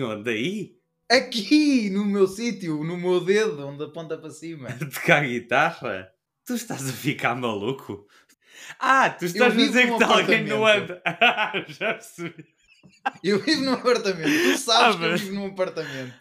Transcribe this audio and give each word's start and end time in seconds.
Mas 0.00 0.18
onde? 0.18 0.30
Aí? 0.30 0.76
Aqui, 1.10 1.90
no 1.90 2.04
meu 2.04 2.26
sítio, 2.26 2.82
no 2.84 2.96
meu 2.96 3.20
dedo, 3.22 3.66
onde 3.66 3.84
aponta 3.84 4.16
para 4.16 4.30
cima. 4.30 4.68
Tocar 4.78 5.22
a 5.22 5.26
guitarra? 5.26 6.10
Tu 6.46 6.54
estás 6.54 6.88
a 6.88 6.92
ficar 6.92 7.34
maluco? 7.34 8.06
Ah, 8.78 9.10
tu 9.10 9.26
estás 9.26 9.52
a 9.52 9.56
dizer 9.56 9.86
que 9.86 9.92
está 9.92 10.06
alguém 10.06 10.44
no 10.44 10.66
anda. 10.66 11.02
Já 11.68 11.94
percebi. 11.94 12.44
Eu 13.22 13.38
vivo 13.40 13.62
num 13.62 13.74
apartamento. 13.74 14.28
Tu 14.28 14.58
sabes 14.58 14.96
Ah, 14.96 14.98
que 14.98 15.04
eu 15.04 15.10
mas- 15.10 15.20
vivo 15.20 15.34
num 15.34 15.46
apartamento. 15.46 16.14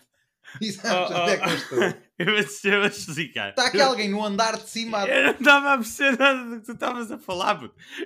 E 0.59 0.69
Oh, 0.69 0.73
sabes 0.73 1.15
oh, 1.15 1.21
onde 1.21 1.31
é 1.31 1.37
que 1.37 1.49
eu 1.49 1.55
estou. 1.55 1.79
Eu 2.21 2.81
vou 2.81 2.89
te 2.91 2.99
explicar. 2.99 3.49
Está 3.49 3.65
aqui 3.65 3.81
alguém 3.81 4.07
no 4.07 4.23
andar 4.23 4.55
de 4.55 4.69
cima. 4.69 5.07
Eu 5.07 5.23
não 5.23 5.31
estava 5.31 5.73
a 5.73 5.77
perceber 5.77 6.19
nada 6.19 6.49
do 6.49 6.59
que 6.59 6.65
tu 6.67 6.73
estavas 6.73 7.11
a 7.11 7.17
falar. 7.17 7.59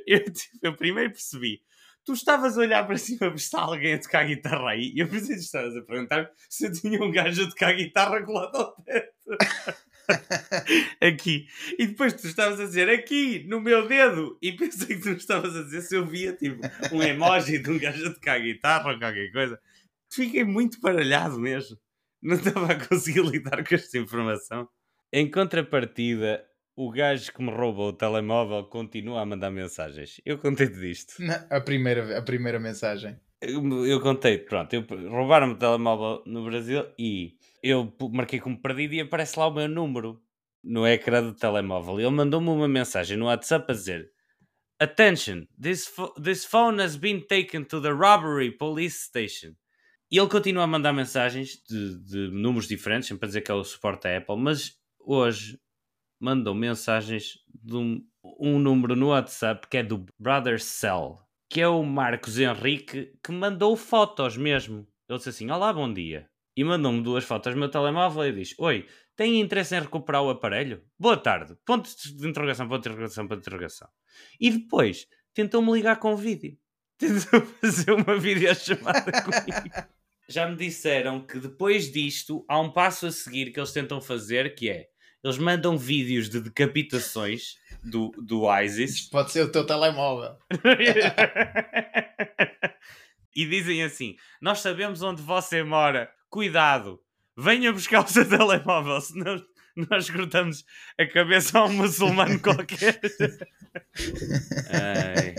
Eu, 0.08 0.24
tipo, 0.32 0.58
eu 0.62 0.74
primeiro 0.74 1.10
percebi. 1.12 1.62
Tu 2.06 2.14
estavas 2.14 2.58
a 2.58 2.62
olhar 2.62 2.86
para 2.86 2.98
cima 2.98 3.20
para 3.20 3.36
está 3.36 3.62
alguém 3.62 3.96
a 3.96 4.00
tocar 4.00 4.26
guitarra 4.26 4.70
aí 4.70 4.94
e 4.94 5.00
eu 5.00 5.08
pensei 5.08 5.36
que 5.36 5.42
estavas 5.42 5.76
a 5.76 5.82
perguntar 5.82 6.30
se 6.48 6.68
eu 6.68 6.72
tinha 6.72 7.02
um 7.04 7.12
gajo 7.12 7.44
a 7.44 7.50
tocar 7.50 7.74
guitarra 7.74 8.24
colado 8.24 8.56
ao 8.56 8.76
teto. 8.84 9.16
aqui. 11.02 11.48
E 11.78 11.88
depois 11.88 12.14
tu 12.14 12.28
estavas 12.28 12.60
a 12.60 12.66
dizer 12.66 12.90
aqui, 12.90 13.44
no 13.48 13.60
meu 13.60 13.88
dedo. 13.88 14.38
E 14.42 14.52
pensei 14.52 14.96
que 14.98 15.02
tu 15.02 15.10
estavas 15.12 15.56
a 15.56 15.64
dizer 15.64 15.82
se 15.82 15.96
eu 15.96 16.06
via 16.06 16.34
tipo 16.34 16.62
um 16.92 17.02
emoji 17.02 17.58
de 17.58 17.72
um 17.72 17.80
gajo 17.80 18.08
a 18.08 18.14
tocar 18.14 18.40
guitarra 18.40 18.92
ou 18.92 19.00
qualquer 19.00 19.32
coisa. 19.32 19.60
Fiquei 20.12 20.44
muito 20.44 20.80
baralhado 20.80 21.40
mesmo. 21.40 21.78
Não 22.22 22.36
estava 22.36 22.72
a 22.72 22.88
conseguir 22.88 23.22
lidar 23.22 23.68
com 23.68 23.76
esta 23.76 23.98
informação. 23.98 24.68
Em 25.12 25.30
contrapartida, 25.30 26.46
o 26.76 26.92
gajo 26.92 27.32
que 27.32 27.42
me 27.42 27.52
roubou 27.52 27.90
o 27.90 27.94
telemóvel 27.94 28.64
continua 28.66 29.22
a 29.22 29.26
mandar 29.26 29.50
mensagens. 29.52 30.20
Eu 30.26 30.38
contei-te 30.38 30.80
disto. 30.80 31.22
Na- 31.22 31.46
A 31.50 31.62
primeira, 31.62 32.18
a 32.18 32.22
primeira 32.22 32.60
mensagem. 32.60 33.18
Eu, 33.42 33.86
eu 33.86 34.02
contei, 34.02 34.38
pronto, 34.40 34.74
eu, 34.74 34.82
roubaram-me 35.10 35.54
o 35.54 35.58
telemóvel 35.58 36.24
no 36.26 36.44
Brasil 36.46 36.86
e 36.98 37.38
eu 37.62 37.94
marquei 38.12 38.40
como 38.40 38.62
perdido 38.62 38.94
e 38.94 39.02
aparece 39.02 39.38
lá 39.40 39.48
o 39.48 39.54
meu 39.54 39.68
número 39.68 40.22
no 40.64 40.86
ecrã 40.88 41.22
do 41.22 41.34
telemóvel. 41.34 42.00
Ele 42.00 42.10
mandou-me 42.10 42.50
uma 42.50 42.68
mensagem 42.68 43.18
no 43.18 43.26
WhatsApp 43.26 43.72
a 43.72 43.76
dizer 43.76 44.10
Attention, 44.80 45.46
this, 45.62 45.90
this 46.22 46.44
phone 46.44 46.82
has 46.82 46.98
been 46.98 47.22
taken 47.28 47.64
to 47.64 47.80
the 47.82 47.92
robbery 47.94 48.52
police 48.52 48.98
station. 49.06 49.54
E 50.12 50.18
ele 50.18 50.28
continua 50.28 50.64
a 50.64 50.68
mandar 50.68 50.92
mensagens 50.92 51.62
de, 51.70 51.98
de 52.04 52.28
números 52.32 52.68
diferentes, 52.68 53.08
sempre 53.08 53.26
a 53.26 53.28
dizer 53.28 53.42
que 53.42 53.52
é 53.52 53.54
o 53.54 53.64
suporte 53.64 54.04
da 54.04 54.18
Apple, 54.18 54.38
mas 54.38 54.74
hoje 55.00 55.58
mandou 56.26 56.56
mensagens 56.56 57.38
de 57.54 57.76
um, 57.76 58.04
um 58.40 58.58
número 58.58 58.96
no 58.96 59.10
WhatsApp 59.10 59.68
que 59.68 59.78
é 59.78 59.84
do 59.84 60.08
Brother 60.18 60.60
Cell, 60.60 61.20
que 61.48 61.62
é 61.62 61.68
o 61.68 61.84
Marcos 61.84 62.40
Henrique, 62.40 63.14
que 63.24 63.32
mandou 63.32 63.78
fotos 63.78 64.36
mesmo. 64.36 64.88
Ele 65.08 65.20
disse 65.20 65.30
assim: 65.30 65.52
Olá, 65.52 65.72
bom 65.72 65.94
dia. 65.94 66.28
E 66.58 66.64
mandou-me 66.64 67.04
duas 67.04 67.24
fotos 67.24 67.54
no 67.54 67.60
meu 67.60 67.70
telemóvel 67.70 68.26
e 68.26 68.32
diz: 68.32 68.56
Oi, 68.58 68.88
tem 69.16 69.40
interesse 69.40 69.76
em 69.76 69.82
recuperar 69.82 70.24
o 70.24 70.32
aparelho? 70.32 70.84
Boa 70.98 71.16
tarde. 71.16 71.56
Pontos 71.64 71.96
de 71.96 72.28
interrogação, 72.28 72.68
ponto 72.68 72.82
de 72.82 72.90
interrogação, 72.90 73.28
ponto 73.28 73.42
de 73.42 73.48
interrogação. 73.48 73.88
E 74.40 74.50
depois 74.50 75.06
tentou-me 75.32 75.74
ligar 75.74 76.00
com 76.00 76.16
vídeo. 76.16 76.58
Tentou 76.98 77.42
fazer 77.42 77.92
uma 77.92 78.18
videochamada 78.18 79.12
comigo. 79.22 79.70
Já 80.28 80.48
me 80.50 80.56
disseram 80.56 81.22
que 81.22 81.38
depois 81.38 81.92
disto 81.92 82.44
há 82.50 82.60
um 82.60 82.72
passo 82.72 83.06
a 83.06 83.12
seguir 83.12 83.52
que 83.52 83.60
eles 83.60 83.72
tentam 83.72 84.02
fazer 84.02 84.56
que 84.56 84.70
é 84.70 84.90
eles 85.26 85.38
mandam 85.40 85.76
vídeos 85.76 86.30
de 86.30 86.40
decapitações 86.40 87.58
do, 87.84 88.12
do 88.12 88.44
ISIS 88.62 88.92
Isto 88.92 89.10
pode 89.10 89.32
ser 89.32 89.42
o 89.42 89.52
teu 89.52 89.66
telemóvel. 89.66 90.38
e 93.36 93.48
dizem 93.48 93.82
assim: 93.82 94.16
Nós 94.40 94.60
sabemos 94.60 95.02
onde 95.02 95.24
você 95.24 95.64
mora, 95.64 96.12
cuidado, 96.30 97.02
venha 97.36 97.74
buscar 97.74 98.06
o 98.06 98.08
seu 98.08 98.30
telemóvel, 98.30 99.02
senão 99.02 99.44
nós 99.90 100.08
cortamos 100.12 100.64
a 100.96 101.08
cabeça 101.08 101.58
a 101.58 101.66
um 101.66 101.74
muçulmano 101.74 102.40
qualquer. 102.40 103.02
Ai, 104.70 105.34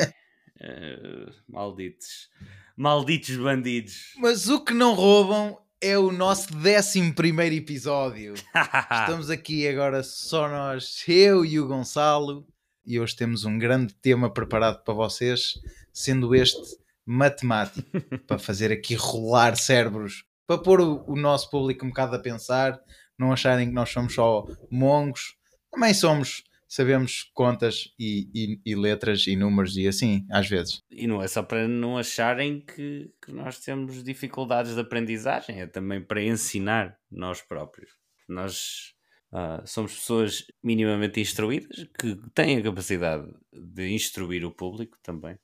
eh, 0.63 1.27
malditos, 1.49 2.29
malditos 2.77 3.37
bandidos. 3.37 4.15
Mas 4.17 4.49
o 4.49 4.65
que 4.65 4.75
não 4.75 4.95
roubam 4.95 5.65
é 5.81 5.99
o 5.99 6.11
nosso 6.11 6.49
11 6.57 7.13
primeiro 7.13 7.55
episódio. 7.55 8.35
Estamos 8.91 9.31
aqui 9.31 9.69
agora 9.69 10.03
só 10.03 10.49
nós, 10.49 11.05
eu 11.07 11.45
e 11.45 11.61
o 11.61 11.67
Gonçalo, 11.67 12.47
e 12.85 12.99
hoje 12.99 13.15
temos 13.15 13.45
um 13.45 13.59
grande 13.59 13.93
tema 13.95 14.33
preparado 14.33 14.83
para 14.83 14.95
vocês, 14.95 15.55
sendo 15.93 16.35
este 16.35 16.79
matemático, 17.05 17.87
para 18.27 18.39
fazer 18.39 18.73
aqui 18.73 18.95
rolar 18.95 19.57
cérebros, 19.57 20.25
para 20.47 20.59
pôr 20.59 20.81
o, 20.81 21.05
o 21.07 21.17
nosso 21.17 21.51
público 21.51 21.85
um 21.85 21.89
bocado 21.89 22.17
a 22.17 22.21
pensar, 22.21 22.81
não 23.19 23.33
acharem 23.33 23.69
que 23.69 23.75
nós 23.75 23.91
somos 23.91 24.15
só 24.15 24.47
mongos, 24.71 25.37
também 25.71 25.93
somos, 25.93 26.43
sabemos 26.69 27.31
contas 27.35 27.89
e, 27.99 28.29
e- 28.35 28.61
e 28.65 28.75
letras 28.75 29.27
e 29.27 29.37
números 29.37 29.77
e 29.77 29.87
assim, 29.87 30.27
às 30.31 30.49
vezes. 30.49 30.83
E 30.91 31.07
não 31.07 31.23
é 31.23 31.29
só 31.29 31.43
para 31.43 31.67
não 31.69 31.97
acharem 31.99 32.61
que, 32.61 33.11
que 33.25 33.33
nós 33.33 33.61
temos 33.61 34.03
dificuldades 34.03 34.75
de 34.75 34.81
aprendizagem, 34.81 35.61
é 35.61 35.67
também 35.67 36.03
para 36.03 36.23
ensinar 36.23 36.99
nós 37.11 37.41
próprios. 37.43 37.91
Nós 38.29 38.95
ah, 39.33 39.63
somos 39.67 39.95
pessoas 39.95 40.45
minimamente 40.63 41.21
instruídas 41.21 41.87
que 41.99 42.17
têm 42.35 42.59
a 42.59 42.63
capacidade 42.63 43.27
de 43.53 43.89
instruir 43.91 44.45
o 44.45 44.51
público 44.55 44.99
também. 45.03 45.39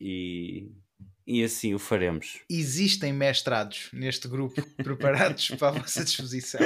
E, 0.00 0.70
e 1.26 1.42
assim 1.42 1.74
o 1.74 1.78
faremos. 1.78 2.40
Existem 2.50 3.12
mestrados 3.12 3.88
neste 3.92 4.28
grupo 4.28 4.62
preparados 4.82 5.48
para 5.50 5.68
a 5.68 5.80
vossa 5.80 6.04
disposição. 6.04 6.60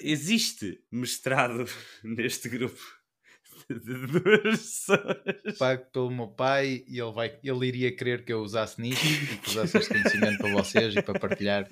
Existe 0.00 0.80
mestrado 0.90 1.66
neste 2.02 2.48
grupo 2.48 2.80
de 3.68 4.06
duas 4.06 4.42
pessoas. 4.42 5.58
pago 5.58 5.86
pelo 5.92 6.10
meu 6.10 6.28
pai 6.28 6.84
e 6.86 7.00
ele, 7.00 7.12
vai, 7.12 7.38
ele 7.42 7.66
iria 7.66 7.96
querer 7.96 8.24
que 8.24 8.32
eu 8.32 8.40
usasse 8.40 8.80
nisto 8.80 9.04
e 9.04 9.38
que 9.38 9.50
usasse 9.50 9.78
este 9.78 9.90
conhecimento 9.90 10.38
para 10.38 10.52
vocês 10.52 10.94
e 10.94 11.02
para 11.02 11.18
partilhar 11.18 11.68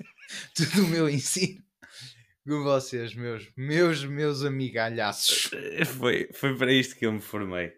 todo 0.55 0.85
o 0.85 0.87
meu 0.87 1.09
ensino 1.09 1.63
com 2.47 2.61
vocês, 2.63 3.15
meus, 3.15 3.49
meus, 3.55 4.03
meus 4.03 4.43
amigalhaços. 4.43 5.49
Foi, 5.97 6.29
foi 6.33 6.57
para 6.57 6.73
isto 6.73 6.95
que 6.95 7.05
eu 7.05 7.13
me 7.13 7.21
formei. 7.21 7.73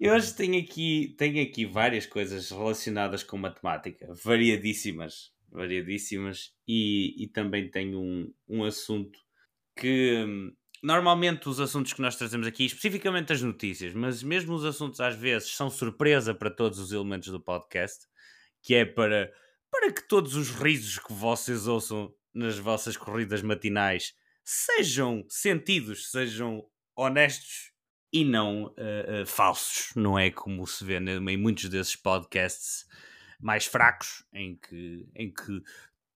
E 0.00 0.10
hoje 0.10 0.34
tenho 0.34 0.58
aqui, 0.58 1.14
tenho 1.18 1.42
aqui 1.42 1.66
várias 1.66 2.06
coisas 2.06 2.50
relacionadas 2.50 3.22
com 3.22 3.36
matemática, 3.36 4.14
variadíssimas, 4.24 5.30
variadíssimas, 5.52 6.54
e, 6.66 7.22
e 7.22 7.28
também 7.28 7.70
tenho 7.70 8.00
um, 8.00 8.32
um 8.48 8.64
assunto 8.64 9.18
que 9.76 10.24
hum, 10.26 10.56
normalmente 10.82 11.50
os 11.50 11.60
assuntos 11.60 11.92
que 11.92 12.00
nós 12.00 12.16
trazemos 12.16 12.46
aqui, 12.46 12.64
especificamente 12.64 13.34
as 13.34 13.42
notícias, 13.42 13.92
mas 13.92 14.22
mesmo 14.22 14.54
os 14.54 14.64
assuntos 14.64 15.00
às 15.00 15.14
vezes 15.14 15.50
são 15.50 15.68
surpresa 15.68 16.34
para 16.34 16.50
todos 16.50 16.78
os 16.78 16.92
elementos 16.92 17.28
do 17.28 17.38
podcast, 17.38 18.06
que 18.62 18.74
é 18.74 18.86
para, 18.86 19.30
para 19.70 19.92
que 19.92 20.08
todos 20.08 20.34
os 20.34 20.48
risos 20.48 20.98
que 20.98 21.12
vocês 21.12 21.68
ouçam 21.68 22.10
nas 22.32 22.56
vossas 22.56 22.96
corridas 22.96 23.42
matinais 23.42 24.14
sejam 24.42 25.26
sentidos, 25.28 26.10
sejam 26.10 26.64
honestos 26.96 27.69
e 28.12 28.24
não 28.24 28.74
eh, 28.76 29.06
eh, 29.08 29.26
falsos, 29.26 29.92
não 29.94 30.18
é 30.18 30.30
como 30.30 30.66
se 30.66 30.84
vê 30.84 30.98
em 30.98 31.36
muitos 31.36 31.68
desses 31.68 31.96
podcasts 31.96 32.86
mais 33.40 33.66
fracos, 33.66 34.24
em 34.32 34.56
que, 34.56 35.08
em 35.14 35.32
que 35.32 35.62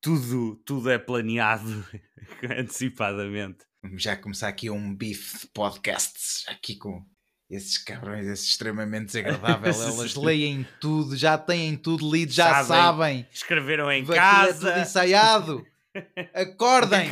tudo, 0.01 0.57
tudo 0.67 0.91
é 0.91 0.99
planeado 0.99 1.85
antecipadamente. 2.59 3.65
Vamos 3.83 4.03
já 4.03 4.17
começar 4.17 4.49
aqui 4.49 4.71
um 4.71 4.95
bife 4.95 5.41
de 5.41 5.47
podcasts, 5.49 6.45
aqui 6.49 6.77
com 6.77 7.05
esses 7.49 7.79
cabrões, 7.79 8.27
esses 8.27 8.49
extremamente 8.49 9.07
desagradáveis. 9.07 9.79
Elas 9.81 10.15
leem 10.17 10.67
tudo, 10.81 11.17
já 11.17 11.39
têm 11.39 11.77
tudo 11.77 12.11
lido, 12.11 12.33
já 12.33 12.65
Sabem. 12.65 12.67
sabem. 12.67 13.29
Escreveram 13.31 13.91
em 13.91 14.03
Aquilo 14.03 14.15
é 14.15 14.17
tudo 14.17 14.61
casa, 14.61 14.81
ensaiado. 14.81 15.67
Acordem! 16.35 17.11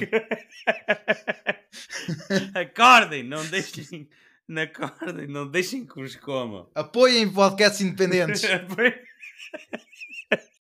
acordem, 2.55 3.23
não 3.23 3.45
deixem, 3.47 4.09
não 4.53 4.63
acordem, 4.63 5.27
não 5.27 5.51
deixem 5.51 5.85
que 5.87 6.01
os 6.01 6.15
comam. 6.17 6.71
Apoiem 6.77 7.33
podcasts 7.33 7.81
independentes. 7.81 8.43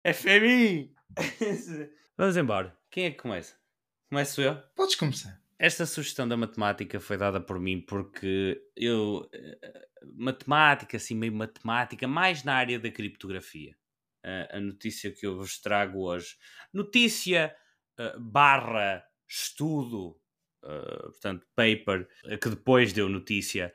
FMI! 0.04 0.94
Vamos 2.16 2.36
embora. 2.36 2.76
Quem 2.90 3.06
é 3.06 3.10
que 3.10 3.18
começa? 3.18 3.54
Começo 4.10 4.40
eu? 4.40 4.56
Podes 4.74 4.94
começar. 4.94 5.40
Esta 5.58 5.84
sugestão 5.86 6.26
da 6.28 6.36
matemática 6.36 7.00
foi 7.00 7.16
dada 7.16 7.40
por 7.40 7.58
mim 7.58 7.80
porque 7.80 8.60
eu. 8.76 9.28
eh, 9.32 9.88
Matemática, 10.14 10.96
assim, 10.96 11.16
meio 11.16 11.32
matemática, 11.32 12.06
mais 12.06 12.44
na 12.44 12.54
área 12.54 12.78
da 12.78 12.90
criptografia. 12.90 13.76
A- 14.24 14.56
a 14.56 14.60
notícia 14.60 15.10
que 15.12 15.26
eu 15.26 15.36
vos 15.36 15.58
trago 15.60 16.00
hoje. 16.04 16.36
Notícia 16.72 17.54
eh, 17.98 18.14
barra 18.18 19.04
estudo, 19.28 20.16
eh, 20.64 21.02
portanto, 21.02 21.46
paper, 21.54 22.08
eh, 22.24 22.36
que 22.36 22.48
depois 22.50 22.92
deu 22.92 23.08
notícia, 23.08 23.72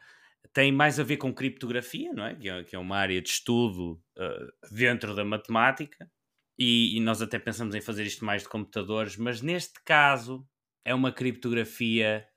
tem 0.54 0.72
mais 0.72 1.00
a 1.00 1.04
ver 1.04 1.18
com 1.18 1.34
criptografia, 1.34 2.14
não 2.14 2.26
é? 2.26 2.36
Que 2.36 2.50
é, 2.50 2.64
que 2.64 2.76
é 2.76 2.80
uma 2.80 2.98
área 2.98 3.22
de 3.22 3.30
estudo 3.30 4.02
eh, 4.18 4.48
dentro 4.72 5.16
da 5.16 5.26
matemática. 5.26 6.10
e, 6.58 6.98
e 6.98 7.00
nós 7.02 7.22
até 7.22 7.40
pensamos 7.40 7.76
em 7.76 7.82
fazer 7.82 8.06
isto 8.06 8.26
mais 8.26 8.44
de 8.44 8.50
computadores, 8.50 9.18
mas 9.18 9.42
neste 9.42 9.82
caso 9.84 10.48
é 10.86 10.94
uma 10.94 11.12
criptografia 11.12 12.28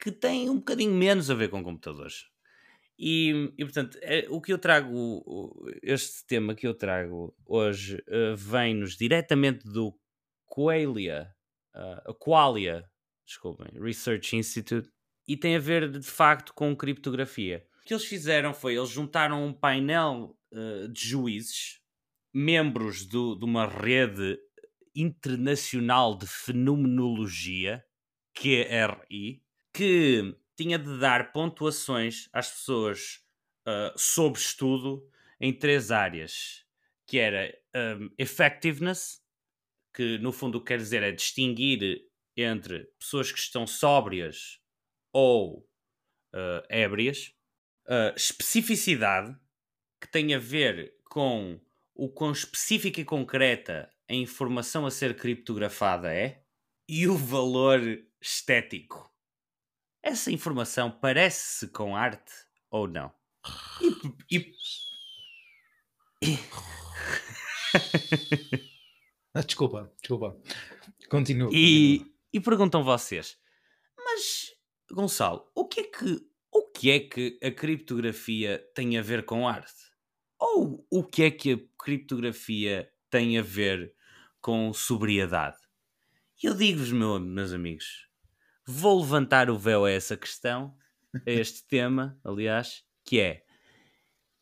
que 0.00 0.12
tem 0.12 0.48
um 0.48 0.56
bocadinho 0.56 0.94
menos 0.94 1.30
a 1.30 1.34
ver 1.34 1.50
com 1.50 1.62
computadores. 1.62 2.26
E, 2.98 3.52
e 3.56 3.64
portanto, 3.64 3.98
é, 4.02 4.26
o 4.28 4.40
que 4.40 4.52
eu 4.52 4.58
trago, 4.58 5.24
este 5.82 6.26
tema 6.26 6.54
que 6.54 6.66
eu 6.66 6.74
trago 6.74 7.34
hoje, 7.46 7.96
uh, 8.08 8.36
vem-nos 8.36 8.96
diretamente 8.96 9.68
do 9.68 9.96
Qualia, 10.46 11.32
uh, 11.76 12.14
Qualia, 12.14 12.84
desculpem, 13.28 13.68
Research 13.80 14.36
Institute, 14.36 14.90
e 15.26 15.36
tem 15.36 15.56
a 15.56 15.60
ver 15.60 15.90
de 15.90 16.02
facto 16.02 16.52
com 16.54 16.74
criptografia. 16.74 17.66
O 17.82 17.84
que 17.84 17.94
eles 17.94 18.04
fizeram 18.04 18.52
foi, 18.52 18.76
eles 18.76 18.88
juntaram 18.88 19.46
um 19.46 19.52
painel 19.52 20.36
uh, 20.52 20.88
de 20.88 21.06
juízes, 21.06 21.80
membros 22.32 23.06
do, 23.06 23.34
de 23.34 23.44
uma 23.44 23.66
rede 23.66 24.38
internacional 24.94 26.16
de 26.16 26.26
fenomenologia, 26.26 27.84
QRI, 28.34 29.42
que 29.72 30.36
tinha 30.56 30.78
de 30.78 30.98
dar 30.98 31.32
pontuações 31.32 32.28
às 32.32 32.50
pessoas 32.50 33.20
uh, 33.66 33.96
sob 33.96 34.36
estudo 34.36 35.08
em 35.40 35.52
três 35.52 35.90
áreas, 35.90 36.64
que 37.06 37.18
era 37.18 37.56
um, 37.74 38.10
effectiveness, 38.18 39.22
que 39.94 40.18
no 40.18 40.32
fundo 40.32 40.62
quer 40.62 40.78
dizer 40.78 41.02
é 41.02 41.12
distinguir 41.12 42.07
entre 42.42 42.84
pessoas 42.98 43.32
que 43.32 43.38
estão 43.38 43.66
sóbrias 43.66 44.60
ou 45.12 45.68
uh, 46.34 46.64
ébrias, 46.68 47.34
uh, 47.86 48.14
especificidade, 48.16 49.36
que 50.00 50.10
tem 50.10 50.34
a 50.34 50.38
ver 50.38 50.94
com 51.04 51.60
o 51.94 52.08
quão 52.08 52.30
específica 52.30 53.00
e 53.00 53.04
concreta 53.04 53.90
a 54.08 54.14
informação 54.14 54.86
a 54.86 54.90
ser 54.90 55.16
criptografada 55.16 56.14
é, 56.14 56.42
e 56.88 57.08
o 57.08 57.16
valor 57.16 57.80
estético. 58.20 59.12
Essa 60.02 60.30
informação 60.30 60.90
parece-se 60.90 61.68
com 61.68 61.96
arte 61.96 62.32
ou 62.70 62.86
não? 62.86 63.12
E. 64.30 64.52
e... 66.22 66.38
Ah, 69.34 69.42
desculpa, 69.42 69.92
desculpa. 70.00 70.36
Continua. 71.08 71.50
E, 71.52 72.04
e 72.38 72.40
perguntam 72.40 72.84
vocês, 72.84 73.36
mas 73.96 74.54
Gonçalo, 74.90 75.50
o 75.54 75.66
que 75.66 75.80
é 75.80 75.84
que 75.84 76.28
o 76.50 76.70
que 76.70 76.90
é 76.90 77.00
que 77.00 77.38
a 77.42 77.50
criptografia 77.50 78.64
tem 78.74 78.96
a 78.96 79.02
ver 79.02 79.24
com 79.24 79.46
arte? 79.46 79.74
Ou 80.38 80.86
o 80.90 81.04
que 81.04 81.24
é 81.24 81.30
que 81.30 81.52
a 81.52 81.58
criptografia 81.82 82.90
tem 83.10 83.38
a 83.38 83.42
ver 83.42 83.92
com 84.40 84.72
sobriedade? 84.72 85.58
Eu 86.42 86.54
digo-vos, 86.54 86.92
meu, 86.92 87.18
meus 87.18 87.52
amigos, 87.52 88.08
vou 88.64 89.00
levantar 89.00 89.50
o 89.50 89.58
véu 89.58 89.84
a 89.84 89.90
essa 89.90 90.16
questão, 90.16 90.74
a 91.26 91.30
este 91.30 91.66
tema, 91.68 92.18
aliás, 92.24 92.84
que 93.04 93.20
é 93.20 93.44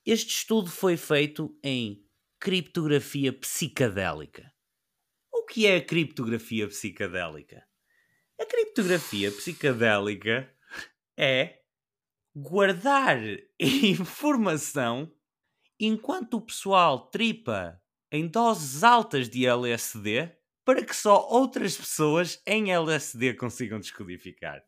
este 0.05 0.31
estudo 0.31 0.71
foi 0.71 0.97
feito 0.97 1.59
em 1.65 2.05
criptografia 2.39 3.33
psicadélica. 3.33 4.53
O 5.33 5.45
que 5.45 5.67
é 5.67 5.77
a 5.77 5.85
criptografia 5.85 6.69
psicadélica? 6.69 7.66
A 8.39 8.45
criptografia 8.45 9.31
psicadélica 9.33 10.51
é 11.17 11.61
guardar 12.35 13.19
informação 13.59 15.11
enquanto 15.81 16.35
o 16.35 16.43
pessoal 16.43 17.11
tripa 17.11 17.81
em 18.13 18.27
doses 18.27 18.85
altas 18.85 19.29
de 19.29 19.47
LSD 19.47 20.33
para 20.65 20.85
que 20.85 20.95
só 20.95 21.27
outras 21.31 21.77
pessoas 21.77 22.43
em 22.47 22.73
LSD 22.73 23.35
consigam 23.35 23.79
descodificar. 23.79 24.61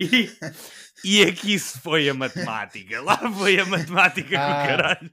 e, 0.00 0.30
e 1.04 1.22
aqui 1.22 1.58
se 1.58 1.78
foi 1.80 2.08
a 2.08 2.14
matemática. 2.14 3.00
Lá 3.02 3.18
foi 3.30 3.60
a 3.60 3.66
matemática 3.66 4.40
ah, 4.40 4.46
com 4.46 4.68
caralho. 4.68 5.10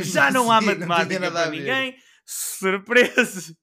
Já 0.04 0.30
não 0.30 0.50
há 0.50 0.60
matemática 0.60 1.18
não 1.18 1.32
para 1.32 1.50
ninguém. 1.50 1.96
Surpresa! 2.24 3.56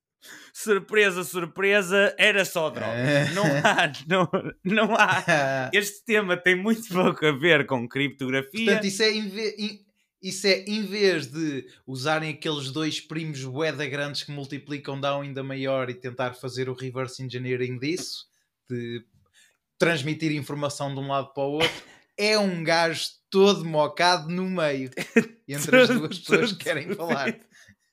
Surpresa, 0.59 1.23
surpresa, 1.23 2.15
era 2.17 2.43
só 2.43 2.71
droga. 2.71 2.91
É. 2.91 3.31
Não 3.31 3.43
há, 3.45 3.91
não, 4.07 4.29
não 4.63 4.95
há. 4.95 5.69
Este 5.71 6.03
tema 6.03 6.35
tem 6.35 6.55
muito 6.55 6.87
pouco 6.91 7.23
a 7.27 7.31
ver 7.31 7.67
com 7.67 7.87
criptografia. 7.87 8.65
Portanto, 8.65 8.87
isso 8.87 9.03
é 9.03 9.11
isso 10.19 10.47
é, 10.47 10.63
em 10.65 10.83
vez 10.83 11.27
de 11.27 11.67
usarem 11.85 12.31
aqueles 12.31 12.71
dois 12.71 12.99
primos 12.99 13.43
boeda 13.43 13.87
grandes 13.87 14.23
que 14.23 14.31
multiplicam 14.31 14.99
dá 14.99 15.15
um 15.15 15.21
ainda 15.21 15.43
maior 15.43 15.91
e 15.91 15.93
tentar 15.93 16.33
fazer 16.33 16.69
o 16.69 16.73
reverse 16.73 17.21
engineering 17.21 17.77
disso, 17.77 18.25
de 18.67 19.05
transmitir 19.77 20.31
informação 20.31 20.91
de 20.91 20.99
um 20.99 21.07
lado 21.07 21.35
para 21.35 21.43
o 21.43 21.51
outro, 21.51 21.83
é 22.17 22.35
um 22.39 22.63
gajo 22.63 23.09
todo 23.29 23.63
mocado 23.63 24.27
no 24.29 24.49
meio 24.49 24.89
entre 25.47 25.81
as 25.81 25.87
duas 25.87 26.17
pessoas 26.17 26.51
que 26.51 26.63
querem 26.63 26.95
falar. 26.95 27.37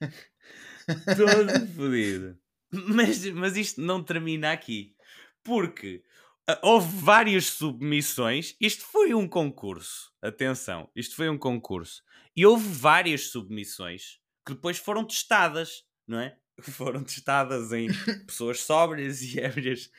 todo 1.15 1.67
fodido. 1.77 2.43
Mas, 2.87 3.25
mas 3.27 3.57
isto 3.57 3.81
não 3.81 4.03
termina 4.03 4.53
aqui. 4.53 4.95
Porque 5.43 6.03
uh, 6.49 6.57
houve 6.63 6.97
várias 6.99 7.47
submissões. 7.47 8.55
Isto 8.61 8.85
foi 8.85 9.15
um 9.15 9.29
concurso. 9.29 10.13
Atenção, 10.23 10.89
isto 10.95 11.17
foi 11.17 11.29
um 11.29 11.39
concurso. 11.39 12.03
E 12.37 12.45
houve 12.45 12.69
várias 12.69 13.29
submissões 13.29 14.19
que 14.45 14.55
depois 14.55 14.79
foram 14.79 15.05
testadas, 15.05 15.85
não 16.07 16.21
é? 16.21 16.37
Foram 16.61 17.03
testadas 17.03 17.73
em 17.73 17.89
pessoas 18.27 18.61
sóbrias 18.61 19.23
e 19.23 19.41
ébrias. 19.41 19.91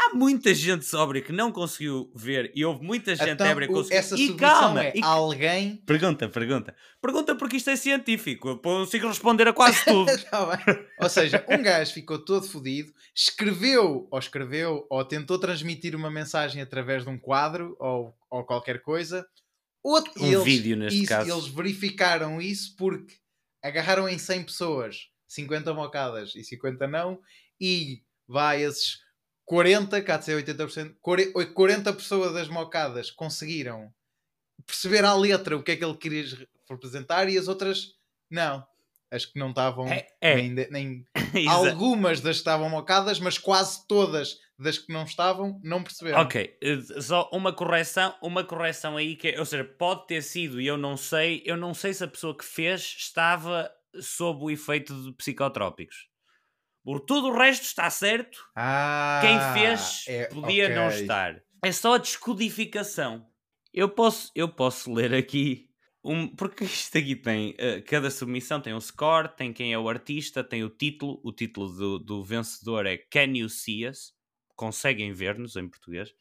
há 0.00 0.14
muita 0.14 0.54
gente 0.54 0.84
sóbria 0.84 1.20
que 1.20 1.32
não 1.32 1.52
conseguiu 1.52 2.10
ver 2.14 2.50
e 2.54 2.64
houve 2.64 2.82
muita 2.82 3.14
gente 3.14 3.30
então, 3.30 3.46
ébria 3.46 3.68
que 3.68 3.74
conseguiu. 3.74 3.98
Essa 3.98 4.16
e 4.16 4.34
calma, 4.34 4.84
é 4.84 4.92
e... 4.96 5.02
alguém. 5.02 5.76
Pergunta, 5.86 6.28
pergunta. 6.28 6.74
Pergunta 7.00 7.34
porque 7.34 7.56
isto 7.56 7.68
é 7.70 7.76
científico. 7.76 8.48
Eu 8.48 8.58
consigo 8.58 9.08
responder 9.08 9.46
a 9.48 9.52
quase 9.52 9.84
tudo. 9.84 10.06
tá 10.30 10.60
ou 10.98 11.08
seja, 11.08 11.44
um 11.48 11.62
gajo 11.62 11.92
ficou 11.92 12.18
todo 12.18 12.46
fodido, 12.46 12.92
escreveu, 13.14 14.08
ou 14.10 14.18
escreveu, 14.18 14.86
ou 14.88 15.04
tentou 15.04 15.38
transmitir 15.38 15.94
uma 15.94 16.10
mensagem 16.10 16.62
através 16.62 17.04
de 17.04 17.10
um 17.10 17.18
quadro 17.18 17.76
ou, 17.78 18.14
ou 18.30 18.44
qualquer 18.44 18.80
coisa. 18.80 19.26
Outro, 19.82 20.12
um 20.22 20.26
eles, 20.26 20.44
vídeo 20.44 20.76
neste 20.76 21.00
isso, 21.00 21.08
caso. 21.08 21.30
Eles 21.30 21.46
verificaram 21.48 22.40
isso 22.40 22.74
porque 22.76 23.14
agarraram 23.62 24.08
em 24.08 24.18
100 24.18 24.44
pessoas, 24.44 25.08
50 25.28 25.72
mocadas 25.74 26.34
e 26.34 26.42
50 26.42 26.86
não, 26.86 27.18
e 27.60 28.02
vai 28.26 28.62
esses 28.62 28.98
40, 29.50 30.00
cá 30.02 30.16
de 30.16 30.26
ser 30.26 30.44
80%, 30.44 30.94
40 31.52 31.92
pessoas 31.94 32.32
das 32.32 32.46
mocadas 32.46 33.10
conseguiram 33.10 33.92
perceber 34.64 35.04
à 35.04 35.12
letra 35.12 35.56
o 35.56 35.62
que 35.64 35.72
é 35.72 35.76
que 35.76 35.84
ele 35.84 35.96
queria 35.96 36.24
representar 36.70 37.28
e 37.28 37.36
as 37.36 37.48
outras 37.48 37.94
não. 38.30 38.64
As 39.10 39.26
que 39.26 39.40
não 39.40 39.48
estavam 39.50 39.88
é, 39.88 40.06
é. 40.20 40.36
nem, 40.36 40.70
nem 40.70 41.04
algumas 41.50 42.20
das 42.20 42.36
que 42.36 42.42
estavam 42.42 42.70
mocadas, 42.70 43.18
mas 43.18 43.38
quase 43.38 43.84
todas 43.88 44.38
das 44.56 44.78
que 44.78 44.92
não 44.92 45.02
estavam 45.02 45.60
não 45.64 45.82
perceberam. 45.82 46.20
Ok, 46.20 46.56
eh, 46.62 47.00
só 47.00 47.28
uma 47.32 47.52
correção, 47.52 48.14
uma 48.22 48.44
correção 48.44 48.96
aí 48.96 49.16
que, 49.16 49.30
é, 49.30 49.40
ou 49.40 49.44
seja, 49.44 49.64
pode 49.64 50.06
ter 50.06 50.22
sido 50.22 50.60
e 50.60 50.66
eu 50.68 50.76
não 50.76 50.96
sei, 50.96 51.42
eu 51.44 51.56
não 51.56 51.74
sei 51.74 51.92
se 51.92 52.04
a 52.04 52.08
pessoa 52.08 52.38
que 52.38 52.44
fez 52.44 52.82
estava 52.96 53.68
sob 54.00 54.44
o 54.44 54.50
efeito 54.52 54.94
de 54.94 55.12
psicotrópicos. 55.14 56.09
Por 56.90 56.98
tudo 56.98 57.28
o 57.28 57.38
resto 57.38 57.62
está 57.62 57.88
certo. 57.88 58.44
Ah, 58.52 59.20
Quem 59.22 59.38
fez 59.62 60.04
é, 60.08 60.24
podia 60.24 60.64
okay. 60.64 60.74
não 60.74 60.88
estar. 60.88 61.40
É 61.62 61.70
só 61.70 61.94
a 61.94 61.98
descodificação. 61.98 63.24
Eu 63.72 63.88
posso, 63.88 64.32
eu 64.34 64.48
posso 64.48 64.92
ler 64.92 65.14
aqui 65.14 65.70
um, 66.02 66.26
porque 66.26 66.64
isto 66.64 66.98
aqui 66.98 67.14
tem 67.14 67.50
uh, 67.50 67.80
cada 67.86 68.10
submissão 68.10 68.60
tem 68.60 68.74
um 68.74 68.80
score, 68.80 69.28
tem 69.36 69.52
quem 69.52 69.72
é 69.72 69.78
o 69.78 69.88
artista, 69.88 70.42
tem 70.42 70.64
o 70.64 70.68
título. 70.68 71.20
O 71.22 71.30
título 71.30 71.68
do, 71.68 71.98
do 72.00 72.24
vencedor 72.24 72.86
é 72.86 72.96
Can 72.96 73.36
You 73.36 73.48
See 73.48 73.86
Us? 73.86 74.12
Conseguem 74.56 75.12
ver-nos 75.12 75.54
em 75.54 75.68
português. 75.68 76.12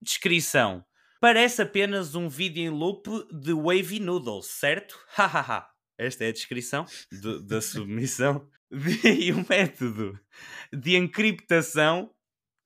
Descrição: 0.00 0.82
Parece 1.20 1.60
apenas 1.60 2.14
um 2.14 2.26
vídeo 2.26 2.62
em 2.62 2.70
loop 2.70 3.06
de 3.30 3.52
Wavy 3.52 4.00
Noodles, 4.00 4.46
certo? 4.46 4.98
Hahaha. 5.14 5.68
Esta 5.98 6.24
é 6.24 6.28
a 6.28 6.32
descrição 6.32 6.86
de, 7.12 7.44
da 7.44 7.60
submissão. 7.60 8.48
E 8.70 9.32
o 9.32 9.46
método 9.48 10.18
de 10.72 10.96
encriptação. 10.96 12.10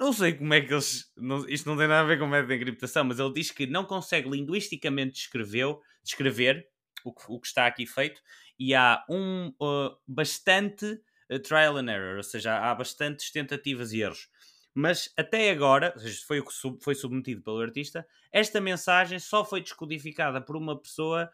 Não 0.00 0.12
sei 0.12 0.32
como 0.32 0.52
é 0.52 0.60
que 0.60 0.72
eles. 0.72 1.04
Não, 1.16 1.48
isto 1.48 1.68
não 1.68 1.76
tem 1.76 1.86
nada 1.86 2.00
a 2.00 2.04
ver 2.04 2.18
com 2.18 2.24
o 2.24 2.28
método 2.28 2.48
de 2.48 2.56
encriptação, 2.56 3.04
mas 3.04 3.18
ele 3.20 3.32
diz 3.32 3.50
que 3.50 3.66
não 3.66 3.84
consegue 3.84 4.28
linguisticamente 4.28 5.12
descrever, 5.12 5.76
descrever 6.02 6.66
o, 7.04 7.12
que, 7.12 7.24
o 7.28 7.38
que 7.38 7.46
está 7.46 7.66
aqui 7.66 7.86
feito 7.86 8.20
e 8.58 8.74
há 8.74 9.04
um 9.08 9.48
uh, 9.60 9.96
bastante 10.06 10.86
uh, 11.30 11.38
trial 11.40 11.76
and 11.76 11.90
error, 11.90 12.16
ou 12.16 12.22
seja, 12.22 12.58
há 12.58 12.74
bastantes 12.74 13.30
tentativas 13.30 13.92
e 13.92 14.00
erros. 14.00 14.28
Mas 14.74 15.12
até 15.16 15.50
agora, 15.50 15.94
foi 16.26 16.40
o 16.40 16.44
que 16.44 16.52
sub, 16.52 16.82
foi 16.82 16.94
submetido 16.94 17.42
pelo 17.42 17.60
artista, 17.60 18.06
esta 18.32 18.60
mensagem 18.60 19.18
só 19.18 19.44
foi 19.44 19.60
descodificada 19.60 20.40
por 20.40 20.56
uma 20.56 20.80
pessoa 20.80 21.30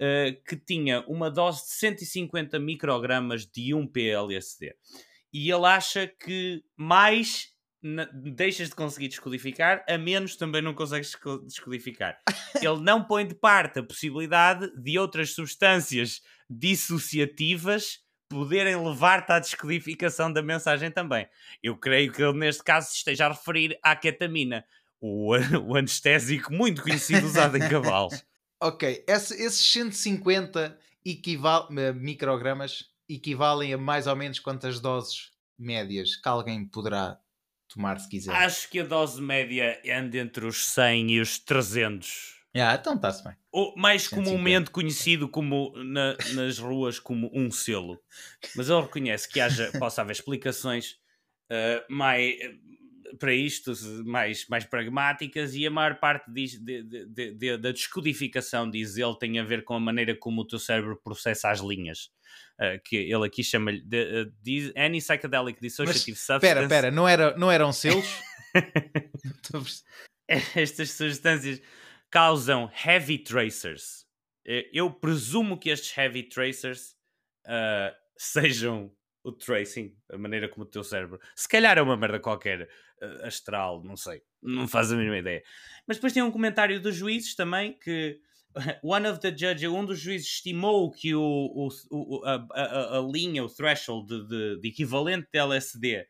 uh, 0.00 0.42
que 0.44 0.56
tinha 0.56 1.00
uma 1.06 1.30
dose 1.30 1.64
de 1.64 1.72
150 1.72 2.58
microgramas 2.58 3.46
de 3.46 3.74
1 3.74 3.86
PLSD. 3.86 4.74
E 5.32 5.50
ele 5.50 5.66
acha 5.66 6.06
que 6.06 6.62
mais 6.76 7.52
deixas 8.12 8.68
de 8.68 8.74
conseguir 8.74 9.08
descodificar, 9.08 9.84
a 9.88 9.96
menos 9.96 10.36
também 10.36 10.60
não 10.60 10.74
consegues 10.74 11.16
descodificar. 11.44 12.18
Ele 12.60 12.80
não 12.80 13.04
põe 13.04 13.24
de 13.24 13.34
parte 13.34 13.78
a 13.78 13.82
possibilidade 13.84 14.68
de 14.76 14.98
outras 14.98 15.30
substâncias 15.30 16.20
dissociativas 16.50 18.00
poderem 18.28 18.76
levar-te 18.76 19.32
à 19.32 19.38
descodificação 19.38 20.32
da 20.32 20.42
mensagem 20.42 20.90
também. 20.90 21.26
Eu 21.62 21.76
creio 21.76 22.12
que 22.12 22.22
ele, 22.22 22.36
neste 22.36 22.62
caso, 22.62 22.90
esteja 22.92 23.26
a 23.26 23.28
referir 23.30 23.78
à 23.82 23.96
ketamina, 23.96 24.64
o, 25.00 25.34
o 25.66 25.76
anestésico 25.76 26.52
muito 26.52 26.82
conhecido 26.82 27.26
usado 27.26 27.56
em 27.56 27.68
cavalos. 27.68 28.24
Ok, 28.60 29.04
Esse, 29.06 29.34
esses 29.34 29.60
150 29.72 30.78
equival 31.04 31.68
microgramas 31.94 32.86
equivalem 33.08 33.72
a 33.72 33.78
mais 33.78 34.06
ou 34.06 34.16
menos 34.16 34.38
quantas 34.38 34.80
doses 34.80 35.30
médias 35.58 36.16
que 36.16 36.28
alguém 36.28 36.66
poderá 36.66 37.18
tomar 37.68 37.98
se 37.98 38.08
quiser? 38.08 38.34
Acho 38.34 38.68
que 38.68 38.80
a 38.80 38.84
dose 38.84 39.20
média 39.20 39.80
anda 39.86 40.18
entre 40.18 40.46
os 40.46 40.66
100 40.66 41.12
e 41.12 41.20
os 41.20 41.38
300. 41.38 42.38
Ah, 42.56 42.74
então 42.74 42.94
está-se 42.94 43.22
bem. 43.22 43.36
Ou 43.52 43.74
mais 43.76 44.02
150. 44.02 44.30
comumente 44.30 44.70
conhecido 44.70 45.28
como 45.28 45.72
na, 45.84 46.16
nas 46.34 46.58
ruas 46.58 46.98
como 46.98 47.30
um 47.32 47.50
selo. 47.50 48.00
Mas 48.56 48.68
ele 48.68 48.80
reconhece 48.80 49.28
que 49.28 49.40
haja, 49.40 49.70
possa 49.78 50.02
haver 50.02 50.12
explicações 50.12 50.96
uh, 51.52 51.92
mais, 51.92 52.34
para 53.18 53.32
isto, 53.32 53.72
mais, 54.04 54.46
mais 54.48 54.64
pragmáticas, 54.64 55.54
e 55.54 55.66
a 55.66 55.70
maior 55.70 55.98
parte 55.98 56.30
diz, 56.30 56.58
de, 56.58 56.82
de, 56.82 57.32
de, 57.32 57.56
da 57.56 57.72
descodificação, 57.72 58.70
diz 58.70 58.96
ele, 58.96 59.16
tem 59.18 59.38
a 59.38 59.44
ver 59.44 59.64
com 59.64 59.74
a 59.74 59.80
maneira 59.80 60.14
como 60.16 60.42
o 60.42 60.46
teu 60.46 60.58
cérebro 60.58 61.00
processa 61.02 61.50
as 61.50 61.60
linhas. 61.60 62.10
Uh, 62.60 62.80
que 62.84 62.96
ele 62.96 63.24
aqui 63.24 63.42
chama-lhe 63.42 63.80
uh, 63.80 64.72
Any 64.76 64.98
Psychedelic 64.98 65.60
Dissociative 65.60 66.10
Mas, 66.10 66.20
Substance. 66.20 66.46
Espera, 66.46 66.62
espera, 66.62 66.90
não, 66.90 67.08
era, 67.08 67.36
não 67.36 67.50
eram 67.50 67.72
selos? 67.72 68.06
Estas 70.28 70.90
substâncias 70.90 71.60
causam 72.10 72.70
heavy 72.84 73.18
tracers. 73.18 74.06
Eh, 74.46 74.68
eu 74.72 74.90
presumo 74.90 75.58
que 75.58 75.70
estes 75.70 75.96
heavy 75.96 76.22
tracers 76.22 76.94
uh, 77.46 77.94
sejam 78.16 78.92
o 79.28 79.32
tracing, 79.32 79.94
a 80.10 80.16
maneira 80.16 80.48
como 80.48 80.64
o 80.64 80.68
teu 80.68 80.82
cérebro. 80.82 81.20
Se 81.36 81.48
calhar 81.48 81.76
é 81.76 81.82
uma 81.82 81.96
merda 81.96 82.18
qualquer 82.18 82.62
uh, 82.62 83.26
astral, 83.26 83.82
não 83.84 83.96
sei. 83.96 84.22
Não 84.42 84.66
faz 84.66 84.90
a 84.90 84.96
mínima 84.96 85.18
ideia. 85.18 85.42
Mas 85.86 85.98
depois 85.98 86.12
tem 86.12 86.22
um 86.22 86.30
comentário 86.30 86.80
dos 86.80 86.96
juízes 86.96 87.34
também 87.34 87.78
que. 87.78 88.20
One 88.82 89.06
of 89.06 89.20
the 89.20 89.30
judges, 89.30 89.70
um 89.70 89.84
dos 89.84 90.00
juízes 90.00 90.26
estimou 90.26 90.90
que 90.90 91.14
o, 91.14 91.20
o 91.20 92.24
a, 92.24 92.46
a, 92.54 92.98
a, 92.98 93.00
linha, 93.02 93.44
o 93.44 93.48
threshold 93.48 94.08
de, 94.08 94.26
de, 94.26 94.60
de, 94.60 94.68
equivalente 94.68 95.28
de 95.30 95.38
LSD 95.38 96.06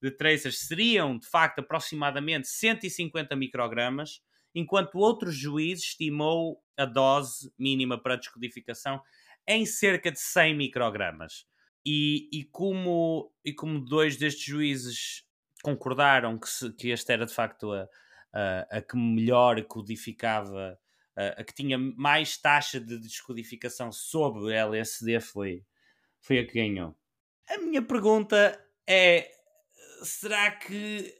de 0.00 0.10
tracers 0.12 0.60
seriam 0.60 1.18
de 1.18 1.26
facto 1.26 1.58
aproximadamente 1.58 2.46
150 2.46 3.34
microgramas 3.34 4.22
enquanto 4.54 4.98
outro 4.98 5.32
juiz 5.32 5.80
estimou 5.80 6.62
a 6.76 6.84
dose 6.84 7.52
mínima 7.58 8.00
para 8.00 8.16
descodificação 8.16 9.02
em 9.46 9.66
cerca 9.66 10.12
de 10.12 10.20
100 10.20 10.56
microgramas. 10.56 11.44
E, 11.84 12.28
e, 12.32 12.44
como, 12.44 13.32
e 13.44 13.52
como 13.52 13.80
dois 13.80 14.16
destes 14.16 14.44
juízes 14.44 15.24
concordaram 15.62 16.38
que, 16.38 16.48
se, 16.48 16.72
que 16.72 16.92
esta 16.92 17.12
era 17.12 17.26
de 17.26 17.32
facto 17.32 17.72
a, 17.72 17.88
a, 18.32 18.78
a 18.78 18.82
que 18.82 18.96
melhor 18.96 19.62
codificava, 19.64 20.78
a, 21.16 21.40
a, 21.40 21.44
que 21.44 21.54
tinha 21.54 21.78
mais 21.78 22.36
taxa 22.36 22.78
de 22.78 22.98
descodificação 22.98 23.90
sobre 23.90 24.52
LSD, 24.54 25.20
foi, 25.20 25.64
foi 26.20 26.38
a 26.38 26.46
que 26.46 26.54
ganhou. 26.54 26.94
A 27.48 27.58
minha 27.58 27.82
pergunta 27.82 28.62
é: 28.86 29.30
será 30.02 30.50
que 30.50 31.14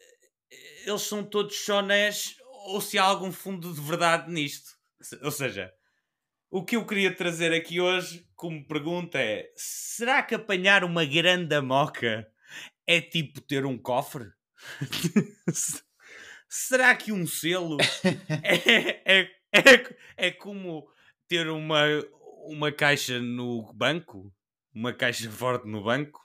eles 0.85 1.03
são 1.03 1.25
todos 1.25 1.55
chonés 1.55 2.37
ou 2.65 2.81
se 2.81 2.99
há 2.99 3.05
algum 3.05 3.33
fundo 3.33 3.73
de 3.73 3.81
verdade 3.81 4.31
nisto. 4.31 4.79
Ou 5.23 5.31
seja, 5.31 5.73
o 6.51 6.65
que 6.65 6.77
eu 6.77 6.85
queria 6.85 7.15
trazer 7.15 7.53
aqui 7.53 7.81
hoje 7.81 8.27
como 8.35 8.67
pergunta 8.67 9.19
é: 9.19 9.51
será 9.55 10.23
que 10.23 10.35
apanhar 10.35 10.83
uma 10.83 11.05
grande 11.05 11.61
moca 11.61 12.27
é 12.87 13.01
tipo 13.01 13.41
ter 13.41 13.65
um 13.65 13.79
cofre? 13.79 14.27
será 16.49 16.95
que 16.97 17.13
um 17.13 17.27
selo 17.27 17.77
é, 18.43 19.21
é, 19.21 19.31
é, 19.53 19.97
é 20.17 20.31
como 20.33 20.89
ter 21.29 21.49
uma, 21.49 21.85
uma 22.47 22.73
caixa 22.73 23.21
no 23.21 23.73
banco? 23.73 24.35
Uma 24.75 24.93
caixa 24.93 25.31
forte 25.31 25.69
no 25.69 25.85
banco? 25.85 26.21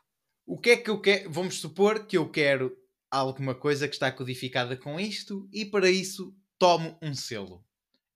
O 0.45 0.59
que 0.59 0.71
é 0.71 0.77
que 0.77 0.89
eu 0.89 1.01
quero? 1.01 1.31
Vamos 1.31 1.59
supor 1.59 2.05
que 2.05 2.17
eu 2.17 2.29
quero 2.29 2.75
alguma 3.09 3.55
coisa 3.55 3.87
que 3.87 3.95
está 3.95 4.11
codificada 4.11 4.75
com 4.75 4.99
isto 4.99 5.47
e 5.51 5.65
para 5.65 5.89
isso 5.89 6.35
tomo 6.57 6.97
um 7.01 7.13
selo. 7.13 7.63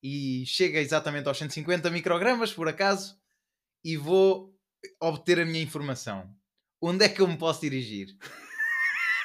E 0.02 0.46
chega 0.46 0.80
exatamente 0.80 1.28
aos 1.28 1.38
150 1.38 1.90
microgramas, 1.90 2.54
por 2.54 2.68
acaso, 2.68 3.20
e 3.84 3.98
vou 3.98 4.56
obter 5.02 5.40
a 5.40 5.46
minha 5.46 5.62
informação. 5.62 6.34
Onde 6.82 7.06
é 7.06 7.10
que 7.10 7.22
eu 7.22 7.28
me 7.28 7.38
posso 7.38 7.62
dirigir? 7.62 8.16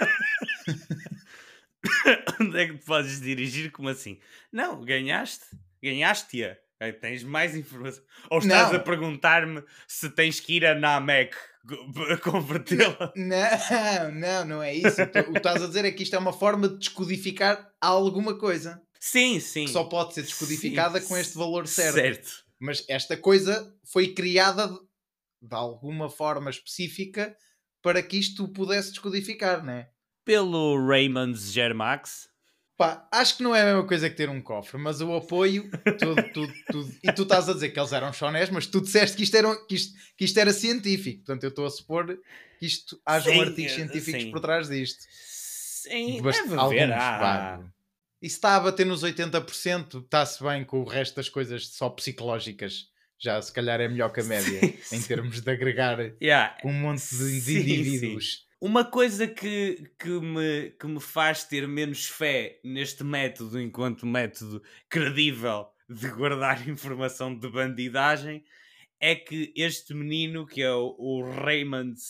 Onde 2.40 2.58
é 2.58 2.66
que 2.66 2.78
te 2.78 2.84
podes 2.84 3.20
dirigir? 3.20 3.70
Como 3.70 3.88
assim? 3.88 4.18
Não, 4.52 4.84
ganhaste. 4.84 5.44
Ganhaste-a. 5.82 6.56
Tens 7.00 7.22
mais 7.22 7.54
informação. 7.54 8.02
Ou 8.30 8.38
estás 8.38 8.72
não. 8.72 8.78
a 8.78 8.82
perguntar-me 8.82 9.62
se 9.86 10.10
tens 10.10 10.40
que 10.40 10.56
ir 10.56 10.66
a 10.66 10.74
Namek 10.74 11.34
convertê-la? 12.22 13.12
Não, 13.16 14.12
não, 14.12 14.44
não 14.44 14.62
é 14.62 14.74
isso. 14.74 15.02
O 15.02 15.32
que 15.32 15.38
estás 15.38 15.62
a 15.62 15.66
dizer 15.66 15.84
é 15.84 15.92
que 15.92 16.02
isto 16.02 16.16
é 16.16 16.18
uma 16.18 16.32
forma 16.32 16.68
de 16.68 16.78
descodificar 16.78 17.70
alguma 17.80 18.36
coisa. 18.36 18.82
Sim, 19.04 19.38
sim. 19.38 19.66
Que 19.66 19.72
só 19.72 19.84
pode 19.84 20.14
ser 20.14 20.22
descodificada 20.22 20.98
sim, 20.98 21.06
com 21.06 21.16
este 21.18 21.36
valor 21.36 21.68
certo. 21.68 21.94
Certo. 21.94 22.44
Mas 22.58 22.82
esta 22.88 23.14
coisa 23.18 23.76
foi 23.84 24.14
criada 24.14 24.66
de, 24.66 24.78
de 25.42 25.54
alguma 25.54 26.08
forma 26.08 26.48
específica 26.48 27.36
para 27.82 28.02
que 28.02 28.16
isto 28.16 28.48
pudesse 28.48 28.92
descodificar, 28.92 29.62
não 29.62 29.74
é? 29.74 29.90
Pelo 30.24 30.88
Raymond 30.88 31.38
Germax. 31.38 32.30
Pá, 32.78 33.06
acho 33.12 33.36
que 33.36 33.42
não 33.42 33.54
é 33.54 33.60
a 33.60 33.66
mesma 33.66 33.86
coisa 33.86 34.08
que 34.08 34.16
ter 34.16 34.30
um 34.30 34.40
cofre, 34.40 34.80
mas 34.80 35.02
o 35.02 35.14
apoio, 35.14 35.70
tudo, 35.98 36.22
tudo, 36.32 36.52
tudo. 36.72 36.94
E 37.04 37.12
tu 37.12 37.24
estás 37.24 37.46
a 37.50 37.52
dizer 37.52 37.68
que 37.68 37.78
eles 37.78 37.92
eram 37.92 38.10
chonés, 38.10 38.48
mas 38.48 38.66
tu 38.66 38.80
disseste 38.80 39.18
que 39.18 39.24
isto 39.24 39.36
era, 39.36 39.54
que 39.66 39.74
isto, 39.74 39.92
que 40.16 40.24
isto 40.24 40.38
era 40.38 40.50
científico. 40.50 41.18
Portanto, 41.18 41.44
eu 41.44 41.50
estou 41.50 41.66
a 41.66 41.70
supor 41.70 42.06
que 42.58 42.64
isto 42.64 42.98
haja 43.04 43.30
artigos 43.38 43.72
eh, 43.72 43.74
científicos 43.74 44.22
sim. 44.22 44.30
por 44.30 44.40
trás 44.40 44.66
disto. 44.70 45.04
Sim, 45.10 46.22
Bast 46.22 46.42
deve 46.44 46.58
haver. 46.58 46.90
Ah. 46.90 47.73
E 48.24 48.30
se 48.30 48.36
está 48.36 48.56
a 48.56 48.60
bater 48.60 48.86
nos 48.86 49.04
80%, 49.04 50.02
está-se 50.02 50.42
bem 50.42 50.64
com 50.64 50.80
o 50.80 50.88
resto 50.88 51.16
das 51.16 51.28
coisas 51.28 51.68
só 51.68 51.90
psicológicas. 51.90 52.88
Já 53.18 53.40
se 53.42 53.52
calhar 53.52 53.78
é 53.82 53.86
melhor 53.86 54.14
que 54.14 54.20
a 54.20 54.24
média, 54.24 54.60
sim, 54.82 54.96
em 54.96 55.02
termos 55.02 55.42
de 55.42 55.50
agregar 55.50 55.98
yeah. 56.22 56.56
um 56.64 56.72
monte 56.72 57.02
de, 57.02 57.40
sim, 57.40 57.58
indivíduos. 57.58 58.32
Sim. 58.32 58.38
Uma 58.62 58.82
coisa 58.82 59.26
que, 59.26 59.92
que, 59.98 60.08
me, 60.08 60.70
que 60.70 60.86
me 60.86 61.00
faz 61.00 61.44
ter 61.44 61.68
menos 61.68 62.06
fé 62.06 62.60
neste 62.64 63.04
método, 63.04 63.60
enquanto 63.60 64.06
método 64.06 64.62
credível 64.88 65.66
de 65.86 66.08
guardar 66.08 66.64
informação 66.66 67.38
de 67.38 67.46
bandidagem, 67.50 68.42
é 68.98 69.14
que 69.14 69.52
este 69.54 69.92
menino, 69.92 70.46
que 70.46 70.62
é 70.62 70.72
o, 70.72 70.96
o 70.98 71.30
Raymond 71.30 72.00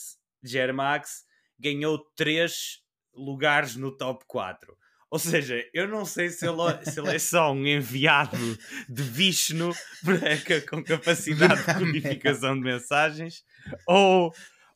Germax, 0.44 1.24
ganhou 1.58 1.98
três 2.14 2.84
lugares 3.12 3.74
no 3.74 3.90
top 3.90 4.24
4. 4.28 4.78
Ou 5.14 5.18
seja, 5.20 5.64
eu 5.72 5.86
não 5.86 6.04
sei 6.04 6.28
se 6.28 6.44
ele, 6.44 6.84
se 6.84 6.98
ele 6.98 7.14
é 7.14 7.20
só 7.20 7.52
um 7.52 7.64
enviado 7.64 8.58
de 8.88 9.00
Vishnu 9.00 9.72
com 10.68 10.82
capacidade 10.82 11.64
de 11.64 11.72
codificação 11.72 12.56
de 12.56 12.62
mensagens 12.62 13.44
ou, 13.86 14.34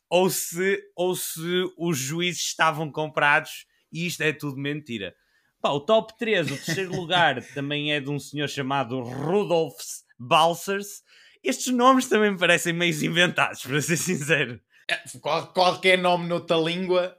ou, 0.09 0.29
se, 0.29 0.81
ou 0.95 1.13
se 1.13 1.69
os 1.77 1.97
juízes 1.97 2.41
estavam 2.41 2.89
comprados 2.89 3.65
e 3.91 4.07
isto 4.07 4.21
é 4.21 4.31
tudo 4.31 4.55
mentira. 4.55 5.13
Pá, 5.61 5.71
o 5.71 5.81
top 5.81 6.17
3, 6.17 6.51
o 6.51 6.55
terceiro 6.55 6.95
lugar, 6.95 7.43
também 7.47 7.91
é 7.91 7.99
de 7.99 8.09
um 8.09 8.17
senhor 8.17 8.47
chamado 8.47 9.01
Rudolf 9.01 9.75
Balsers. 10.17 11.03
Estes 11.43 11.73
nomes 11.73 12.07
também 12.07 12.31
me 12.31 12.39
parecem 12.39 12.71
meio 12.71 12.95
inventados, 13.05 13.63
para 13.63 13.81
ser 13.81 13.97
sincero. 13.97 14.57
É, 14.89 15.01
qual, 15.19 15.51
qualquer 15.51 15.97
nome 15.97 16.29
noutra 16.29 16.55
língua, 16.55 17.13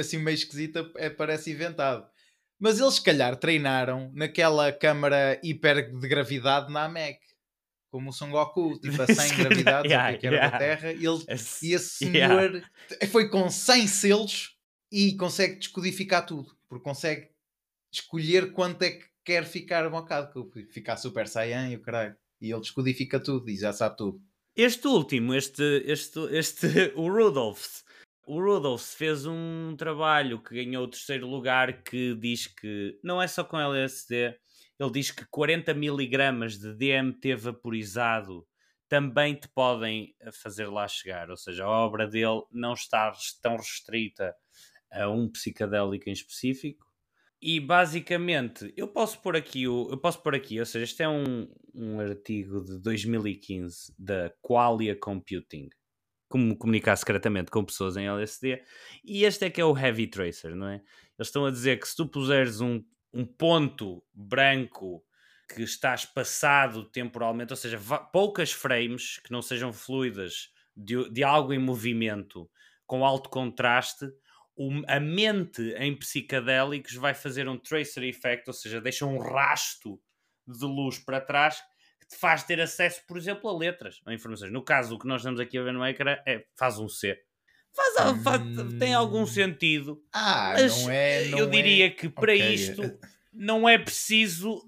assim 0.00 0.16
meio 0.16 0.36
esquisita, 0.36 0.90
é, 0.96 1.10
parece 1.10 1.50
inventado. 1.50 2.10
Mas 2.62 2.78
eles, 2.78 2.94
se 2.94 3.02
calhar, 3.02 3.34
treinaram 3.34 4.12
naquela 4.14 4.70
câmara 4.70 5.36
hiper 5.42 5.90
de 5.98 6.06
gravidade 6.06 6.72
na 6.72 6.84
AMEC. 6.84 7.18
Como 7.90 8.10
o 8.10 8.12
Son 8.12 8.30
Goku, 8.30 8.78
tipo 8.78 9.02
a 9.02 9.04
100 9.12 9.36
gravidades, 9.36 9.90
yeah, 9.90 10.16
que 10.16 10.26
era 10.28 10.36
yeah. 10.36 10.52
da 10.52 10.58
Terra. 10.58 10.92
E, 10.92 11.04
ele, 11.04 11.24
e 11.60 11.74
esse 11.74 11.90
senhor 11.90 12.14
yeah. 12.52 13.06
foi 13.10 13.28
com 13.28 13.50
100 13.50 13.88
selos 13.88 14.56
e 14.92 15.16
consegue 15.16 15.56
descodificar 15.56 16.24
tudo. 16.24 16.56
Porque 16.68 16.84
consegue 16.84 17.30
escolher 17.92 18.52
quanto 18.52 18.82
é 18.82 18.92
que 18.92 19.06
quer 19.24 19.44
ficar 19.44 19.90
bocado. 19.90 20.48
Ficar 20.70 20.96
Super 20.98 21.26
Saiyan 21.26 21.68
e 21.68 21.74
o 21.74 21.82
caralho. 21.82 22.14
E 22.40 22.48
ele 22.48 22.60
descodifica 22.60 23.18
tudo 23.18 23.50
e 23.50 23.56
já 23.56 23.72
sabe 23.72 23.96
tudo. 23.96 24.22
Este 24.54 24.86
último, 24.86 25.34
este, 25.34 25.82
este, 25.84 26.20
este, 26.30 26.66
o 26.94 27.08
Rudolph, 27.08 27.80
o 28.26 28.40
Rudolph 28.40 28.82
fez 28.82 29.26
um 29.26 29.74
trabalho 29.76 30.42
que 30.42 30.54
ganhou 30.54 30.84
o 30.84 30.88
terceiro 30.88 31.26
lugar 31.26 31.82
que 31.82 32.14
diz 32.14 32.46
que 32.46 32.98
não 33.02 33.20
é 33.20 33.26
só 33.26 33.42
com 33.42 33.58
LSD, 33.58 34.36
ele 34.78 34.90
diz 34.92 35.10
que 35.10 35.24
40 35.30 35.74
miligramas 35.74 36.58
de 36.58 36.74
DMT 36.74 37.34
vaporizado 37.36 38.46
também 38.88 39.34
te 39.34 39.48
podem 39.48 40.14
eh, 40.20 40.30
fazer 40.32 40.66
lá 40.66 40.86
chegar, 40.86 41.30
ou 41.30 41.36
seja, 41.36 41.64
a 41.64 41.68
obra 41.68 42.06
dele 42.06 42.42
não 42.50 42.74
está 42.74 43.12
tão 43.40 43.56
restrita 43.56 44.34
a 44.90 45.08
um 45.08 45.30
psicadélico 45.30 46.08
em 46.08 46.12
específico. 46.12 46.86
E 47.40 47.58
basicamente, 47.58 48.72
eu 48.76 48.86
posso 48.86 49.20
pôr 49.20 49.34
aqui, 49.34 49.66
o, 49.66 49.88
eu 49.90 49.98
posso 49.98 50.22
pôr 50.22 50.34
aqui, 50.34 50.60
ou 50.60 50.66
seja, 50.66 50.84
este 50.84 51.02
é 51.02 51.08
um, 51.08 51.48
um 51.74 52.00
artigo 52.00 52.62
de 52.62 52.78
2015 52.80 53.94
da 53.98 54.30
Qualia 54.42 54.94
Computing 54.94 55.70
como 56.32 56.56
comunicar 56.56 56.96
secretamente 56.96 57.50
com 57.50 57.62
pessoas 57.62 57.94
em 57.94 58.06
LSD. 58.08 58.62
E 59.04 59.24
este 59.24 59.44
é 59.44 59.50
que 59.50 59.60
é 59.60 59.64
o 59.64 59.76
Heavy 59.76 60.06
Tracer, 60.06 60.56
não 60.56 60.66
é? 60.66 60.76
Eles 60.76 61.28
estão 61.28 61.44
a 61.44 61.50
dizer 61.50 61.78
que 61.78 61.86
se 61.86 61.94
tu 61.94 62.08
puseres 62.08 62.62
um, 62.62 62.82
um 63.12 63.26
ponto 63.26 64.02
branco 64.14 65.04
que 65.54 65.60
está 65.62 65.94
espaçado 65.94 66.84
temporalmente, 66.84 67.52
ou 67.52 67.56
seja, 67.56 67.78
poucas 68.10 68.50
frames 68.50 69.18
que 69.18 69.30
não 69.30 69.42
sejam 69.42 69.74
fluidas 69.74 70.48
de, 70.74 71.10
de 71.10 71.22
algo 71.22 71.52
em 71.52 71.58
movimento 71.58 72.50
com 72.86 73.04
alto 73.04 73.28
contraste, 73.28 74.06
a 74.88 74.98
mente 74.98 75.74
em 75.76 75.94
psicadélicos 75.94 76.94
vai 76.94 77.12
fazer 77.12 77.46
um 77.46 77.58
tracer 77.58 78.04
effect, 78.04 78.48
ou 78.48 78.54
seja, 78.54 78.80
deixa 78.80 79.04
um 79.04 79.18
rasto 79.18 80.00
de 80.46 80.64
luz 80.64 80.98
para 80.98 81.20
trás 81.20 81.62
te 82.12 82.18
faz 82.18 82.44
ter 82.44 82.60
acesso, 82.60 83.02
por 83.08 83.16
exemplo, 83.16 83.48
a 83.48 83.56
letras, 83.56 84.00
a 84.06 84.12
informações. 84.12 84.52
No 84.52 84.62
caso, 84.62 84.94
o 84.94 84.98
que 84.98 85.06
nós 85.06 85.22
estamos 85.22 85.40
aqui 85.40 85.56
a 85.56 85.62
ver 85.62 85.72
no 85.72 85.84
ecrã 85.84 86.16
é 86.26 86.44
faz 86.56 86.78
um 86.78 86.88
C. 86.88 87.18
Faz, 87.74 88.22
faz 88.22 88.42
tem 88.78 88.92
algum 88.92 89.22
hum. 89.22 89.26
sentido. 89.26 90.02
Ah, 90.12 90.54
não 90.58 90.90
é. 90.90 91.24
Não 91.28 91.38
eu 91.38 91.50
diria 91.50 91.86
é... 91.86 91.90
que 91.90 92.08
para 92.08 92.34
okay. 92.34 92.54
isto 92.54 92.98
não 93.32 93.66
é 93.66 93.78
preciso 93.78 94.62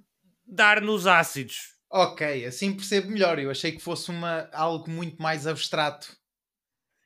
dar 0.46 0.80
nos 0.80 1.06
ácidos. 1.06 1.74
Ok, 1.90 2.46
assim 2.46 2.74
percebo 2.74 3.10
melhor. 3.10 3.38
Eu 3.38 3.50
achei 3.50 3.72
que 3.72 3.82
fosse 3.82 4.10
uma, 4.10 4.48
algo 4.52 4.90
muito 4.90 5.22
mais 5.22 5.46
abstrato 5.46 6.16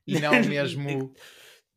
e 0.07 0.19
não 0.21 0.41
mesmo. 0.45 1.13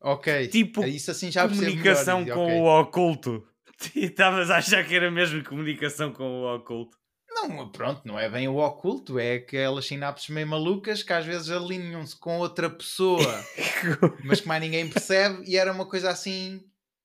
ok, 0.00 0.46
tipo 0.48 0.84
isso 0.84 1.10
assim 1.10 1.30
já 1.30 1.48
comunicação 1.48 2.20
melhor. 2.20 2.36
com 2.36 2.44
okay. 2.44 2.60
o 2.60 2.80
oculto. 2.80 3.48
Estavas 3.96 4.50
a 4.50 4.58
achar 4.58 4.86
que 4.86 4.94
era 4.94 5.10
mesmo 5.10 5.42
comunicação 5.42 6.12
com 6.12 6.42
o 6.42 6.54
oculto. 6.54 7.01
Não, 7.48 7.68
pronto, 7.70 8.02
não 8.04 8.18
é 8.18 8.28
bem 8.28 8.48
o 8.48 8.56
oculto, 8.56 9.18
é 9.18 9.34
aquelas 9.34 9.86
sinapses 9.86 10.28
meio 10.28 10.46
malucas 10.46 11.02
que 11.02 11.12
às 11.12 11.24
vezes 11.24 11.50
alinham-se 11.50 12.16
com 12.16 12.38
outra 12.38 12.70
pessoa, 12.70 13.44
mas 14.24 14.40
que 14.40 14.48
mais 14.48 14.62
ninguém 14.62 14.88
percebe, 14.88 15.42
e 15.46 15.56
era 15.56 15.72
uma 15.72 15.86
coisa 15.86 16.10
assim 16.10 16.62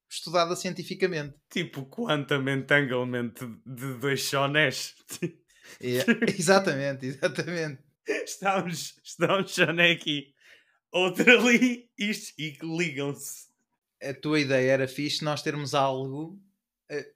estudada 0.10 0.56
cientificamente. 0.56 1.36
Tipo 1.50 1.86
quantum 1.86 2.48
entanglement 2.50 3.34
de 3.66 3.94
dois 4.00 4.22
chonés. 4.22 4.96
Yeah, 5.82 6.06
exatamente, 6.28 7.06
exatamente. 7.08 7.82
Está 8.08 8.64
um, 8.64 8.68
está 8.68 9.38
um 9.38 9.46
choné 9.46 9.92
aqui, 9.92 10.34
outro 10.92 11.30
ali, 11.30 11.90
isto, 11.98 12.34
e 12.40 12.58
ligam-se. 12.62 13.48
A 14.02 14.14
tua 14.14 14.40
ideia 14.40 14.72
era 14.72 14.88
fixe 14.88 15.24
nós 15.24 15.42
termos 15.42 15.74
algo 15.74 16.40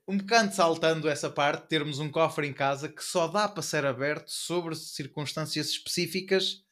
um 0.08 0.18
bocado 0.18 0.54
saltando 0.54 1.08
essa 1.08 1.30
parte, 1.30 1.68
termos 1.68 2.00
um 2.00 2.10
cofre 2.10 2.48
em 2.48 2.54
casa 2.54 2.90
que 2.90 3.04
só 3.04 3.28
dá 3.28 3.48
para 3.48 3.64
ser 3.64 3.86
aberto 3.86 4.30
sobre 4.30 4.76
circunstâncias 4.76 5.70
específicas 5.70 6.64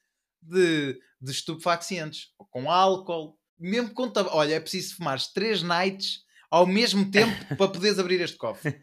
de, 0.41 0.99
de 1.21 1.31
estupefacientes, 1.31 2.27
com 2.51 2.69
álcool, 2.69 3.37
mesmo 3.57 3.93
com 3.93 4.11
olha, 4.31 4.55
é 4.55 4.59
preciso 4.59 4.95
fumar 4.95 5.19
três 5.33 5.61
nights 5.61 6.23
ao 6.51 6.65
mesmo 6.65 7.09
tempo 7.11 7.33
para 7.55 7.67
poderes 7.67 7.99
abrir 7.99 8.19
este 8.21 8.37
cofre. 8.37 8.73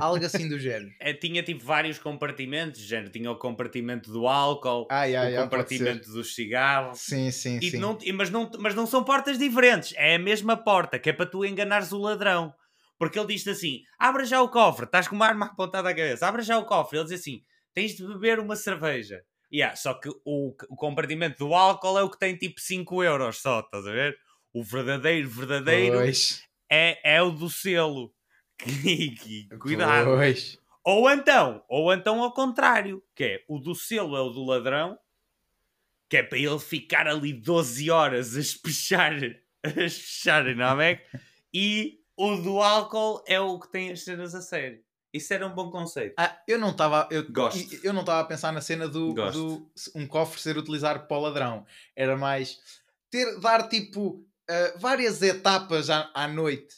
Algo 0.00 0.24
assim 0.24 0.48
do 0.48 0.58
género. 0.58 0.90
É, 1.00 1.12
tinha 1.14 1.42
tipo 1.42 1.64
vários 1.64 1.98
compartimentos, 1.98 2.80
género. 2.80 3.10
Tinha 3.10 3.30
o 3.30 3.36
compartimento 3.36 4.10
do 4.10 4.26
álcool, 4.26 4.86
ai, 4.90 5.14
ai, 5.14 5.36
o 5.36 5.42
compartimento 5.42 6.10
dos 6.10 6.34
cigarros. 6.34 7.00
Sim, 7.00 7.30
sim, 7.30 7.60
sim. 7.60 7.76
Não, 7.76 7.96
mas, 8.14 8.30
não, 8.30 8.50
mas 8.58 8.74
não 8.74 8.86
são 8.86 9.04
portas 9.04 9.38
diferentes. 9.38 9.94
É 9.96 10.16
a 10.16 10.18
mesma 10.18 10.56
porta, 10.56 10.98
que 10.98 11.10
é 11.10 11.12
para 11.12 11.26
tu 11.26 11.44
enganares 11.44 11.92
o 11.92 11.98
ladrão. 11.98 12.52
Porque 13.02 13.18
ele 13.18 13.34
diz 13.34 13.44
assim: 13.48 13.82
abra 13.98 14.24
já 14.24 14.40
o 14.40 14.48
cofre, 14.48 14.84
estás 14.84 15.08
com 15.08 15.16
uma 15.16 15.26
arma 15.26 15.46
apontada 15.46 15.88
à 15.88 15.92
cabeça, 15.92 16.24
abra 16.24 16.40
já 16.40 16.56
o 16.56 16.64
cofre. 16.64 16.98
Ele 16.98 17.08
diz 17.08 17.18
assim: 17.18 17.42
tens 17.74 17.96
de 17.96 18.06
beber 18.06 18.38
uma 18.38 18.54
cerveja. 18.54 19.24
Yeah, 19.52 19.74
só 19.74 19.94
que 19.94 20.08
o, 20.24 20.54
o 20.68 20.76
compartimento 20.76 21.44
do 21.44 21.52
álcool 21.52 21.98
é 21.98 22.04
o 22.04 22.08
que 22.08 22.16
tem 22.16 22.36
tipo 22.36 22.60
5 22.60 23.02
euros 23.02 23.38
só, 23.42 23.58
estás 23.58 23.88
a 23.88 23.90
ver? 23.90 24.16
O 24.52 24.62
verdadeiro, 24.62 25.28
verdadeiro 25.28 25.98
é, 26.70 27.16
é 27.16 27.20
o 27.20 27.32
do 27.32 27.50
selo. 27.50 28.14
Cuidado. 29.58 30.04
Pois. 30.04 30.56
Ou 30.84 31.10
então, 31.10 31.64
ou 31.68 31.92
então 31.92 32.22
ao 32.22 32.32
contrário, 32.32 33.02
que 33.16 33.24
é 33.24 33.44
o 33.48 33.58
do 33.58 33.74
selo 33.74 34.16
é 34.16 34.20
o 34.20 34.30
do 34.30 34.44
ladrão, 34.44 34.96
que 36.08 36.18
é 36.18 36.22
para 36.22 36.38
ele 36.38 36.60
ficar 36.60 37.08
ali 37.08 37.32
12 37.32 37.90
horas 37.90 38.36
a 38.36 38.40
espechar, 38.40 39.12
a 39.64 39.82
espechar 39.82 40.44
na 40.54 40.76
Mac, 40.76 41.00
e 41.52 41.98
o 42.16 42.36
do 42.36 42.60
álcool 42.60 43.22
é 43.26 43.40
o 43.40 43.58
que 43.58 43.70
tem 43.70 43.90
as 43.90 44.02
cenas 44.02 44.34
a 44.34 44.40
sério. 44.40 44.80
Isso 45.12 45.34
era 45.34 45.46
um 45.46 45.54
bom 45.54 45.70
conceito. 45.70 46.14
Ah, 46.16 46.40
eu 46.48 46.58
não 46.58 46.70
estava 46.70 47.06
eu, 47.10 47.30
Gosto. 47.30 47.80
eu 47.84 47.92
não 47.92 48.00
estava 48.00 48.20
a 48.20 48.24
pensar 48.24 48.50
na 48.50 48.62
cena 48.62 48.88
do, 48.88 49.12
do 49.12 49.70
um 49.94 50.06
cofre 50.06 50.40
ser 50.40 50.56
utilizado 50.56 51.06
para 51.06 51.16
o 51.16 51.20
ladrão. 51.20 51.66
Era 51.94 52.16
mais 52.16 52.58
ter 53.10 53.38
dar 53.38 53.68
tipo 53.68 54.26
uh, 54.50 54.78
várias 54.78 55.20
etapas 55.20 55.90
à, 55.90 56.10
à 56.14 56.26
noite. 56.26 56.74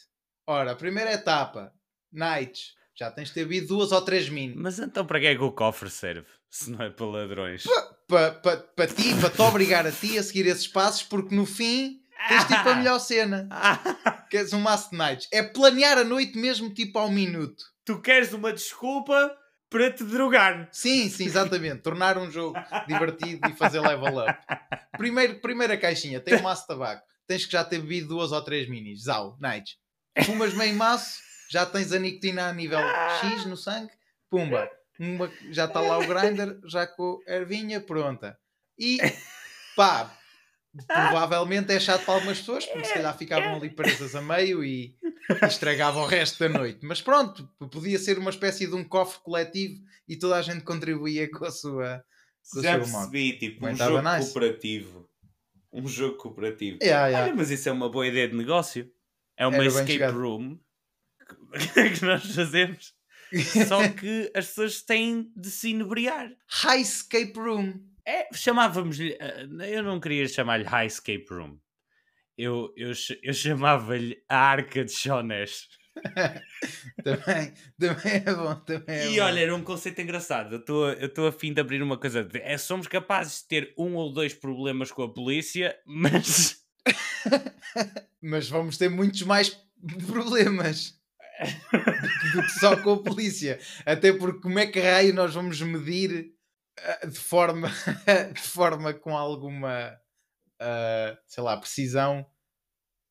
Ora, 0.46 0.72
a 0.72 0.76
primeira 0.76 1.12
etapa, 1.12 1.72
nights, 2.12 2.74
já 2.94 3.08
tens 3.08 3.28
de 3.28 3.34
ter 3.34 3.44
bebido 3.44 3.68
duas 3.68 3.92
ou 3.92 4.02
três 4.02 4.28
mini. 4.28 4.54
Mas 4.56 4.80
então 4.80 5.06
para 5.06 5.20
que 5.20 5.26
é 5.26 5.34
que 5.36 5.42
o 5.42 5.52
cofre 5.52 5.88
serve? 5.88 6.26
Se 6.50 6.70
não 6.70 6.84
é 6.84 6.90
para 6.90 7.06
ladrões. 7.06 7.62
Para 7.62 8.32
pa, 8.32 8.32
pa, 8.32 8.56
pa 8.56 8.86
ti, 8.88 9.14
para 9.20 9.30
te 9.30 9.42
obrigar 9.42 9.86
a 9.86 9.92
ti 9.92 10.18
a 10.18 10.22
seguir 10.22 10.46
esses 10.46 10.66
passos, 10.66 11.04
porque 11.04 11.34
no 11.34 11.46
fim 11.46 12.00
Tens 12.28 12.44
tipo 12.44 12.68
a 12.68 12.74
melhor 12.74 12.98
cena. 12.98 13.48
Queres 14.30 14.52
um 14.52 14.60
Master 14.60 14.98
Nights. 14.98 15.28
É 15.32 15.42
planear 15.42 15.98
a 15.98 16.04
noite 16.04 16.36
mesmo 16.38 16.72
tipo 16.72 16.98
ao 16.98 17.10
minuto. 17.10 17.64
Tu 17.84 18.00
queres 18.00 18.32
uma 18.32 18.52
desculpa 18.52 19.36
para 19.68 19.90
te 19.92 20.04
drogar. 20.04 20.68
Sim, 20.72 21.08
sim, 21.10 21.24
exatamente. 21.24 21.82
Tornar 21.82 22.16
um 22.16 22.30
jogo 22.30 22.56
divertido 22.86 23.48
e 23.48 23.52
fazer 23.52 23.80
level 23.80 24.18
up. 24.18 24.34
Primeiro, 24.96 25.40
primeira 25.40 25.76
caixinha, 25.76 26.20
tem 26.20 26.36
um 26.36 26.42
maço 26.42 26.62
de 26.62 26.68
tabaco. 26.68 27.02
Tens 27.26 27.44
que 27.44 27.52
já 27.52 27.64
ter 27.64 27.78
bebido 27.80 28.08
duas 28.08 28.32
ou 28.32 28.42
três 28.42 28.68
minis. 28.68 29.04
Zau, 29.04 29.36
nights. 29.40 29.76
Fumas 30.24 30.54
meio 30.54 30.74
maço, 30.74 31.20
já 31.50 31.66
tens 31.66 31.92
a 31.92 31.98
nicotina 31.98 32.48
a 32.48 32.52
nível 32.52 32.78
X 33.20 33.46
no 33.46 33.56
sangue. 33.56 33.92
Pumba. 34.30 34.70
Uma, 34.98 35.30
já 35.50 35.64
está 35.64 35.80
lá 35.80 35.98
o 35.98 36.06
grinder, 36.06 36.58
já 36.66 36.86
com 36.86 37.18
a 37.26 37.32
ervinha 37.32 37.80
pronta. 37.80 38.38
E 38.78 38.98
pá, 39.76 40.16
provavelmente 40.86 41.72
é 41.72 41.80
chato 41.80 42.04
para 42.04 42.14
algumas 42.14 42.38
pessoas, 42.38 42.66
porque 42.66 42.84
se 42.84 42.94
calhar 42.94 43.16
ficavam 43.16 43.56
ali 43.56 43.70
presas 43.70 44.14
a 44.14 44.20
meio 44.20 44.64
e, 44.64 44.96
e 45.42 45.46
estragavam 45.46 46.02
o 46.02 46.06
resto 46.06 46.38
da 46.38 46.48
noite. 46.48 46.80
Mas 46.82 47.00
pronto, 47.00 47.48
podia 47.70 47.98
ser 47.98 48.18
uma 48.18 48.30
espécie 48.30 48.66
de 48.66 48.74
um 48.74 48.84
cofre 48.84 49.20
coletivo 49.22 49.80
e 50.08 50.16
toda 50.16 50.36
a 50.36 50.42
gente 50.42 50.64
contribuía 50.64 51.30
com 51.30 51.44
a 51.44 51.50
sua. 51.50 52.04
Com 52.52 52.62
Já 52.62 52.74
a 52.74 52.78
percebi, 52.78 53.38
tipo, 53.38 53.66
um 53.66 53.74
jogo 53.74 54.02
nice. 54.02 54.32
cooperativo. 54.32 55.10
Um 55.72 55.88
jogo 55.88 56.16
cooperativo. 56.18 56.78
Yeah, 56.82 57.08
yeah. 57.08 57.26
Olha, 57.26 57.34
mas 57.34 57.50
isso 57.50 57.68
é 57.68 57.72
uma 57.72 57.88
boa 57.88 58.06
ideia 58.06 58.28
de 58.28 58.36
negócio. 58.36 58.90
É 59.36 59.46
uma 59.46 59.56
Era 59.56 59.66
escape 59.66 60.12
room 60.12 60.58
que 61.98 62.04
nós 62.04 62.24
fazemos. 62.34 62.94
Só 63.66 63.88
que 63.90 64.30
as 64.34 64.46
pessoas 64.48 64.82
têm 64.82 65.32
de 65.34 65.50
se 65.50 65.70
inebriar. 65.70 66.30
High 66.46 66.82
escape 66.82 67.32
room. 67.36 67.80
É, 68.06 68.28
chamávamos-lhe. 68.34 69.16
Eh, 69.18 69.46
eu 69.76 69.82
não 69.82 69.98
queria 70.00 70.26
chamar-lhe 70.28 70.64
High 70.64 70.86
Escape 70.86 71.26
Room. 71.30 71.58
Eu, 72.36 72.72
eu, 72.76 72.92
eu 73.22 73.32
chamava-lhe 73.32 74.22
a 74.28 74.36
Arca 74.36 74.84
de 74.84 74.92
Shonés. 74.92 75.68
também, 77.04 77.54
também 77.78 78.12
é 78.26 78.34
bom. 78.34 78.54
Também 78.56 78.96
é 78.96 79.10
E 79.12 79.16
bom. 79.16 79.24
olha, 79.24 79.40
era 79.40 79.54
um 79.54 79.62
conceito 79.62 80.00
engraçado. 80.00 80.62
Eu 80.68 81.06
estou 81.06 81.26
a 81.28 81.32
fim 81.32 81.52
de 81.52 81.60
abrir 81.60 81.82
uma 81.82 81.96
coisa. 81.96 82.24
De, 82.24 82.38
é, 82.40 82.58
somos 82.58 82.88
capazes 82.88 83.42
de 83.42 83.48
ter 83.48 83.74
um 83.78 83.94
ou 83.94 84.12
dois 84.12 84.34
problemas 84.34 84.90
com 84.90 85.02
a 85.02 85.12
polícia, 85.12 85.78
mas 85.86 86.64
Mas 88.22 88.48
vamos 88.48 88.76
ter 88.76 88.88
muitos 88.88 89.22
mais 89.22 89.50
problemas 90.06 90.98
do 92.32 92.42
que 92.42 92.48
só 92.58 92.76
com 92.76 92.94
a 92.94 93.02
polícia. 93.02 93.58
Até 93.84 94.12
porque 94.12 94.40
como 94.40 94.58
é 94.58 94.66
que 94.66 94.80
raio 94.80 95.14
nós 95.14 95.34
vamos 95.34 95.60
medir 95.60 96.33
de 97.08 97.18
forma, 97.18 97.68
de 98.34 98.40
forma 98.40 98.92
com 98.94 99.16
alguma, 99.16 99.96
ah, 100.60 101.16
sei 101.26 101.42
lá, 101.42 101.56
precisão 101.56 102.26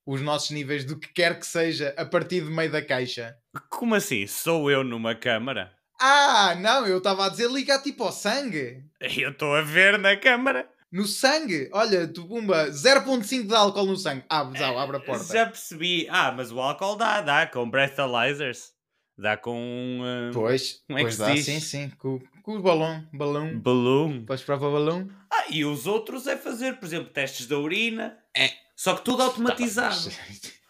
os 0.06 0.22
nossos 0.22 0.52
níveis 0.52 0.84
do 0.84 1.00
que 1.00 1.08
quer 1.14 1.40
que 1.40 1.46
seja 1.46 1.94
a 1.98 2.06
partir 2.06 2.42
do 2.42 2.52
meio 2.52 2.72
da 2.72 2.82
caixa? 2.82 3.38
como 3.70 3.96
assim? 3.96 4.28
Sou 4.28 4.70
eu 4.70 4.84
numa 4.84 5.16
câmara? 5.16 5.74
Ah, 6.00 6.56
não, 6.56 6.86
eu 6.86 6.98
estava 6.98 7.26
a 7.26 7.30
dizer 7.30 7.50
ligar 7.50 7.82
tipo 7.82 8.04
ao 8.04 8.12
sangue. 8.12 8.84
Eu 9.00 9.32
estou 9.32 9.56
a 9.56 9.62
ver 9.62 9.98
na 9.98 10.18
câmara. 10.18 10.68
No 10.92 11.06
sangue, 11.06 11.70
olha, 11.72 12.08
tu 12.08 12.28
pumba, 12.28 12.70
0.5 12.70 13.48
de 13.48 13.56
álcool 13.56 13.86
no 13.86 13.96
sangue. 13.96 14.24
Abre, 14.30 14.60
Zau, 14.60 14.78
abre 14.78 14.98
a 14.98 15.00
porta. 15.00 15.34
Já 15.34 15.46
percebi. 15.46 16.08
Ah, 16.10 16.32
mas 16.32 16.52
o 16.52 16.60
álcool 16.60 16.96
dá, 16.96 17.22
dá 17.22 17.48
com 17.48 17.70
breathalyzers. 17.70 18.74
Dá 19.18 19.38
com 19.38 19.56
um 19.58 20.02
uh, 20.02 20.34
Pois, 20.34 20.84
Como 20.88 21.00
é 21.00 21.02
que 21.02 21.06
pois 21.06 21.14
se 21.16 21.20
dá, 21.20 21.34
diz? 21.34 21.46
sim, 21.46 21.60
sim. 21.60 21.90
Com, 21.98 22.20
com 22.44 22.58
o 22.58 22.62
balão, 22.62 23.08
balão. 23.12 23.58
balloon. 23.60 24.26
Podes 24.26 24.44
provar 24.44 24.68
o 24.68 24.74
balão? 24.74 25.10
Ah, 25.32 25.46
e 25.50 25.66
os 25.66 25.88
outros 25.88 26.28
é 26.28 26.38
fazer, 26.38 26.74
por 26.78 26.86
exemplo, 26.86 27.10
testes 27.12 27.48
da 27.48 27.58
urina. 27.58 28.18
É. 28.36 28.52
Só 28.76 28.96
que 28.96 29.04
tudo 29.04 29.24
automatizado. 29.24 29.96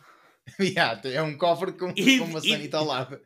Yeah, 0.60 1.02
é 1.06 1.22
um 1.22 1.36
cofre 1.38 1.72
com, 1.72 1.92
E- 1.96 2.20
com 2.20 2.26
uma 2.26 2.40
e- 2.40 2.50
sanita 2.52 2.78
ao 2.78 2.86
lado. 2.86 3.20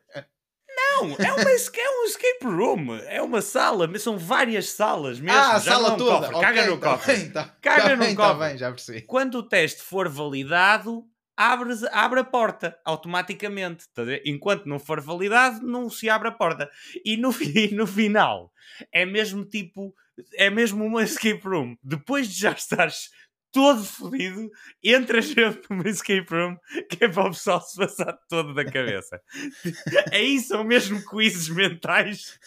Não, 0.68 1.10
é, 1.18 1.32
uma, 1.32 1.42
é 1.50 1.90
um 2.00 2.04
escape 2.04 2.44
room. 2.44 2.94
É 3.06 3.20
uma 3.20 3.42
sala, 3.42 3.86
mas 3.86 4.02
são 4.02 4.16
várias 4.16 4.70
salas 4.70 5.20
mesmo. 5.20 5.36
ah, 5.38 5.56
a 5.56 5.58
já 5.58 5.72
não 5.72 5.78
é 5.78 5.82
sala 5.82 5.94
um 5.94 5.98
toda. 5.98 6.26
cofre. 6.28 6.40
Caga 6.40 6.66
no 6.66 6.78
tá 6.78 6.90
cofre. 6.92 7.16
bem, 7.16 7.30
tá- 7.30 7.56
Caga 7.60 7.82
tá 7.82 7.88
no 7.90 7.96
bem, 7.98 8.14
tá 8.16 8.28
cofre. 8.32 8.48
bem, 8.48 8.58
já 8.58 8.70
percebi. 8.70 9.02
Quando 9.02 9.34
o 9.34 9.42
teste 9.42 9.82
for 9.82 10.08
validado, 10.08 11.04
abres, 11.38 11.84
abre 11.84 12.20
a 12.20 12.24
porta 12.24 12.76
automaticamente. 12.84 13.84
Ver? 13.96 14.22
Enquanto 14.26 14.66
não 14.66 14.78
for 14.78 15.00
validado, 15.00 15.64
não 15.64 15.88
se 15.88 16.10
abre 16.10 16.28
a 16.28 16.32
porta. 16.32 16.68
E 17.04 17.16
no, 17.16 17.30
fi- 17.32 17.70
no 17.74 17.86
final, 17.86 18.52
é 18.92 19.06
mesmo 19.06 19.44
tipo, 19.44 19.94
é 20.34 20.50
mesmo 20.50 20.84
uma 20.84 21.02
escape 21.04 21.40
room. 21.44 21.76
Depois 21.82 22.28
de 22.28 22.40
já 22.40 22.50
estares 22.52 23.10
todo 23.52 23.82
fodido, 23.84 24.50
entras 24.84 25.32
dentro 25.34 25.62
de 25.62 25.68
uma 25.70 25.88
escape 25.88 26.26
room 26.30 26.56
que 26.90 27.04
é 27.04 27.08
para 27.08 27.22
o 27.28 27.30
pessoal 27.30 27.60
se 27.62 27.76
passar 27.78 28.12
todo 28.28 28.52
da 28.52 28.64
cabeça. 28.64 29.20
Aí 30.12 30.38
são 30.40 30.64
mesmo 30.64 31.00
quizzes 31.08 31.48
mentais. 31.48 32.38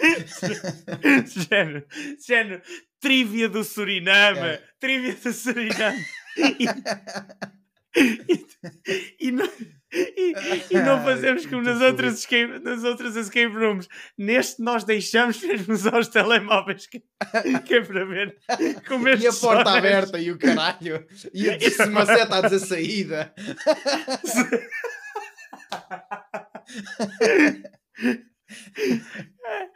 género, 1.50 1.84
género, 2.26 2.62
trivia 2.98 3.50
do 3.50 3.62
Suriname, 3.62 4.38
É. 4.40 4.62
trivia 4.78 5.14
do 5.14 5.30
Suriname. 5.32 6.02
E, 7.96 8.46
e 9.20 9.30
não, 9.32 9.46
e- 9.92 10.34
e 10.70 10.74
não 10.80 11.02
fazemos 11.02 11.44
como 11.46 11.62
nas 11.62 11.80
outras, 11.80 12.20
escape, 12.20 12.60
nas 12.62 12.84
outras 12.84 13.16
escape 13.16 13.52
rooms. 13.54 13.88
Neste 14.16 14.62
nós 14.62 14.84
deixamos 14.84 15.40
mesmo 15.42 15.74
usar 15.74 15.98
os 15.98 16.06
telemóveis 16.08 16.86
que, 16.86 17.02
que 17.66 17.74
é 17.74 17.80
para 17.80 18.04
ver 18.04 18.36
como 18.86 19.08
E 19.08 19.26
a 19.26 19.32
porta 19.32 19.70
aberta 19.72 20.18
e 20.20 20.30
o 20.30 20.38
caralho. 20.38 21.04
E 21.34 21.50
a 21.50 21.84
uma 21.86 22.06
seta 22.06 22.36
a 22.36 22.40
dizer 22.42 22.60
saída. 22.60 23.34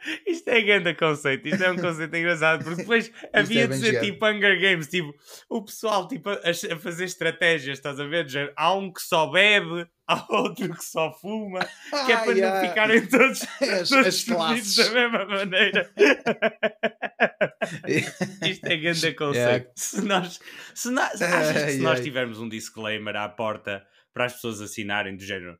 Isto 0.27 0.49
é 0.49 0.61
grande 0.61 0.93
conceito, 0.93 1.47
isto 1.47 1.63
é 1.63 1.71
um 1.71 1.75
conceito 1.77 2.15
engraçado, 2.15 2.63
porque 2.63 2.81
depois 2.81 3.11
havia 3.33 3.63
é 3.63 3.67
de 3.67 3.77
ser 3.77 3.99
tipo 4.01 4.25
Hunger 4.25 4.59
Games, 4.61 4.87
tipo 4.87 5.13
o 5.49 5.63
pessoal 5.63 6.07
tipo, 6.07 6.29
a, 6.29 6.33
a 6.35 6.79
fazer 6.79 7.05
estratégias, 7.05 7.77
estás 7.77 7.99
a 7.99 8.05
ver? 8.05 8.27
Género, 8.29 8.53
Há 8.55 8.73
um 8.73 8.91
que 8.93 9.01
só 9.01 9.27
bebe, 9.31 9.87
há 10.07 10.25
outro 10.29 10.73
que 10.75 10.85
só 10.85 11.11
fuma, 11.11 11.59
que 12.05 12.11
é 12.11 12.17
para 12.17 12.31
Ai, 12.31 12.41
não 12.41 12.53
ai. 12.53 12.67
ficarem 12.69 13.07
todos, 13.07 13.41
As, 13.61 13.89
todos 13.89 14.07
as 14.07 14.23
classes. 14.23 14.75
da 14.75 14.91
mesma 14.91 15.25
maneira. 15.25 15.91
Isto 18.47 18.65
é 18.67 18.77
grande 18.77 19.13
conceito. 19.13 19.35
Yeah. 19.45 19.65
Se 19.75 20.01
nós, 20.01 20.39
se 20.73 20.89
nós, 20.91 21.21
Ai, 21.21 21.69
se 21.71 21.79
nós 21.79 21.97
ai. 21.99 22.03
tivermos 22.03 22.39
um 22.39 22.47
disclaimer 22.49 23.15
à 23.15 23.27
porta 23.29 23.85
para 24.13 24.25
as 24.25 24.33
pessoas 24.33 24.61
assinarem 24.61 25.15
do 25.15 25.23
género, 25.23 25.57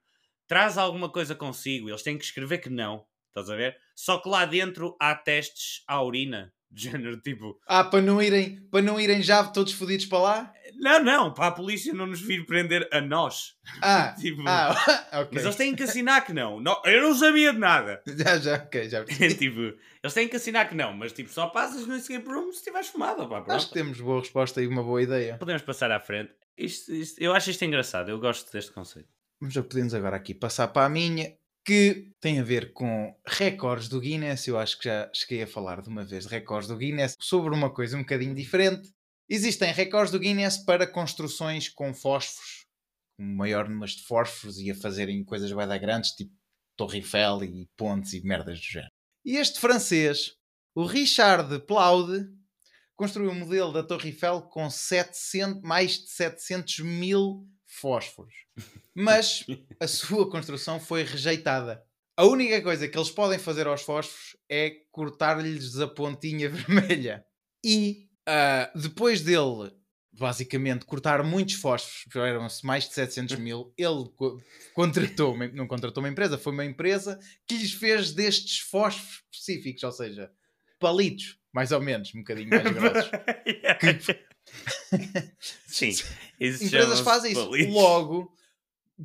traz 0.47 0.77
alguma 0.77 1.09
coisa 1.11 1.35
consigo, 1.35 1.89
eles 1.89 2.03
têm 2.03 2.17
que 2.17 2.23
escrever 2.25 2.59
que 2.59 2.69
não, 2.69 3.05
estás 3.39 3.49
a 3.49 3.55
ver? 3.55 3.75
Só 3.95 4.17
que 4.19 4.29
lá 4.29 4.45
dentro 4.45 4.95
há 4.99 5.13
testes 5.15 5.83
à 5.87 6.01
urina, 6.01 6.53
do 6.71 6.79
género 6.79 7.21
tipo, 7.21 7.59
Ah, 7.67 7.83
para 7.83 8.01
não 8.01 8.21
irem, 8.21 8.61
para 8.69 8.81
não 8.81 8.99
irem 8.99 9.21
já 9.21 9.43
todos 9.43 9.73
fodidos 9.73 10.05
para 10.07 10.19
lá? 10.19 10.53
não, 10.77 11.01
não, 11.01 11.33
para 11.33 11.47
a 11.47 11.51
polícia 11.51 11.93
não 11.93 12.05
nos 12.05 12.19
vir 12.21 12.45
prender 12.45 12.85
a 12.91 12.99
nós. 12.99 13.53
Ah, 13.81 14.13
Tipo, 14.19 14.43
ah 14.45 14.71
ok. 15.21 15.29
Mas 15.31 15.43
eles 15.43 15.55
têm 15.55 15.73
que 15.75 15.83
assinar 15.83 16.25
que 16.25 16.33
não. 16.33 16.59
não 16.59 16.81
eu 16.85 17.01
não 17.01 17.15
sabia 17.15 17.53
de 17.53 17.59
nada. 17.59 18.01
Já, 18.05 18.37
já, 18.39 18.55
ok, 18.55 18.89
já 18.89 19.03
percebi. 19.05 19.35
tipo, 19.35 19.59
eles 19.61 20.13
têm 20.13 20.27
que 20.27 20.35
assinar 20.35 20.67
que 20.67 20.75
não, 20.75 20.91
mas 20.93 21.13
tipo, 21.13 21.29
só 21.31 21.47
passas 21.47 21.87
no 21.87 21.95
escape 21.95 22.27
room 22.27 22.51
se 22.51 22.57
estiveres 22.57 22.89
fumado. 22.89 23.27
Pá, 23.29 23.43
Acho 23.47 23.67
que 23.69 23.73
temos 23.73 24.01
boa 24.01 24.19
resposta 24.19 24.61
e 24.61 24.67
uma 24.67 24.83
boa 24.83 25.01
ideia. 25.01 25.37
Podemos 25.37 25.61
passar 25.61 25.91
à 25.91 25.99
frente. 25.99 26.33
Isto, 26.57 26.91
isto- 26.93 27.21
eu 27.21 27.33
acho 27.33 27.49
isto 27.51 27.63
engraçado, 27.63 28.09
eu 28.09 28.19
gosto 28.19 28.51
deste 28.51 28.71
conceito. 28.73 29.09
Mas 29.39 29.53
já 29.53 29.63
podemos 29.63 29.93
agora 29.93 30.15
aqui 30.17 30.33
passar 30.33 30.67
para 30.69 30.85
a 30.85 30.89
minha, 30.89 31.33
que 31.65 32.11
tem 32.21 32.39
a 32.39 32.43
ver 32.43 32.71
com 32.73 33.13
recordes 33.25 33.89
do 33.89 33.99
Guinness. 33.99 34.47
Eu 34.47 34.59
acho 34.59 34.77
que 34.77 34.85
já 34.85 35.09
cheguei 35.13 35.43
a 35.43 35.47
falar 35.47 35.81
de 35.81 35.89
uma 35.89 36.05
vez 36.05 36.25
de 36.25 36.29
recordes 36.29 36.69
do 36.69 36.77
Guinness 36.77 37.15
sobre 37.19 37.53
uma 37.53 37.73
coisa 37.73 37.97
um 37.97 38.01
bocadinho 38.01 38.35
diferente. 38.35 38.93
Existem 39.27 39.73
recordes 39.73 40.11
do 40.11 40.19
Guinness 40.19 40.57
para 40.63 40.85
construções 40.85 41.67
com 41.67 41.91
fósforos, 41.91 42.67
com 43.17 43.25
maior 43.25 43.67
número 43.67 43.91
de 43.91 44.03
fósforos 44.03 44.59
e 44.59 44.69
a 44.69 44.75
fazerem 44.75 45.25
coisas 45.25 45.51
bem 45.51 45.67
grandes, 45.79 46.11
tipo 46.11 46.31
Torre 46.77 46.99
Eiffel 46.99 47.43
e 47.43 47.67
pontes 47.75 48.13
e 48.13 48.21
merdas 48.21 48.59
do 48.59 48.65
género. 48.65 48.91
E 49.25 49.37
este 49.37 49.59
francês, 49.59 50.33
o 50.75 50.85
Richard 50.85 51.65
Plaude, 51.65 52.27
construiu 52.95 53.31
um 53.31 53.39
modelo 53.39 53.73
da 53.73 53.81
Torre 53.81 54.09
Eiffel 54.09 54.43
com 54.43 54.69
700, 54.69 55.63
mais 55.63 55.93
de 55.93 56.11
700 56.11 56.79
mil 56.79 57.47
fósforos. 57.75 58.33
Mas 58.95 59.45
a 59.79 59.87
sua 59.87 60.29
construção 60.29 60.79
foi 60.79 61.03
rejeitada. 61.03 61.83
A 62.17 62.25
única 62.25 62.61
coisa 62.61 62.87
que 62.87 62.97
eles 62.97 63.11
podem 63.11 63.37
fazer 63.37 63.67
aos 63.67 63.81
fósforos 63.81 64.37
é 64.49 64.71
cortar-lhes 64.91 65.77
a 65.79 65.87
pontinha 65.87 66.47
vermelha. 66.49 67.25
E 67.63 68.07
ah, 68.25 68.71
depois 68.73 69.21
dele, 69.21 69.71
basicamente, 70.13 70.85
cortar 70.85 71.21
muitos 71.23 71.55
fósforos, 71.55 72.05
eram-se 72.15 72.65
mais 72.65 72.87
de 72.87 72.93
700 72.93 73.35
mil, 73.37 73.73
ele 73.77 74.09
co- 74.15 74.41
contratou, 74.73 75.33
uma- 75.33 75.47
não 75.49 75.67
contratou 75.67 76.01
uma 76.01 76.09
empresa, 76.09 76.37
foi 76.37 76.53
uma 76.53 76.63
empresa 76.65 77.19
que 77.45 77.57
lhes 77.57 77.73
fez 77.73 78.13
destes 78.13 78.59
fósforos 78.59 79.23
específicos, 79.31 79.83
ou 79.83 79.91
seja, 79.91 80.31
palitos, 80.79 81.37
mais 81.53 81.71
ou 81.73 81.81
menos, 81.81 82.13
um 82.15 82.19
bocadinho 82.19 82.49
mais 82.49 82.63
grossos. 82.63 83.11
Sim, 85.67 85.91
empresas 86.39 86.99
fazem 86.99 87.31
isso. 87.31 87.49
Logo, 87.71 88.33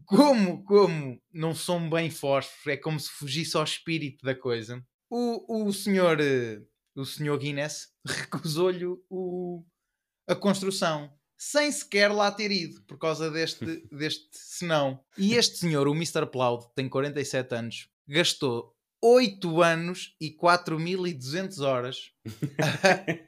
como, 0.04 0.62
como 0.64 1.20
não 1.32 1.54
são 1.54 1.88
bem 1.88 2.10
fósforos, 2.10 2.66
é 2.66 2.76
como 2.76 2.98
se 2.98 3.10
fugisse 3.10 3.56
ao 3.56 3.64
espírito 3.64 4.24
da 4.24 4.34
coisa. 4.34 4.84
O, 5.08 5.66
o 5.66 5.72
senhor 5.72 6.20
eh, 6.20 6.62
o 6.94 7.04
senhor 7.04 7.38
Guinness 7.38 7.88
recusou-lhe 8.04 8.84
a 10.28 10.34
construção 10.34 11.12
sem 11.36 11.72
sequer 11.72 12.12
lá 12.12 12.30
ter 12.30 12.50
ido 12.50 12.82
por 12.82 12.98
causa 12.98 13.30
deste, 13.30 13.64
deste 13.90 14.28
senão. 14.32 15.02
E 15.16 15.34
este 15.34 15.56
senhor, 15.56 15.88
o 15.88 15.94
Mr. 15.94 16.26
Ploud, 16.26 16.66
tem 16.74 16.88
47 16.88 17.54
anos, 17.54 17.88
gastou 18.06 18.76
8 19.02 19.62
anos 19.62 20.14
e 20.20 20.30
4.200 20.30 21.60
horas 21.60 22.12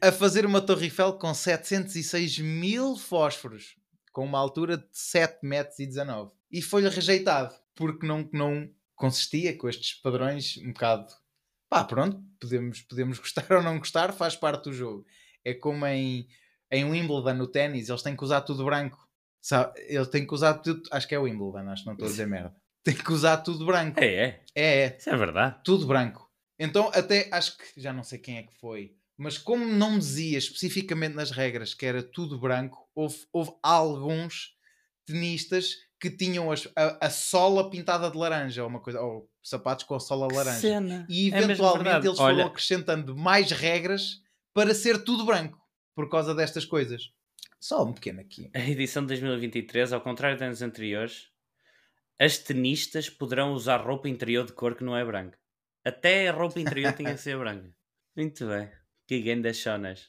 a, 0.02 0.08
a 0.08 0.12
fazer 0.12 0.44
uma 0.44 0.60
Torre 0.60 0.84
Eiffel 0.84 1.14
com 1.14 1.32
706 1.32 2.38
mil 2.40 2.96
fósforos, 2.96 3.76
com 4.12 4.24
uma 4.24 4.38
altura 4.38 4.76
de 4.76 4.88
7 4.92 5.38
metros 5.42 5.78
e 5.78 5.86
19. 5.86 6.32
E 6.50 6.60
foi-lhe 6.60 6.88
rejeitado, 6.88 7.54
porque 7.74 8.06
não, 8.06 8.28
não 8.32 8.68
consistia 8.94 9.56
com 9.56 9.68
estes 9.68 9.94
padrões 9.94 10.58
um 10.58 10.72
bocado... 10.72 11.06
Pá, 11.70 11.82
pronto, 11.84 12.22
podemos, 12.38 12.82
podemos 12.82 13.18
gostar 13.18 13.50
ou 13.50 13.62
não 13.62 13.78
gostar, 13.78 14.12
faz 14.12 14.36
parte 14.36 14.64
do 14.64 14.74
jogo. 14.74 15.06
É 15.42 15.54
como 15.54 15.86
em, 15.86 16.28
em 16.70 16.84
Wimbledon, 16.84 17.32
no 17.32 17.46
ténis, 17.46 17.88
eles 17.88 18.02
têm 18.02 18.14
que 18.14 18.22
usar 18.22 18.42
tudo 18.42 18.66
branco. 18.66 19.08
Sabe? 19.40 19.72
Eles 19.88 20.08
têm 20.08 20.26
que 20.26 20.34
usar 20.34 20.54
tudo... 20.54 20.82
Acho 20.90 21.08
que 21.08 21.14
é 21.14 21.18
Wimbledon, 21.18 21.70
acho 21.70 21.82
que 21.82 21.86
não 21.86 21.94
estou 21.94 22.06
a 22.06 22.10
dizer 22.10 22.26
merda. 22.26 22.61
Tem 22.84 22.94
que 22.94 23.12
usar 23.12 23.38
tudo 23.38 23.64
branco. 23.66 24.00
É, 24.00 24.06
é, 24.06 24.44
É, 24.54 24.82
é 24.84 24.96
isso 24.98 25.10
é 25.10 25.16
verdade. 25.16 25.60
tudo 25.64 25.86
branco. 25.86 26.28
Então, 26.58 26.90
até 26.94 27.28
acho 27.32 27.56
que 27.58 27.80
já 27.80 27.92
não 27.92 28.02
sei 28.02 28.18
quem 28.18 28.38
é 28.38 28.42
que 28.42 28.54
foi, 28.60 28.94
mas 29.16 29.38
como 29.38 29.64
não 29.64 29.98
dizia 29.98 30.38
especificamente 30.38 31.14
nas 31.14 31.30
regras 31.30 31.74
que 31.74 31.86
era 31.86 32.02
tudo 32.02 32.38
branco, 32.38 32.88
houve, 32.94 33.16
houve 33.32 33.52
alguns 33.62 34.54
tenistas 35.06 35.76
que 36.00 36.10
tinham 36.10 36.50
as- 36.50 36.68
a, 36.76 37.06
a 37.06 37.10
sola 37.10 37.70
pintada 37.70 38.10
de 38.10 38.16
laranja, 38.16 38.62
ou 38.62 38.68
uma 38.68 38.80
coisa, 38.80 39.00
ou 39.00 39.28
sapatos 39.42 39.84
com 39.84 39.94
a 39.94 40.00
sola 40.00 40.26
laranja. 40.32 40.60
Cena. 40.60 41.06
E 41.08 41.32
É 41.32 41.38
eventualmente 41.38 41.84
verdade. 41.84 42.06
eles 42.08 42.18
foram 42.18 42.34
Olha, 42.36 42.46
acrescentando 42.46 43.16
mais 43.16 43.50
regras 43.52 44.20
para 44.52 44.74
ser 44.74 45.02
tudo 45.04 45.24
branco 45.24 45.58
por 45.94 46.08
causa 46.10 46.34
destas 46.34 46.64
coisas. 46.64 47.10
Só 47.60 47.84
um 47.84 47.92
pequeno 47.92 48.20
aqui. 48.20 48.50
A 48.54 48.58
edição 48.60 49.02
de 49.02 49.08
2023, 49.08 49.92
ao 49.92 50.00
contrário 50.00 50.36
dos 50.36 50.42
anos 50.42 50.62
anteriores, 50.62 51.28
as 52.18 52.38
tenistas 52.38 53.08
poderão 53.08 53.52
usar 53.52 53.78
roupa 53.78 54.08
interior 54.08 54.46
de 54.46 54.52
cor 54.52 54.74
que 54.74 54.84
não 54.84 54.96
é 54.96 55.04
branca. 55.04 55.38
Até 55.84 56.28
a 56.28 56.32
roupa 56.32 56.60
interior 56.60 56.92
tinha 56.92 57.14
que 57.14 57.20
ser 57.20 57.36
branca. 57.38 57.68
Muito 58.16 58.46
bem. 58.46 58.70
Que 59.08 59.20
ganda 59.20 59.52
chonas. 59.52 60.08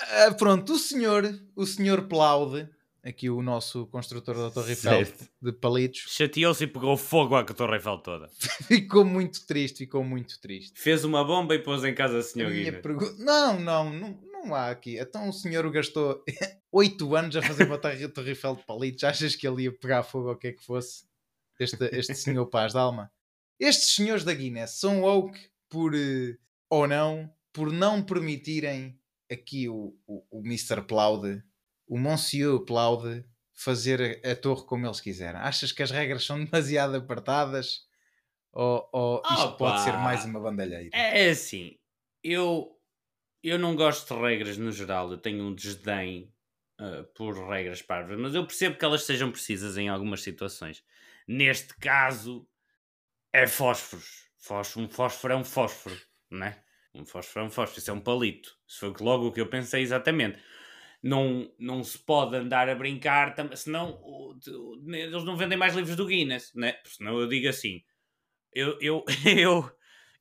Ah, 0.00 0.32
pronto, 0.36 0.72
o 0.72 0.78
senhor, 0.78 1.24
o 1.54 1.64
senhor 1.64 2.08
Plaude, 2.08 2.68
aqui 3.04 3.30
o 3.30 3.40
nosso 3.42 3.86
construtor 3.86 4.34
da 4.34 4.50
Torre 4.50 4.70
Eiffel 4.70 5.04
de 5.40 5.52
palitos, 5.52 6.04
Chateou-se 6.08 6.64
e 6.64 6.66
pegou 6.66 6.96
fogo 6.96 7.36
à 7.36 7.44
Torre 7.44 7.76
Eiffel 7.76 7.98
toda. 7.98 8.28
ficou 8.66 9.04
muito 9.04 9.46
triste, 9.46 9.78
ficou 9.78 10.02
muito 10.02 10.40
triste. 10.40 10.72
Fez 10.80 11.04
uma 11.04 11.22
bomba 11.24 11.54
e 11.54 11.58
pôs 11.60 11.84
em 11.84 11.94
casa 11.94 12.16
a 12.16 12.20
A 12.20 12.22
senhor 12.22 12.50
minha 12.50 12.64
Guinness. 12.64 12.82
pergunta... 12.82 13.14
Não, 13.22 13.60
não, 13.60 13.92
não, 13.92 14.20
não 14.32 14.54
há 14.54 14.70
aqui. 14.70 14.98
Então 14.98 15.28
o 15.28 15.32
senhor 15.32 15.70
gastou 15.70 16.24
8 16.72 17.14
anos 17.14 17.36
a 17.36 17.42
fazer 17.42 17.64
uma 17.64 17.78
torre, 17.78 18.08
torre 18.08 18.30
Eiffel 18.30 18.56
de 18.56 18.64
palitos. 18.64 19.04
Achas 19.04 19.36
que 19.36 19.46
ele 19.46 19.64
ia 19.64 19.72
pegar 19.72 20.02
fogo 20.02 20.28
ou 20.28 20.34
o 20.34 20.36
que 20.38 20.48
é 20.48 20.52
que 20.52 20.64
fosse? 20.64 21.04
Este, 21.62 21.84
este 21.92 22.14
senhor 22.14 22.46
Paz 22.46 22.72
de 22.72 22.78
Alma. 22.78 23.10
Estes 23.58 23.94
senhores 23.94 24.24
da 24.24 24.34
Guinness 24.34 24.72
são 24.72 25.02
woke 25.02 25.38
por, 25.68 25.94
eh, 25.94 26.36
ou 26.68 26.86
não, 26.88 27.32
por 27.52 27.72
não 27.72 28.02
permitirem 28.02 28.98
aqui 29.30 29.68
o, 29.68 29.96
o, 30.06 30.24
o 30.30 30.40
Mr. 30.44 30.82
Plaude, 30.86 31.42
o 31.86 31.98
Monsieur 31.98 32.64
Plaude, 32.64 33.24
fazer 33.52 34.20
a, 34.24 34.32
a 34.32 34.36
torre 34.36 34.64
como 34.66 34.86
eles 34.86 35.00
quiserem. 35.00 35.40
Achas 35.40 35.72
que 35.72 35.82
as 35.82 35.90
regras 35.90 36.24
são 36.24 36.42
demasiado 36.44 36.96
apertadas? 36.96 37.86
Ou, 38.52 38.88
ou 38.92 39.22
isto 39.30 39.46
Opa! 39.46 39.56
pode 39.56 39.82
ser 39.82 39.92
mais 39.92 40.24
uma 40.24 40.40
bandalheira? 40.40 40.90
É 40.92 41.30
assim, 41.30 41.78
eu, 42.22 42.78
eu 43.42 43.58
não 43.58 43.74
gosto 43.74 44.14
de 44.14 44.20
regras 44.20 44.58
no 44.58 44.70
geral, 44.70 45.10
eu 45.10 45.18
tenho 45.18 45.44
um 45.44 45.54
desdém 45.54 46.32
ah, 46.78 47.04
por 47.14 47.34
regras 47.48 47.80
parvas, 47.80 48.18
mas 48.18 48.34
eu 48.34 48.44
percebo 48.44 48.76
que 48.76 48.84
elas 48.84 49.04
sejam 49.04 49.30
precisas 49.30 49.78
em 49.78 49.88
algumas 49.88 50.20
situações. 50.22 50.82
Neste 51.26 51.74
caso, 51.76 52.48
é 53.32 53.46
fósforos. 53.46 54.30
Fósforo, 54.38 54.86
um 54.86 54.88
fósforo 54.88 55.34
é 55.34 55.36
um 55.36 55.44
fósforo, 55.44 55.96
não 56.30 56.46
é? 56.46 56.62
Um 56.94 57.04
fósforo 57.04 57.44
é 57.44 57.48
um 57.48 57.50
fósforo, 57.50 57.78
isso 57.78 57.90
é 57.90 57.94
um 57.94 58.00
palito. 58.00 58.50
Isso 58.66 58.80
foi 58.80 58.94
logo 59.00 59.28
o 59.28 59.32
que 59.32 59.40
eu 59.40 59.48
pensei 59.48 59.82
exatamente. 59.82 60.38
Não, 61.02 61.50
não 61.58 61.82
se 61.82 61.98
pode 61.98 62.36
andar 62.36 62.68
a 62.68 62.74
brincar, 62.74 63.34
senão 63.56 64.00
eles 64.86 65.24
não 65.24 65.36
vendem 65.36 65.58
mais 65.58 65.74
livros 65.74 65.96
do 65.96 66.06
Guinness, 66.06 66.52
né? 66.54 66.78
Senão 66.84 67.18
eu 67.18 67.26
digo 67.26 67.48
assim: 67.48 67.82
eu, 68.54 68.78
eu, 68.80 69.04
eu, 69.24 69.70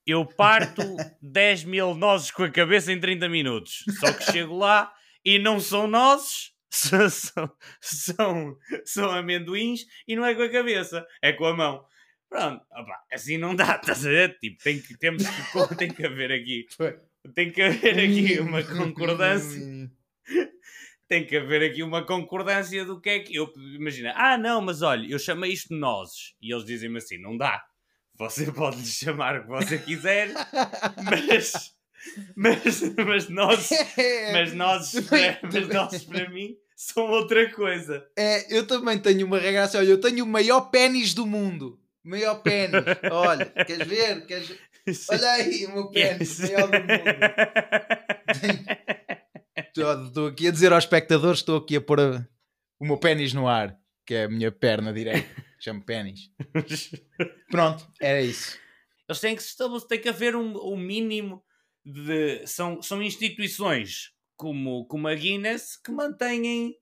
eu 0.06 0.26
parto 0.26 0.82
10 1.22 1.66
mil 1.66 1.94
nozes 1.94 2.32
com 2.32 2.44
a 2.44 2.50
cabeça 2.50 2.92
em 2.92 3.00
30 3.00 3.28
minutos. 3.30 3.84
Só 4.00 4.14
que 4.14 4.32
chego 4.32 4.58
lá 4.58 4.92
e 5.24 5.38
não 5.38 5.60
são 5.60 5.88
nozes, 5.88 6.52
são, 6.72 7.10
são, 7.10 7.52
são, 7.82 8.58
são 8.86 9.12
amendoins 9.12 9.86
e 10.08 10.16
não 10.16 10.26
é 10.26 10.34
com 10.34 10.42
a 10.42 10.50
cabeça, 10.50 11.06
é 11.22 11.34
com 11.34 11.46
a 11.46 11.56
mão. 11.56 11.86
Pronto, 12.30 12.64
opá, 12.72 13.04
assim 13.12 13.38
não 13.38 13.56
dá, 13.56 13.76
estás 13.82 14.06
a 14.06 14.10
ver? 14.10 14.38
Tipo, 14.40 14.64
tem 14.64 14.82
que, 14.82 14.98
temos 14.98 15.24
que, 15.28 15.76
tem 15.76 15.94
que 15.94 16.06
haver 16.06 16.32
aqui, 16.32 16.66
tem 17.36 17.52
que 17.52 17.62
haver 17.62 18.00
aqui 18.00 18.40
uma 18.40 18.64
concordância 18.64 19.92
tem 21.12 21.26
que 21.26 21.36
haver 21.36 21.62
aqui 21.62 21.84
uma 21.84 22.06
concordância 22.06 22.86
do 22.86 23.02
que 23.02 23.10
é 23.10 23.20
que 23.20 23.36
eu 23.36 23.52
imagina, 23.76 24.14
ah 24.16 24.38
não, 24.38 24.62
mas 24.62 24.82
olha, 24.82 25.06
eu 25.12 25.20
chamei 25.20 25.52
isto 25.52 25.68
de 25.68 25.78
nozes 25.78 26.36
e 26.42 26.54
eles 26.54 26.64
dizem-me 26.64 27.00
assim, 27.00 27.18
não 27.18 27.36
dá. 27.36 27.62
Você 28.16 28.50
pode 28.50 28.78
lhe 28.78 28.86
chamar 28.86 29.36
o 29.36 29.42
que 29.42 29.50
você 29.50 29.78
quiser, 29.78 30.30
mas 31.04 31.76
mas, 32.36 32.82
mas 33.06 33.30
nozes, 33.30 33.70
mas 34.34 34.54
nozes, 34.54 35.06
para, 35.08 35.40
mas 35.44 35.68
nozes 35.68 36.04
para 36.04 36.30
mim 36.30 36.56
são 36.76 37.10
outra 37.10 37.50
coisa. 37.54 38.06
É, 38.18 38.56
eu 38.56 38.66
também 38.66 38.98
tenho 39.00 39.26
uma 39.28 39.38
regra 39.40 39.64
assim, 39.64 39.78
olha, 39.78 39.90
eu 39.90 40.00
tenho 40.02 40.24
o 40.26 40.28
maior 40.28 40.62
pênis 40.72 41.14
do 41.14 41.26
mundo. 41.26 41.80
Maior 42.04 42.42
pênis. 42.42 42.84
Olha, 43.12 43.46
queres 43.46 43.88
ver? 43.88 44.26
Queres... 44.26 44.58
Olha 45.12 45.32
aí 45.34 45.68
o 45.68 45.74
meu 45.74 45.92
pênis, 45.92 46.40
o 46.40 46.42
maior 46.42 46.68
do 46.68 46.80
mundo. 46.80 46.92
Estou- 49.68 50.08
Estou 50.08 50.28
aqui 50.28 50.48
a 50.48 50.52
dizer 50.52 50.74
aos 50.74 50.84
espectadores, 50.84 51.40
estou 51.40 51.58
aqui 51.58 51.76
a 51.76 51.82
pôr 51.82 52.00
a- 52.00 52.28
o 52.80 52.86
meu 52.86 52.98
pênis 52.98 53.34
no 53.34 53.48
ar, 53.48 53.78
que 54.06 54.14
é 54.16 54.24
a 54.24 54.30
minha 54.30 54.52
perna 54.52 54.92
direita. 54.92 55.30
Chamo 55.60 55.84
pênis. 55.84 56.32
Pronto, 57.52 57.88
era 58.00 58.22
isso. 58.22 58.58
Eles 59.08 59.20
têm 59.22 59.36
que 59.36 59.44
se 59.44 59.50
estabelecer, 59.50 59.88
tem 59.88 60.00
que 60.00 60.10
haver 60.10 60.36
um, 60.36 60.58
um 60.58 60.76
mínimo 60.78 61.44
de. 61.86 62.46
São, 62.48 62.82
são 62.82 63.02
instituições 63.02 64.14
como, 64.36 64.86
como 64.86 65.08
a 65.08 65.14
Guinness 65.14 65.78
que 65.78 65.92
mantêm, 65.92 66.76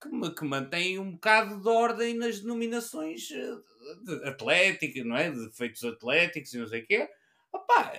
que, 0.00 0.34
que 0.34 0.44
mantêm 0.44 0.98
um 0.98 1.12
bocado 1.12 1.60
de 1.60 1.68
ordem 1.68 2.14
nas 2.14 2.40
denominações 2.40 3.30
eh, 3.30 3.56
de, 4.04 4.28
atléticas, 4.28 5.04
não 5.06 5.16
é? 5.16 5.30
De 5.30 5.50
feitos 5.56 5.82
atléticos 5.84 6.52
e 6.52 6.58
não 6.58 6.66
sei 6.66 6.82
o 6.82 6.86
quê. 6.86 7.08
Opá, 7.52 7.92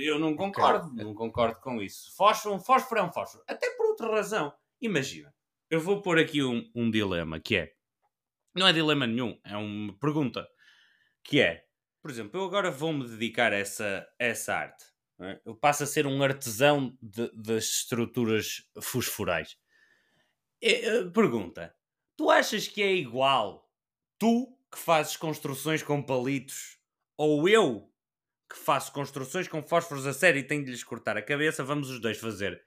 eu 0.00 0.18
não 0.18 0.34
concordo, 0.34 0.92
não 0.94 1.14
concordo 1.14 1.60
com 1.60 1.80
isso. 1.80 2.14
Fósforo, 2.16 2.54
um 2.56 2.60
fósforo 2.60 3.00
é 3.00 3.04
um 3.04 3.12
fósforo. 3.12 3.44
Até 3.46 3.70
por 3.76 3.86
outra 3.86 4.10
razão. 4.10 4.52
Imagina, 4.80 5.32
eu 5.70 5.80
vou 5.80 6.02
pôr 6.02 6.18
aqui 6.18 6.42
um, 6.42 6.68
um 6.74 6.90
dilema 6.90 7.38
que 7.40 7.56
é. 7.56 7.72
Não 8.54 8.66
é 8.66 8.72
dilema 8.72 9.06
nenhum, 9.06 9.38
é 9.44 9.56
uma 9.56 9.96
pergunta. 9.98 10.46
Que 11.22 11.40
é, 11.40 11.64
por 12.02 12.10
exemplo, 12.10 12.40
eu 12.40 12.44
agora 12.44 12.70
vou-me 12.70 13.08
dedicar 13.08 13.52
a 13.52 13.56
essa, 13.56 14.06
a 14.20 14.24
essa 14.24 14.54
arte. 14.54 14.84
Não 15.18 15.26
é? 15.28 15.40
Eu 15.44 15.54
passo 15.54 15.82
a 15.84 15.86
ser 15.86 16.06
um 16.06 16.22
artesão 16.22 16.96
das 17.00 17.64
estruturas 17.64 18.62
fosforais. 18.80 19.56
É, 20.60 21.04
pergunta: 21.04 21.74
tu 22.16 22.30
achas 22.30 22.66
que 22.68 22.82
é 22.82 22.92
igual 22.92 23.70
tu 24.18 24.56
que 24.70 24.78
fazes 24.78 25.16
construções 25.16 25.82
com 25.82 26.02
palitos 26.02 26.78
ou 27.16 27.48
eu 27.48 27.90
que 28.50 28.58
faço 28.58 28.92
construções 28.92 29.48
com 29.48 29.62
fósforos 29.62 30.06
a 30.06 30.12
sério 30.12 30.38
e 30.38 30.46
tenho 30.46 30.64
de 30.64 30.70
lhes 30.70 30.84
cortar 30.84 31.16
a 31.16 31.22
cabeça? 31.22 31.64
Vamos 31.64 31.90
os 31.90 32.00
dois 32.00 32.18
fazer 32.18 32.62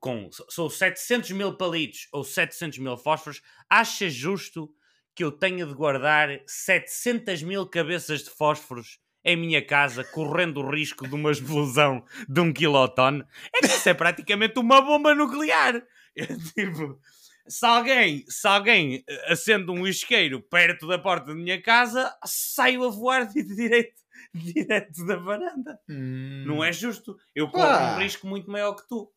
com 0.00 0.28
sou 0.48 0.68
700 0.68 1.30
mil 1.30 1.56
palitos 1.56 2.08
ou 2.12 2.24
700 2.24 2.78
mil 2.78 2.96
fósforos. 2.96 3.40
Achas 3.68 4.12
justo 4.12 4.72
que 5.14 5.22
eu 5.22 5.30
tenha 5.30 5.66
de 5.66 5.74
guardar 5.74 6.40
700 6.46 7.42
mil 7.42 7.66
cabeças 7.66 8.24
de 8.24 8.30
fósforos 8.30 8.98
em 9.24 9.36
minha 9.36 9.64
casa, 9.64 10.04
correndo 10.04 10.60
o 10.60 10.70
risco 10.70 11.06
de 11.06 11.14
uma 11.14 11.30
explosão 11.30 12.04
de 12.28 12.40
um 12.40 12.52
quilotone? 12.52 13.24
É 13.54 13.60
que 13.60 13.66
isso 13.66 13.88
é 13.88 13.94
praticamente 13.94 14.58
uma 14.58 14.80
bomba 14.80 15.14
nuclear. 15.14 15.82
Eu, 16.16 16.26
tipo, 16.54 17.00
se 17.46 17.66
alguém, 17.66 18.24
se 18.28 18.46
alguém 18.46 19.04
eh, 19.08 19.32
acende 19.32 19.70
um 19.70 19.86
isqueiro 19.86 20.40
perto 20.40 20.86
da 20.86 20.98
porta 20.98 21.26
da 21.26 21.34
minha 21.34 21.60
casa, 21.60 22.14
saio 22.24 22.84
a 22.84 22.88
voar 22.90 23.26
de 23.26 23.42
direito, 23.42 24.00
direto 24.34 25.04
da 25.06 25.16
varanda. 25.16 25.80
Não 25.88 26.62
é 26.62 26.72
justo. 26.72 27.16
Eu 27.34 27.50
corro 27.50 27.66
Pá. 27.66 27.96
um 27.96 27.98
risco 27.98 28.26
muito 28.26 28.50
maior 28.50 28.74
que 28.74 28.86
tu. 28.88 29.12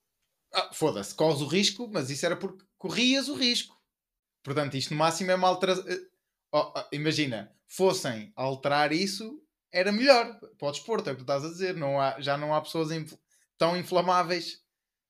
Ah, 0.53 0.69
Foda-se, 0.73 1.15
corres 1.15 1.41
o 1.41 1.47
risco, 1.47 1.89
mas 1.91 2.09
isso 2.09 2.25
era 2.25 2.35
porque 2.35 2.63
corrias 2.77 3.27
o 3.27 3.35
risco. 3.35 3.75
Portanto, 4.43 4.75
isto 4.75 4.91
no 4.91 4.97
máximo 4.97 5.31
é 5.31 5.35
uma 5.35 5.47
alteração. 5.47 5.85
imagina, 6.91 7.51
fossem 7.67 8.31
alterar 8.35 8.91
isso, 8.91 9.42
era 9.73 9.91
melhor. 9.91 10.39
Podes 10.57 10.79
pôr, 10.81 10.99
é 10.99 11.01
o 11.01 11.03
que 11.05 11.15
tu 11.15 11.21
estás 11.21 11.43
a 11.43 11.49
dizer. 11.49 11.75
Não 11.75 11.99
há, 11.99 12.19
já 12.21 12.37
não 12.37 12.53
há 12.53 12.61
pessoas 12.61 12.91
inf- 12.91 13.13
tão 13.57 13.75
inflamáveis 13.75 14.61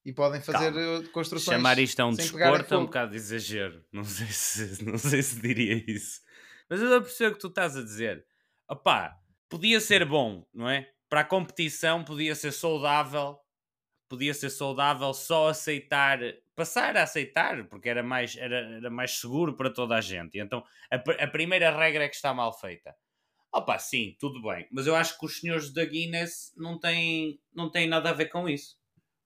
e 0.05 0.13
podem 0.13 0.41
fazer 0.41 0.73
Calma. 0.73 1.05
eh, 1.05 1.07
construções. 1.11 1.57
Chamar 1.57 1.79
isto 1.79 1.99
a 1.99 2.05
um 2.05 2.15
desporto 2.15 2.73
é 2.73 2.77
um 2.77 2.85
bocado 2.85 3.11
de 3.11 3.17
exagero. 3.17 3.83
Não 3.91 4.03
sei, 4.03 4.27
se, 4.27 4.83
não 4.83 4.97
sei 4.97 5.21
se 5.21 5.39
diria 5.39 5.83
isso. 5.87 6.21
Mas 6.69 6.81
eu 6.81 7.01
percebo 7.01 7.31
o 7.31 7.35
que 7.35 7.41
tu 7.41 7.47
estás 7.47 7.75
a 7.77 7.83
dizer. 7.83 8.25
Opá, 8.69 9.17
podia 9.49 9.79
ser 9.79 10.05
bom, 10.05 10.45
não 10.53 10.69
é? 10.69 10.89
Para 11.09 11.21
a 11.21 11.25
competição 11.25 12.03
podia 12.03 12.33
ser 12.35 12.51
saudável. 12.51 13.37
Podia 14.09 14.33
ser 14.33 14.49
saudável 14.51 15.13
só 15.13 15.49
aceitar, 15.49 16.19
passar 16.55 16.95
a 16.97 17.03
aceitar, 17.03 17.67
porque 17.67 17.89
era 17.89 18.03
mais, 18.03 18.35
era, 18.37 18.57
era 18.77 18.89
mais 18.89 19.11
seguro 19.19 19.55
para 19.55 19.71
toda 19.71 19.95
a 19.95 20.01
gente. 20.01 20.37
E 20.37 20.41
então 20.41 20.63
a, 20.91 21.23
a 21.23 21.27
primeira 21.27 21.75
regra 21.75 22.03
é 22.03 22.09
que 22.09 22.15
está 22.15 22.33
mal 22.33 22.53
feita. 22.53 22.95
Opa, 23.53 23.77
sim, 23.77 24.15
tudo 24.19 24.41
bem. 24.41 24.67
Mas 24.71 24.87
eu 24.87 24.95
acho 24.95 25.17
que 25.19 25.25
os 25.25 25.39
senhores 25.39 25.71
da 25.71 25.85
Guinness 25.85 26.51
não 26.57 26.79
têm, 26.79 27.39
não 27.53 27.69
têm 27.69 27.87
nada 27.87 28.09
a 28.09 28.13
ver 28.13 28.25
com 28.25 28.49
isso. 28.49 28.75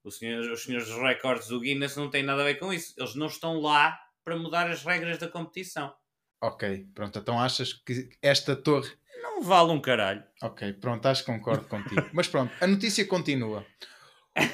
Os 0.04 0.18
senhores, 0.18 0.46
os 0.48 0.62
senhores 0.62 0.86
dos 0.86 0.98
recordes 0.98 1.48
do 1.48 1.60
Guinness 1.60 1.96
não 1.96 2.10
têm 2.10 2.22
nada 2.22 2.42
a 2.42 2.44
ver 2.44 2.56
com 2.56 2.70
isso. 2.70 2.92
Eles 2.98 3.14
não 3.14 3.26
estão 3.26 3.58
lá 3.60 3.98
para 4.22 4.36
mudar 4.36 4.70
as 4.70 4.84
regras 4.84 5.16
da 5.16 5.28
competição. 5.28 5.94
Ok, 6.42 6.86
pronto. 6.94 7.18
Então 7.18 7.40
achas 7.40 7.72
que 7.72 8.10
esta 8.20 8.54
torre. 8.54 8.92
Não 9.22 9.42
vale 9.42 9.72
um 9.72 9.80
caralho. 9.80 10.22
Ok, 10.42 10.74
pronto, 10.74 11.06
acho 11.06 11.24
que 11.24 11.32
concordo 11.32 11.64
contigo. 11.66 12.10
Mas 12.12 12.28
pronto, 12.28 12.52
a 12.60 12.66
notícia 12.66 13.06
continua. 13.06 13.66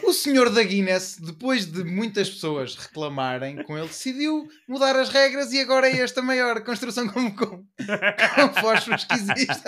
O 0.02 0.12
senhor 0.12 0.50
da 0.50 0.62
Guinness, 0.62 1.18
depois 1.20 1.66
de 1.66 1.84
muitas 1.84 2.30
pessoas 2.30 2.74
reclamarem 2.76 3.62
com 3.64 3.76
ele, 3.76 3.88
decidiu 3.88 4.48
mudar 4.68 4.96
as 4.96 5.08
regras 5.08 5.52
e 5.52 5.60
agora 5.60 5.88
é 5.88 6.00
esta 6.00 6.22
maior 6.22 6.62
construção 6.62 7.08
com, 7.08 7.30
com, 7.34 7.46
com 7.66 8.54
fósforos 8.60 9.04
que 9.04 9.14
existe. 9.14 9.62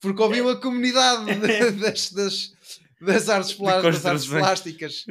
Porque 0.00 0.22
ouviu 0.22 0.48
a 0.48 0.60
comunidade 0.60 1.24
de- 1.34 1.70
das, 1.72 2.12
das, 2.12 2.52
das, 3.00 3.28
artes, 3.28 3.52
plá- 3.54 3.80
das 3.80 4.06
artes 4.06 4.26
plásticas. 4.26 5.04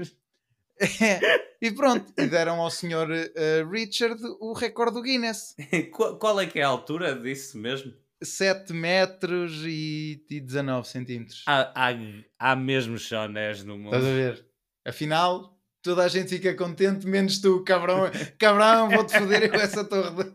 É, 0.80 1.48
e 1.60 1.72
pronto, 1.72 2.14
e 2.18 2.28
deram 2.28 2.62
ao 2.62 2.70
senhor 2.70 3.10
eh, 3.12 3.66
Richard 3.70 4.22
o 4.40 4.54
recorde 4.54 4.94
do 4.94 5.02
Guinness. 5.02 5.56
qual, 5.92 6.18
qual 6.18 6.40
é 6.40 6.46
que 6.46 6.60
é 6.60 6.64
a 6.64 6.68
altura 6.68 7.16
disso 7.16 7.58
mesmo? 7.58 7.92
7 8.24 8.74
metros 8.74 9.64
e, 9.66 10.24
e 10.30 10.40
19 10.40 10.88
centímetros. 10.88 11.44
Há, 11.48 11.72
há, 11.76 11.94
há 12.40 12.56
mesmo 12.56 12.98
chonés 12.98 13.64
no 13.64 13.78
mundo. 13.78 13.96
Estás 13.96 14.06
a 14.06 14.16
ver? 14.16 14.46
Afinal, 14.86 15.58
toda 15.84 16.04
a 16.04 16.08
gente 16.08 16.30
fica 16.30 16.54
contente, 16.56 17.06
menos 17.06 17.40
tu, 17.40 17.64
cabrão. 17.64 18.10
Cabrão, 18.40 18.90
vou-te 18.90 19.18
foder 19.18 19.44
eu 19.54 19.60
essa 19.60 19.84
torre. 19.84 20.24
De... 20.24 20.34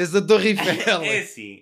Essa 0.00 0.20
torre 0.26 0.50
Eiffel. 0.50 1.02
É 1.02 1.18
assim. 1.20 1.60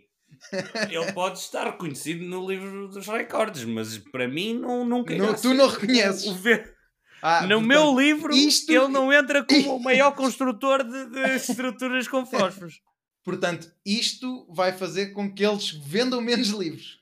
Ele 0.91 1.13
pode 1.13 1.39
estar 1.39 1.65
reconhecido 1.65 2.25
no 2.25 2.49
livro 2.51 2.89
dos 2.89 3.07
recordes, 3.07 3.65
mas 3.65 3.99
para 3.99 4.27
mim 4.27 4.55
não, 4.59 4.85
nunca 4.85 5.15
Não- 5.17 5.35
tu 5.35 5.53
não 5.55 5.69
reconheces. 5.69 6.25
O 6.27 6.35
ver- 6.35 6.75
Ah, 7.23 7.43
no 7.43 7.49
portanto, 7.61 7.67
meu 7.67 7.99
livro, 8.01 8.33
isto- 8.35 8.73
ele 8.73 8.89
não 8.89 9.13
entra 9.13 9.45
como 9.45 9.77
o 9.77 9.79
maior 9.83 10.13
construtor 10.15 10.83
de, 10.83 11.11
de 11.11 11.37
estruturas 11.37 12.09
com 12.09 12.25
fósforos. 12.25 12.81
Portanto, 13.25 13.71
isto 13.85 14.47
vai 14.53 14.73
fazer 14.73 15.09
com 15.13 15.33
que 15.33 15.45
eles 15.45 15.71
vendam 15.71 16.21
menos 16.21 16.49
livros. 16.51 17.01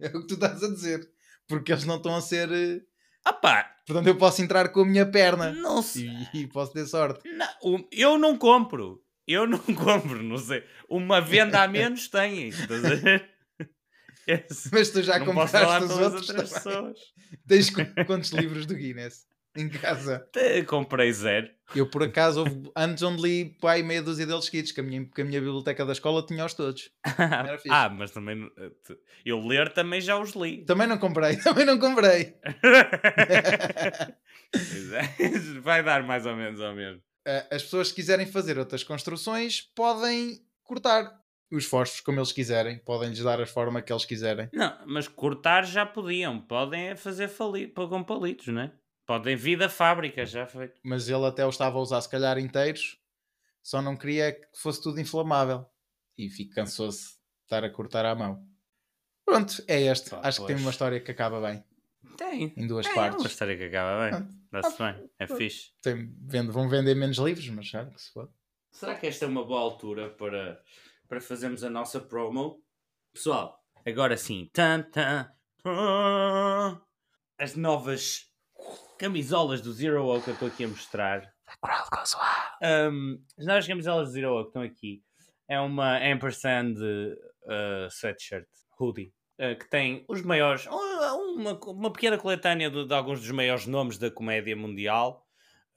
É 0.00 0.08
o 0.08 0.20
que 0.22 0.26
tu 0.28 0.34
estás 0.34 0.62
a 0.62 0.68
dizer. 0.68 1.08
Porque 1.46 1.72
eles 1.72 1.84
não 1.84 1.96
estão 1.96 2.14
a 2.14 2.20
ser. 2.20 2.50
eh, 2.52 2.80
Ah 3.24 3.32
pá, 3.32 3.64
Portanto, 3.86 4.06
eu 4.06 4.16
posso 4.16 4.40
entrar 4.40 4.68
com 4.68 4.80
a 4.82 4.86
minha 4.86 5.04
perna 5.04 5.52
não 5.52 5.82
sei. 5.82 6.08
e, 6.32 6.46
posso 6.48 6.72
ter 6.72 6.86
sorte. 6.86 7.28
Não, 7.28 7.86
eu 7.90 8.16
não 8.16 8.38
compro. 8.38 9.02
Eu 9.26 9.46
não 9.46 9.58
compro, 9.74 10.22
não 10.22 10.38
sei. 10.38 10.64
Uma 10.88 11.20
venda 11.20 11.62
a 11.62 11.68
menos 11.68 12.08
tem. 12.08 12.48
Estás 12.48 12.84
a 12.84 12.94
ver? 12.94 13.28
Mas 14.72 14.90
tu 14.90 15.02
já 15.02 15.18
não 15.18 15.26
compraste 15.26 15.84
os 15.84 15.90
outros 15.98 16.28
outras 16.30 16.52
pessoas. 16.52 16.98
Tens 17.48 17.70
qu- 17.70 18.04
quantos 18.06 18.30
livros 18.30 18.64
do 18.66 18.74
Guinness 18.74 19.26
em 19.56 19.68
casa? 19.68 20.28
Te- 20.32 20.62
Comprei 20.64 21.12
zero. 21.12 21.48
Eu, 21.74 21.88
por 21.88 22.02
acaso, 22.02 22.40
houve 22.40 22.70
anos 22.74 23.00
onde 23.02 23.22
li 23.22 23.44
pai 23.60 23.82
meia 23.82 24.02
dúzia 24.02 24.26
deles 24.26 24.44
seguidos, 24.46 24.72
que 24.72 24.80
a 24.80 24.82
minha, 24.82 25.04
que 25.04 25.22
a 25.22 25.24
minha 25.24 25.40
biblioteca 25.40 25.84
da 25.86 25.92
escola 25.92 26.24
tinha-os 26.26 26.54
todos. 26.54 26.90
Ah, 27.70 27.88
mas 27.88 28.10
também. 28.10 28.36
não- 28.36 28.50
Eu 29.24 29.38
ler 29.46 29.72
também 29.72 30.00
já 30.00 30.18
os 30.18 30.32
li. 30.34 30.64
Também 30.64 30.86
não 30.86 30.98
comprei, 30.98 31.36
também 31.42 31.64
não 31.64 31.78
comprei. 31.78 32.34
É, 34.52 35.60
Vai 35.60 35.82
dar 35.82 36.02
mais 36.02 36.26
ou 36.26 36.34
menos 36.34 36.60
ao 36.60 36.74
mesmo. 36.74 37.00
Eh, 37.24 37.46
As 37.52 37.62
pessoas 37.62 37.90
que 37.90 37.96
quiserem 37.96 38.26
fazer 38.26 38.58
outras 38.58 38.82
construções 38.82 39.60
podem 39.76 40.40
cortar 40.64 41.20
os 41.52 41.64
fósforos 41.64 42.00
como 42.00 42.18
eles 42.18 42.32
quiserem, 42.32 42.78
podem-lhes 42.78 43.22
dar 43.22 43.40
a 43.40 43.46
forma 43.46 43.82
que 43.82 43.92
eles 43.92 44.04
quiserem. 44.04 44.48
Não, 44.52 44.76
mas 44.86 45.08
cortar 45.08 45.64
já 45.64 45.84
podiam. 45.84 46.40
Podem 46.40 46.88
é 46.90 46.96
fazer 46.96 47.28
com 47.74 48.02
palitos, 48.04 48.46
não 48.48 48.62
é? 48.62 48.72
Podem 49.10 49.34
vir 49.34 49.58
da 49.58 49.68
fábrica, 49.68 50.24
já 50.24 50.46
feito. 50.46 50.80
Mas 50.84 51.08
ele 51.08 51.26
até 51.26 51.44
os 51.44 51.56
estava 51.56 51.76
a 51.76 51.80
usar, 51.82 52.00
se 52.00 52.08
calhar, 52.08 52.38
inteiros, 52.38 52.96
só 53.60 53.82
não 53.82 53.96
queria 53.96 54.30
que 54.32 54.46
fosse 54.56 54.80
tudo 54.80 55.00
inflamável. 55.00 55.66
E 56.16 56.28
fico 56.30 56.54
cansou-se 56.54 57.14
de 57.14 57.18
estar 57.42 57.64
a 57.64 57.70
cortar 57.70 58.06
à 58.06 58.14
mão. 58.14 58.46
Pronto, 59.24 59.64
é 59.66 59.80
este. 59.82 60.10
Pá, 60.10 60.20
Acho 60.22 60.42
que 60.42 60.46
tem 60.46 60.54
pois. 60.54 60.64
uma 60.64 60.70
história 60.70 61.00
que 61.00 61.10
acaba 61.10 61.40
bem, 61.40 61.64
Tem. 62.16 62.54
em 62.56 62.66
duas 62.68 62.86
É 62.86 62.90
uma 62.90 62.94
partes. 62.94 63.24
história 63.26 63.56
que 63.56 63.64
acaba 63.64 64.10
bem. 64.12 64.28
Dá-se 64.52 64.80
Ah, 64.80 64.92
bem. 64.92 65.10
É 65.18 65.26
pronto. 65.26 65.38
fixe. 65.38 65.72
Tem- 65.82 66.14
vende- 66.22 66.52
vão 66.52 66.68
vender 66.68 66.94
menos 66.94 67.16
livros, 67.18 67.48
mas 67.48 67.66
já 67.66 67.84
que 67.86 68.00
se 68.00 68.12
for. 68.12 68.32
Será 68.70 68.94
que 68.94 69.08
esta 69.08 69.24
é 69.24 69.28
uma 69.28 69.44
boa 69.44 69.60
altura 69.60 70.10
para, 70.10 70.62
para 71.08 71.20
fazermos 71.20 71.64
a 71.64 71.68
nossa 71.70 71.98
promo? 72.00 72.62
Pessoal, 73.12 73.60
agora 73.84 74.16
sim. 74.16 74.48
Tan, 74.52 74.82
tan, 74.82 75.32
tan. 75.64 76.80
As 77.36 77.56
novas 77.56 78.29
camisolas 78.98 79.60
do 79.60 79.72
Zero 79.72 80.06
Oak 80.06 80.24
que 80.24 80.30
eu 80.30 80.34
estou 80.34 80.48
aqui 80.48 80.64
a 80.64 80.68
mostrar. 80.68 81.32
Um, 82.62 83.18
as 83.38 83.46
novas 83.46 83.66
camisolas 83.66 84.08
do 84.08 84.12
Zero 84.12 84.34
Oak 84.34 84.48
estão 84.48 84.62
aqui. 84.62 85.02
É 85.48 85.58
uma 85.58 85.98
ampersand 85.98 86.74
uh, 86.76 87.90
sweatshirt, 87.90 88.46
hoodie, 88.78 89.12
uh, 89.40 89.58
que 89.58 89.68
tem 89.68 90.04
os 90.08 90.22
maiores, 90.22 90.66
uh, 90.66 91.34
uma, 91.34 91.58
uma 91.66 91.92
pequena 91.92 92.16
coletânea 92.18 92.70
de, 92.70 92.86
de 92.86 92.94
alguns 92.94 93.20
dos 93.20 93.30
maiores 93.30 93.66
nomes 93.66 93.98
da 93.98 94.10
comédia 94.10 94.54
mundial. 94.54 95.26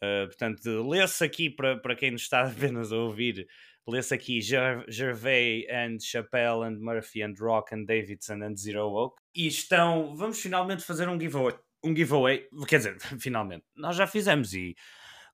Uh, 0.03 0.27
portanto, 0.27 0.87
lê-se 0.87 1.23
aqui 1.23 1.49
para, 1.49 1.95
quem 1.95 2.11
nos 2.11 2.23
está 2.23 2.45
apenas 2.47 2.91
a 2.91 2.97
ouvir, 2.97 3.47
lê-se 3.87 4.13
aqui 4.13 4.41
Ger- 4.41 4.85
Gervais 4.89 5.65
and 5.71 5.97
Chappelle 6.01 6.65
and 6.65 6.77
Murphy 6.79 7.23
and 7.23 7.33
Rock 7.39 7.73
and 7.73 7.85
Davidson 7.85 8.43
and 8.43 8.55
Zero 8.55 8.89
Oak. 8.89 9.15
E 9.33 9.47
estão, 9.47 10.15
vamos 10.15 10.39
finalmente 10.39 10.83
fazer 10.83 11.07
um 11.09 11.19
giveaway. 11.19 11.55
Um 11.83 11.95
giveaway, 11.95 12.47
quer 12.67 12.77
dizer, 12.77 12.97
finalmente, 13.19 13.65
nós 13.75 13.95
já 13.95 14.07
fizemos 14.07 14.53
e 14.53 14.75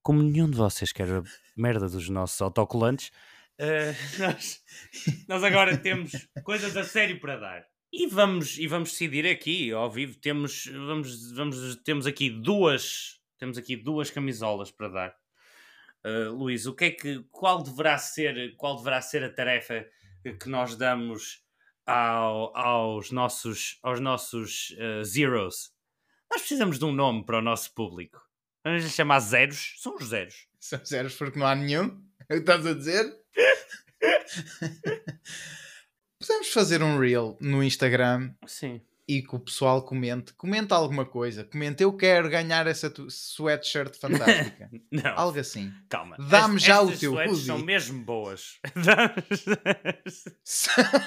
como 0.02 0.24
nenhum 0.24 0.50
de 0.50 0.58
vocês 0.58 0.92
quer 0.92 1.10
a 1.10 1.24
merda 1.56 1.88
dos 1.90 2.10
nossos 2.10 2.42
autocolantes, 2.42 3.12
eh, 3.58 3.94
nós, 4.18 4.64
nós 5.28 5.44
agora 5.44 5.78
temos 5.78 6.12
coisas 6.44 6.76
a 6.78 6.84
sério 6.84 7.20
para 7.20 7.38
dar. 7.38 7.66
E 7.92 8.08
vamos, 8.08 8.58
e 8.58 8.68
vamos 8.68 8.92
decidir 8.92 9.26
aqui, 9.28 9.72
ao 9.72 9.90
vivo, 9.92 10.16
temos, 10.20 10.66
vamos, 10.68 11.32
vamos, 11.32 11.76
temos 11.84 12.06
aqui 12.06 12.30
duas, 12.30 13.20
temos 13.38 13.58
aqui 13.58 13.76
duas 13.76 14.10
camisolas 14.12 14.72
para 14.72 14.88
dar. 14.90 15.16
Uh, 16.06 16.32
Luís, 16.32 16.66
o 16.66 16.74
que 16.74 16.86
é 16.86 16.92
que, 16.92 17.24
qual 17.32 17.62
deverá 17.62 17.98
ser, 17.98 18.56
qual 18.56 18.78
deverá 18.78 19.02
ser 19.02 19.24
a 19.24 19.30
tarefa 19.34 19.86
que 20.40 20.48
nós 20.48 20.76
damos 20.76 21.44
ao- 21.86 22.56
aos 22.56 23.12
nossos, 23.12 23.80
aos 23.84 24.00
nossos 24.00 24.70
uh, 24.78 25.04
zeros? 25.04 25.72
Nós 26.32 26.42
precisamos 26.42 26.78
de 26.80 26.86
um 26.86 26.92
nome 26.92 27.26
para 27.26 27.40
o 27.40 27.42
nosso 27.42 27.74
público. 27.74 28.22
Vamos 28.64 28.84
lhe 28.84 28.90
chamar 28.90 29.20
zeros? 29.20 29.76
São 29.80 29.96
os 29.96 30.06
zeros. 30.10 30.48
São 30.60 30.84
zeros 30.86 31.16
porque 31.16 31.40
não 31.40 31.48
há 31.48 31.56
nenhum. 31.56 32.02
É 32.32 32.36
o 32.36 32.38
que 32.38 32.42
estás 32.52 32.64
a 32.68 32.74
dizer? 32.76 33.12
Podemos 36.20 36.50
fazer 36.52 36.84
um 36.84 37.00
reel 37.00 37.36
no 37.42 37.64
Instagram 37.64 38.32
Sim. 38.46 38.82
e 39.08 39.24
que 39.24 39.36
o 39.36 39.40
pessoal 39.40 39.82
comente. 39.82 40.34
Comenta 40.34 40.76
alguma 40.76 41.06
coisa. 41.08 41.44
Comenta, 41.44 41.82
eu 41.82 41.92
quero 41.98 42.30
ganhar 42.30 42.68
essa 42.68 42.94
sweatshirt 43.10 43.96
fantástica. 43.98 44.70
Não, 44.92 45.12
Algo 45.18 45.40
assim. 45.40 45.74
calma. 45.90 46.18
Dá-me 46.30 46.60
já 46.60 46.82
o 46.84 46.96
teu 46.96 47.14
hoodie. 47.16 47.46
são 47.46 47.58
mesmo 47.58 48.04
boas. 48.04 48.60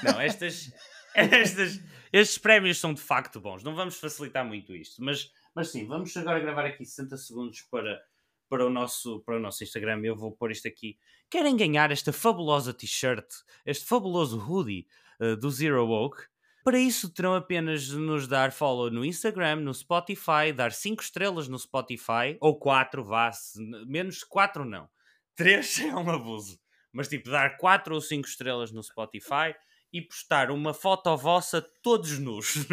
Não, 0.02 0.20
estas, 0.20 0.72
estas, 1.42 1.81
estes 2.12 2.38
prémios 2.38 2.79
são 2.79 2.92
de 2.94 3.01
facto 3.01 3.40
bons. 3.40 3.62
Não 3.62 3.75
vamos 3.75 3.98
facilitar 3.98 4.44
muito 4.44 4.75
isto, 4.75 5.03
mas, 5.03 5.31
mas 5.55 5.68
sim, 5.70 5.87
vamos 5.87 6.16
agora 6.16 6.40
gravar 6.40 6.66
aqui 6.66 6.85
60 6.85 7.16
segundos 7.16 7.62
para, 7.70 8.01
para, 8.48 8.66
o 8.66 8.70
nosso, 8.70 9.20
para 9.20 9.37
o 9.37 9.40
nosso 9.40 9.62
Instagram. 9.64 10.01
Eu 10.05 10.16
vou 10.16 10.33
pôr 10.33 10.51
isto 10.51 10.68
aqui. 10.68 10.98
Querem 11.31 11.57
ganhar 11.57 11.90
esta 11.90 12.12
fabulosa 12.12 12.75
t-shirt, 12.75 13.27
este 13.64 13.85
fabuloso 13.85 14.38
hoodie 14.38 14.87
eh, 15.20 15.37
do 15.37 15.51
Zero 15.51 15.87
Oak? 15.88 16.27
Para 16.64 16.79
isso 16.79 17.12
terão 17.12 17.35
apenas 17.35 17.83
de 17.87 17.96
nos 17.96 18.29
dar 18.29 18.53
follow 18.53 18.88
no 18.88 19.05
Instagram, 19.05 19.57
no 19.57 19.75
Spotify, 19.75 20.53
dar 20.55 20.70
5 20.70 21.03
estrelas 21.03 21.48
no 21.48 21.59
Spotify, 21.59 22.37
ou 22.40 22.57
4, 22.57 23.03
vá, 23.03 23.32
se- 23.32 23.61
menos 23.86 24.22
4 24.22 24.64
não. 24.64 24.89
3 25.34 25.80
é 25.91 25.95
um 25.95 26.09
abuso. 26.09 26.61
Mas 26.93 27.09
tipo, 27.09 27.30
dar 27.30 27.57
4 27.57 27.95
ou 27.95 28.01
5 28.01 28.28
estrelas 28.28 28.70
no 28.70 28.82
Spotify 28.82 29.55
e 29.93 30.01
postar 30.01 30.51
uma 30.51 30.72
foto 30.72 31.14
vossa 31.16 31.61
todos 31.82 32.18
nus 32.18 32.55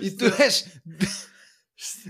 E 0.00 0.10
tu 0.12 0.24
és. 0.40 0.80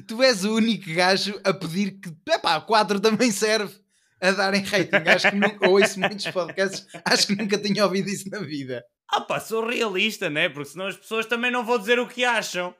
Tu 0.07 0.22
és 0.22 0.44
o 0.44 0.54
único 0.54 0.92
gajo 0.94 1.40
a 1.44 1.52
pedir 1.52 1.98
que. 2.00 2.14
Epá, 2.30 2.61
4 2.61 3.00
também 3.00 3.32
serve 3.32 3.74
a 4.20 4.30
darem 4.30 4.62
rating. 4.62 5.09
Acho 5.09 5.30
que 5.30 5.36
nunca. 5.36 5.68
Ouço 5.68 5.98
muitos 5.98 6.26
podcasts, 6.28 6.86
acho 7.04 7.26
que 7.26 7.34
nunca 7.34 7.59
tinha 7.59 7.84
ouvido 7.84 8.09
isso 8.09 8.30
na 8.30 8.40
vida. 8.40 8.84
Ah 9.09 9.20
pá, 9.20 9.40
sou 9.40 9.66
realista, 9.66 10.30
né? 10.30 10.48
Porque 10.48 10.70
senão 10.70 10.86
as 10.86 10.96
pessoas 10.96 11.26
também 11.26 11.50
não 11.50 11.64
vão 11.64 11.78
dizer 11.78 11.98
o 11.98 12.09
que 12.09 12.24
acham. 12.24 12.74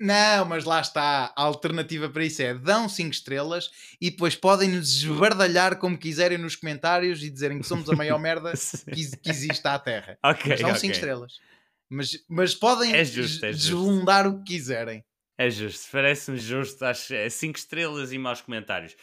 Não, 0.00 0.46
mas 0.46 0.64
lá 0.64 0.80
está. 0.80 1.32
A 1.36 1.42
alternativa 1.42 2.08
para 2.08 2.24
isso 2.24 2.40
é 2.40 2.54
dão 2.54 2.88
5 2.88 3.10
estrelas 3.10 3.70
e 4.00 4.10
depois 4.10 4.34
podem 4.34 4.70
nos 4.70 4.88
esbardalhar 4.96 5.76
como 5.78 5.98
quiserem 5.98 6.38
nos 6.38 6.56
comentários 6.56 7.22
e 7.22 7.28
dizerem 7.28 7.58
que 7.60 7.66
somos 7.66 7.88
a 7.90 7.94
maior 7.94 8.16
merda 8.20 8.52
que, 8.92 9.16
que 9.18 9.30
existe 9.30 9.66
à 9.68 9.78
Terra. 9.78 10.18
ok, 10.24 10.50
Mas 10.52 10.60
dão 10.60 10.70
ok. 10.70 10.80
5 10.80 10.92
estrelas. 10.94 11.32
Mas, 11.90 12.24
mas 12.28 12.54
podem 12.54 12.94
É 12.94 13.04
justo, 13.04 13.44
é 13.44 13.50
des- 13.50 13.60
justo. 13.62 13.76
desvundar 13.76 14.26
o 14.26 14.38
que 14.38 14.54
quiserem. 14.54 15.04
É 15.36 15.50
justo, 15.50 15.88
parece-me 15.92 16.38
justo. 16.38 16.82
Acho 16.84 17.12
5 17.30 17.58
estrelas 17.58 18.12
e 18.12 18.18
maus 18.18 18.40
comentários. 18.40 18.94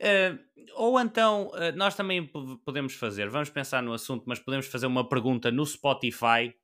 Uh, 0.00 0.38
ou 0.74 0.98
então, 1.00 1.48
uh, 1.48 1.76
nós 1.76 1.94
também 1.94 2.26
podemos 2.64 2.94
fazer, 2.94 3.28
vamos 3.28 3.50
pensar 3.50 3.82
no 3.82 3.92
assunto, 3.92 4.24
mas 4.26 4.38
podemos 4.38 4.66
fazer 4.66 4.86
uma 4.86 5.08
pergunta 5.08 5.50
no 5.50 5.64
Spotify 5.66 6.54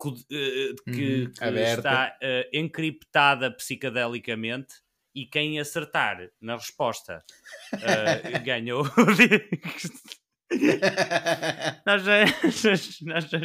que, 0.00 0.24
que, 0.84 1.28
que 1.32 1.32
está 1.62 2.16
encriptada 2.52 3.50
psicadelicamente 3.50 4.74
e 5.14 5.26
quem 5.26 5.58
acertar 5.58 6.30
na 6.40 6.56
resposta 6.56 7.24
ganhou. 8.44 8.84
nós, 11.86 12.02
já, 12.02 12.24
nós, 13.02 13.24
já, 13.30 13.40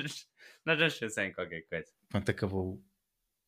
nós 0.65 0.97
pensar 0.97 1.25
em 1.25 1.33
qualquer 1.33 1.61
coisa. 1.67 1.87
Pronto, 2.09 2.31
acabou 2.31 2.81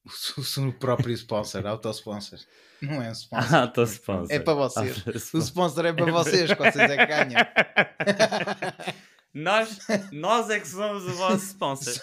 o, 0.06 0.68
o 0.68 0.74
próprio 0.74 1.14
sponsor, 1.14 1.66
auto-sponsor. 1.66 2.40
Não 2.82 3.02
é 3.02 3.10
um 3.10 3.14
sponsor. 3.14 3.56
Auto-sponsor. 3.56 4.36
É 4.36 4.40
para 4.40 4.54
vocês. 4.54 5.34
O 5.34 5.38
sponsor 5.40 5.86
é 5.86 5.94
para 5.94 6.12
vocês, 6.12 6.54
que 6.54 6.58
vocês 6.58 6.92
é 6.92 6.98
que 6.98 7.06
ganham. 7.06 7.42
nós, 9.34 9.80
nós 10.12 10.50
é 10.50 10.60
que 10.60 10.68
somos 10.68 11.04
o 11.06 11.14
vosso 11.14 11.46
sponsor. 11.46 11.94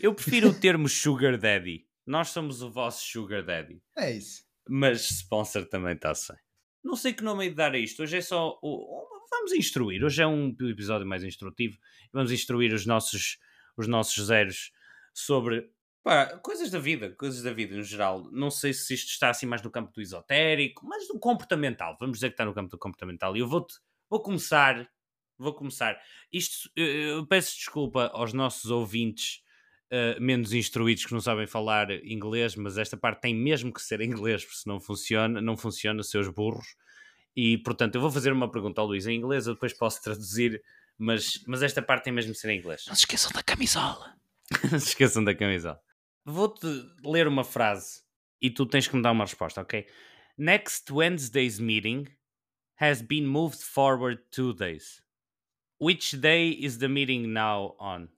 Eu 0.00 0.14
prefiro 0.14 0.48
o 0.48 0.54
termo 0.54 0.88
Sugar 0.88 1.36
Daddy. 1.36 1.86
Nós 2.06 2.30
somos 2.30 2.62
o 2.62 2.70
vosso 2.70 3.06
Sugar 3.06 3.44
Daddy. 3.44 3.82
É 3.98 4.12
isso. 4.12 4.42
Mas 4.66 5.10
sponsor 5.10 5.66
também 5.66 5.94
está 5.94 6.14
sem. 6.14 6.36
Não 6.82 6.96
sei 6.96 7.12
que 7.12 7.22
nome 7.22 7.46
é 7.46 7.48
de 7.50 7.54
dar 7.54 7.74
a 7.74 7.78
isto. 7.78 8.02
Hoje 8.02 8.16
é 8.16 8.20
só. 8.22 8.58
O, 8.62 9.06
vamos 9.30 9.52
instruir. 9.52 10.02
Hoje 10.02 10.22
é 10.22 10.26
um 10.26 10.56
episódio 10.62 11.06
mais 11.06 11.22
instrutivo. 11.22 11.76
Vamos 12.14 12.32
instruir 12.32 12.72
os 12.72 12.86
nossos, 12.86 13.38
os 13.76 13.86
nossos 13.86 14.26
zeros 14.26 14.72
sobre 15.12 15.70
Pá, 16.02 16.38
coisas 16.38 16.70
da 16.70 16.78
vida, 16.78 17.10
coisas 17.10 17.42
da 17.42 17.52
vida 17.52 17.76
no 17.76 17.82
geral. 17.82 18.26
Não 18.32 18.50
sei 18.50 18.72
se 18.72 18.94
isto 18.94 19.10
está 19.10 19.28
assim 19.28 19.44
mais 19.44 19.60
no 19.60 19.70
campo 19.70 19.92
do 19.92 20.00
esotérico, 20.00 20.86
mas 20.86 21.06
do 21.08 21.18
comportamental. 21.18 21.94
Vamos 22.00 22.16
dizer 22.16 22.30
que 22.30 22.34
está 22.34 22.46
no 22.46 22.54
campo 22.54 22.70
do 22.70 22.78
comportamental. 22.78 23.36
E 23.36 23.40
eu 23.40 23.46
vou, 23.46 23.66
vou 24.08 24.22
começar. 24.22 24.90
Vou 25.36 25.52
começar. 25.52 26.00
Isto, 26.32 26.70
eu 26.74 27.26
peço 27.26 27.54
desculpa 27.54 28.06
aos 28.14 28.32
nossos 28.32 28.70
ouvintes 28.70 29.42
uh, 29.90 30.20
menos 30.20 30.52
instruídos 30.52 31.04
que 31.04 31.12
não 31.12 31.20
sabem 31.20 31.46
falar 31.46 31.90
inglês, 32.04 32.56
mas 32.56 32.78
esta 32.78 32.96
parte 32.96 33.22
tem 33.22 33.34
mesmo 33.34 33.72
que 33.72 33.82
ser 33.82 34.00
em 34.00 34.10
inglês, 34.10 34.44
porque 34.44 34.58
se 34.58 34.66
não 34.66 34.80
funciona, 34.80 35.40
não 35.40 35.56
funciona, 35.56 36.02
seus 36.02 36.28
burros. 36.28 36.76
E 37.36 37.58
portanto, 37.58 37.94
eu 37.94 38.00
vou 38.00 38.10
fazer 38.10 38.32
uma 38.32 38.50
pergunta 38.50 38.80
ao 38.80 38.86
Luís 38.86 39.06
em 39.06 39.16
inglês, 39.16 39.46
eu 39.46 39.54
depois 39.54 39.72
posso 39.72 40.02
traduzir, 40.02 40.62
mas, 40.98 41.42
mas 41.46 41.62
esta 41.62 41.80
parte 41.80 42.04
tem 42.04 42.12
mesmo 42.12 42.32
que 42.32 42.38
ser 42.38 42.50
em 42.50 42.58
inglês. 42.58 42.84
Não 42.86 42.94
se 42.94 43.02
esqueçam 43.02 43.30
da 43.32 43.42
camisola. 43.42 44.14
não 44.70 44.78
se 44.80 44.88
esqueçam 44.88 45.24
da 45.24 45.34
camisola. 45.34 45.80
Vou-te 46.24 46.66
ler 47.04 47.26
uma 47.26 47.44
frase 47.44 48.02
e 48.42 48.50
tu 48.50 48.66
tens 48.66 48.86
que 48.86 48.96
me 48.96 49.02
dar 49.02 49.12
uma 49.12 49.24
resposta, 49.24 49.60
ok? 49.60 49.86
Next 50.36 50.92
Wednesday's 50.92 51.58
meeting 51.58 52.06
has 52.80 53.02
been 53.02 53.26
moved 53.26 53.62
forward 53.62 54.22
two 54.30 54.54
days. 54.54 55.02
Which 55.78 56.16
day 56.20 56.50
is 56.50 56.78
the 56.78 56.88
meeting 56.88 57.32
now 57.32 57.74
on? 57.78 58.08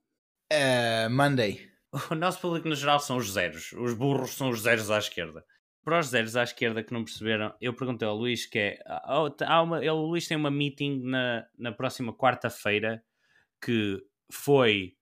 Uh, 0.52 1.08
Monday. 1.08 1.66
O 2.10 2.14
nosso 2.14 2.40
público 2.40 2.68
no 2.68 2.74
geral 2.74 3.00
são 3.00 3.16
os 3.16 3.32
zeros. 3.32 3.72
Os 3.72 3.94
burros 3.94 4.32
são 4.32 4.50
os 4.50 4.60
zeros 4.60 4.90
à 4.90 4.98
esquerda. 4.98 5.44
Para 5.82 5.98
os 5.98 6.08
zeros 6.08 6.36
à 6.36 6.42
esquerda 6.42 6.82
que 6.82 6.92
não 6.92 7.04
perceberam, 7.04 7.54
eu 7.60 7.74
perguntei 7.74 8.06
ao 8.06 8.16
Luís 8.16 8.46
que 8.46 8.58
é. 8.58 8.78
Há 8.86 9.62
uma, 9.62 9.78
ele, 9.78 9.90
o 9.90 10.06
Luís 10.06 10.26
tem 10.26 10.36
uma 10.36 10.50
meeting 10.50 11.02
na, 11.04 11.46
na 11.58 11.72
próxima 11.72 12.12
quarta-feira 12.12 13.02
que 13.62 13.98
foi 14.30 14.94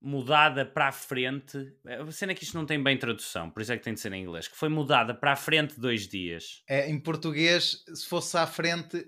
mudada 0.00 0.66
para 0.66 0.88
a 0.88 0.92
frente. 0.92 1.58
A 1.86 2.10
cena 2.10 2.32
é 2.32 2.34
que 2.34 2.44
isto 2.44 2.56
não 2.56 2.66
tem 2.66 2.82
bem 2.82 2.98
tradução, 2.98 3.50
por 3.50 3.62
isso 3.62 3.72
é 3.72 3.76
que 3.76 3.84
tem 3.84 3.94
de 3.94 4.00
ser 4.00 4.12
em 4.12 4.22
inglês. 4.22 4.48
Que 4.48 4.56
foi 4.56 4.68
mudada 4.68 5.14
para 5.14 5.32
a 5.32 5.36
frente 5.36 5.80
dois 5.80 6.08
dias. 6.08 6.62
É, 6.68 6.90
em 6.90 6.98
português, 7.00 7.84
se 7.94 8.06
fosse 8.06 8.36
à 8.36 8.46
frente, 8.46 9.06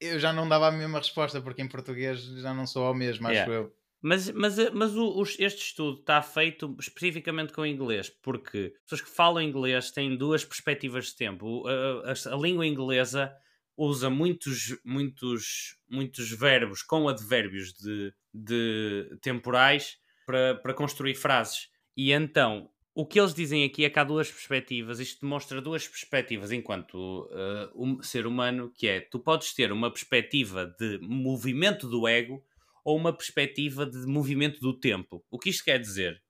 eu 0.00 0.18
já 0.18 0.32
não 0.32 0.48
dava 0.48 0.68
a 0.68 0.72
mesma 0.72 0.98
resposta, 0.98 1.40
porque 1.40 1.62
em 1.62 1.68
português 1.68 2.22
já 2.22 2.52
não 2.52 2.66
sou 2.66 2.84
ao 2.86 2.94
mesmo, 2.94 3.28
acho 3.28 3.36
yeah. 3.36 3.54
eu. 3.54 3.79
Mas, 4.02 4.30
mas, 4.30 4.56
mas 4.72 4.96
o, 4.96 5.22
este 5.38 5.62
estudo 5.62 6.00
está 6.00 6.22
feito 6.22 6.74
especificamente 6.80 7.52
com 7.52 7.66
inglês, 7.66 8.08
porque 8.08 8.74
pessoas 8.84 9.02
que 9.02 9.14
falam 9.14 9.42
inglês 9.42 9.90
têm 9.90 10.16
duas 10.16 10.44
perspectivas 10.44 11.06
de 11.06 11.16
tempo. 11.16 11.66
A, 11.68 12.10
a, 12.10 12.34
a 12.34 12.38
língua 12.38 12.66
inglesa 12.66 13.30
usa 13.76 14.08
muitos, 14.08 14.78
muitos, 14.84 15.76
muitos 15.88 16.30
verbos 16.30 16.82
com 16.82 17.08
advérbios 17.08 17.72
de, 17.74 18.12
de 18.32 19.18
temporais 19.20 19.98
para, 20.26 20.54
para 20.56 20.74
construir 20.74 21.14
frases. 21.14 21.68
E 21.96 22.12
então, 22.12 22.70
o 22.94 23.06
que 23.06 23.20
eles 23.20 23.34
dizem 23.34 23.64
aqui 23.64 23.84
é 23.84 23.90
que 23.90 23.98
há 23.98 24.04
duas 24.04 24.30
perspectivas. 24.30 25.00
Isto 25.00 25.22
demonstra 25.22 25.60
duas 25.60 25.86
perspectivas 25.86 26.52
enquanto 26.52 26.94
uh, 26.94 27.70
um 27.74 28.02
ser 28.02 28.26
humano, 28.26 28.72
que 28.74 28.86
é, 28.88 29.00
tu 29.00 29.18
podes 29.18 29.54
ter 29.54 29.72
uma 29.72 29.90
perspectiva 29.90 30.66
de 30.78 30.98
movimento 31.00 31.88
do 31.88 32.06
ego 32.06 32.44
ou 32.84 32.96
uma 32.96 33.16
perspectiva 33.16 33.86
de 33.86 34.06
movimento 34.06 34.60
do 34.60 34.78
tempo. 34.78 35.24
O 35.30 35.38
que 35.38 35.50
isto 35.50 35.64
quer 35.64 35.78
dizer? 35.78 36.22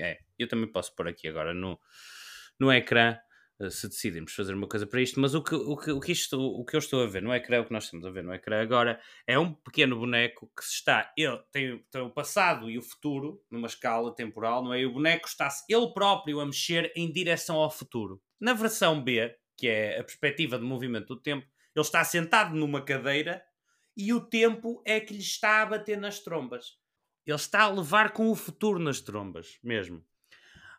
É, 0.00 0.18
eu 0.38 0.46
também 0.46 0.70
posso 0.70 0.94
pôr 0.94 1.08
aqui 1.08 1.26
agora 1.28 1.54
no, 1.54 1.78
no 2.60 2.72
ecrã 2.72 3.18
eh, 3.60 3.70
se 3.70 3.88
decidimos 3.88 4.32
fazer 4.32 4.54
uma 4.54 4.68
coisa 4.68 4.86
para 4.86 5.00
isto, 5.00 5.20
mas 5.20 5.34
o 5.34 5.42
que, 5.42 5.54
o 5.54 5.76
que, 5.76 5.90
o 5.90 6.00
que, 6.00 6.12
isto, 6.12 6.40
o 6.40 6.64
que 6.64 6.76
eu 6.76 6.78
estou 6.78 7.02
a 7.02 7.06
ver 7.06 7.22
no 7.22 7.34
ecrã, 7.34 7.60
o 7.60 7.64
que 7.64 7.72
nós 7.72 7.84
estamos 7.84 8.06
a 8.06 8.10
ver 8.10 8.22
no 8.22 8.32
ecrã 8.32 8.62
agora, 8.62 9.00
é 9.26 9.38
um 9.38 9.52
pequeno 9.52 9.98
boneco 9.98 10.50
que 10.56 10.62
está, 10.62 11.12
ele 11.16 11.38
tem, 11.50 11.84
tem 11.90 12.02
o 12.02 12.10
passado 12.10 12.70
e 12.70 12.78
o 12.78 12.82
futuro 12.82 13.42
numa 13.50 13.66
escala 13.66 14.14
temporal, 14.14 14.62
não 14.62 14.72
é? 14.72 14.80
E 14.80 14.86
o 14.86 14.92
boneco 14.92 15.26
está-se 15.26 15.64
ele 15.68 15.92
próprio 15.92 16.40
a 16.40 16.46
mexer 16.46 16.92
em 16.94 17.10
direção 17.10 17.56
ao 17.56 17.70
futuro. 17.70 18.22
Na 18.40 18.52
versão 18.52 19.02
B, 19.02 19.34
que 19.56 19.66
é 19.66 19.98
a 19.98 20.04
perspectiva 20.04 20.56
de 20.56 20.64
movimento 20.64 21.08
do 21.08 21.20
tempo, 21.20 21.44
ele 21.74 21.84
está 21.84 22.04
sentado 22.04 22.54
numa 22.54 22.84
cadeira 22.84 23.42
e 23.98 24.12
o 24.12 24.20
tempo 24.20 24.80
é 24.86 25.00
que 25.00 25.12
lhe 25.12 25.20
está 25.20 25.62
a 25.62 25.66
bater 25.66 25.98
nas 25.98 26.20
trombas. 26.20 26.78
Ele 27.26 27.34
está 27.34 27.62
a 27.62 27.70
levar 27.70 28.12
com 28.12 28.30
o 28.30 28.36
futuro 28.36 28.78
nas 28.78 29.00
trombas, 29.00 29.58
mesmo. 29.62 30.02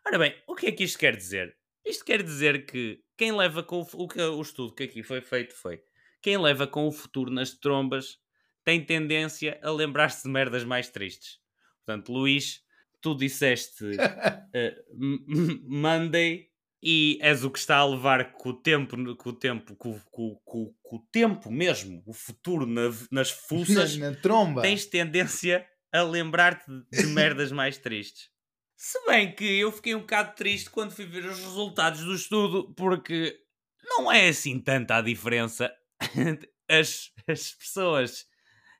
Ora 0.06 0.18
bem, 0.18 0.34
o 0.46 0.54
que 0.54 0.68
é 0.68 0.72
que 0.72 0.84
isto 0.84 0.98
quer 0.98 1.14
dizer? 1.14 1.54
Isto 1.84 2.04
quer 2.04 2.22
dizer 2.22 2.64
que 2.64 3.04
quem 3.18 3.36
leva 3.36 3.62
com 3.62 3.82
o, 3.82 3.86
o, 4.04 4.08
que, 4.08 4.20
o 4.20 4.40
estudo 4.40 4.74
que 4.74 4.84
aqui 4.84 5.02
foi 5.02 5.20
feito 5.20 5.54
foi 5.54 5.82
quem 6.22 6.38
leva 6.38 6.66
com 6.66 6.86
o 6.86 6.92
futuro 6.92 7.30
nas 7.30 7.52
trombas 7.52 8.18
tem 8.64 8.84
tendência 8.84 9.58
a 9.62 9.70
lembrar-se 9.70 10.22
de 10.22 10.28
merdas 10.28 10.64
mais 10.64 10.88
tristes. 10.88 11.38
Portanto, 11.84 12.12
Luís, 12.12 12.62
tu 13.00 13.14
disseste 13.14 13.84
uh, 13.96 15.66
Monday 15.66 16.49
e 16.82 17.18
és 17.20 17.44
o 17.44 17.50
que 17.50 17.58
está 17.58 17.76
a 17.76 17.86
levar 17.86 18.32
com 18.32 18.50
o 18.50 18.54
tempo, 18.54 18.96
com 19.16 19.30
o 19.30 19.32
tempo, 19.32 19.76
com, 19.76 20.00
com, 20.10 20.34
com, 20.44 20.74
com 20.82 20.96
o 20.96 21.06
tempo 21.12 21.50
mesmo, 21.50 22.02
o 22.06 22.12
futuro 22.12 22.66
na, 22.66 22.82
nas 23.10 23.30
fuças, 23.48 23.96
na, 23.96 24.14
tromba. 24.14 24.62
tens 24.62 24.86
tendência 24.86 25.66
a 25.92 26.02
lembrar-te 26.02 26.64
de 26.90 27.06
merdas 27.12 27.52
mais 27.52 27.76
tristes. 27.76 28.30
Se 28.76 28.98
bem 29.06 29.34
que 29.34 29.44
eu 29.44 29.70
fiquei 29.70 29.94
um 29.94 30.00
bocado 30.00 30.34
triste 30.34 30.70
quando 30.70 30.92
fui 30.92 31.04
ver 31.04 31.26
os 31.26 31.38
resultados 31.38 32.02
do 32.02 32.14
estudo, 32.14 32.72
porque 32.74 33.38
não 33.82 34.10
é 34.10 34.28
assim 34.28 34.58
tanta 34.58 34.96
a 34.96 35.02
diferença. 35.02 35.70
As, 36.72 37.12
as 37.26 37.50
pessoas 37.50 38.24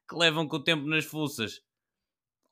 que 0.08 0.14
levam 0.14 0.46
com 0.46 0.58
o 0.58 0.62
tempo 0.62 0.86
nas 0.86 1.04
fuças 1.04 1.60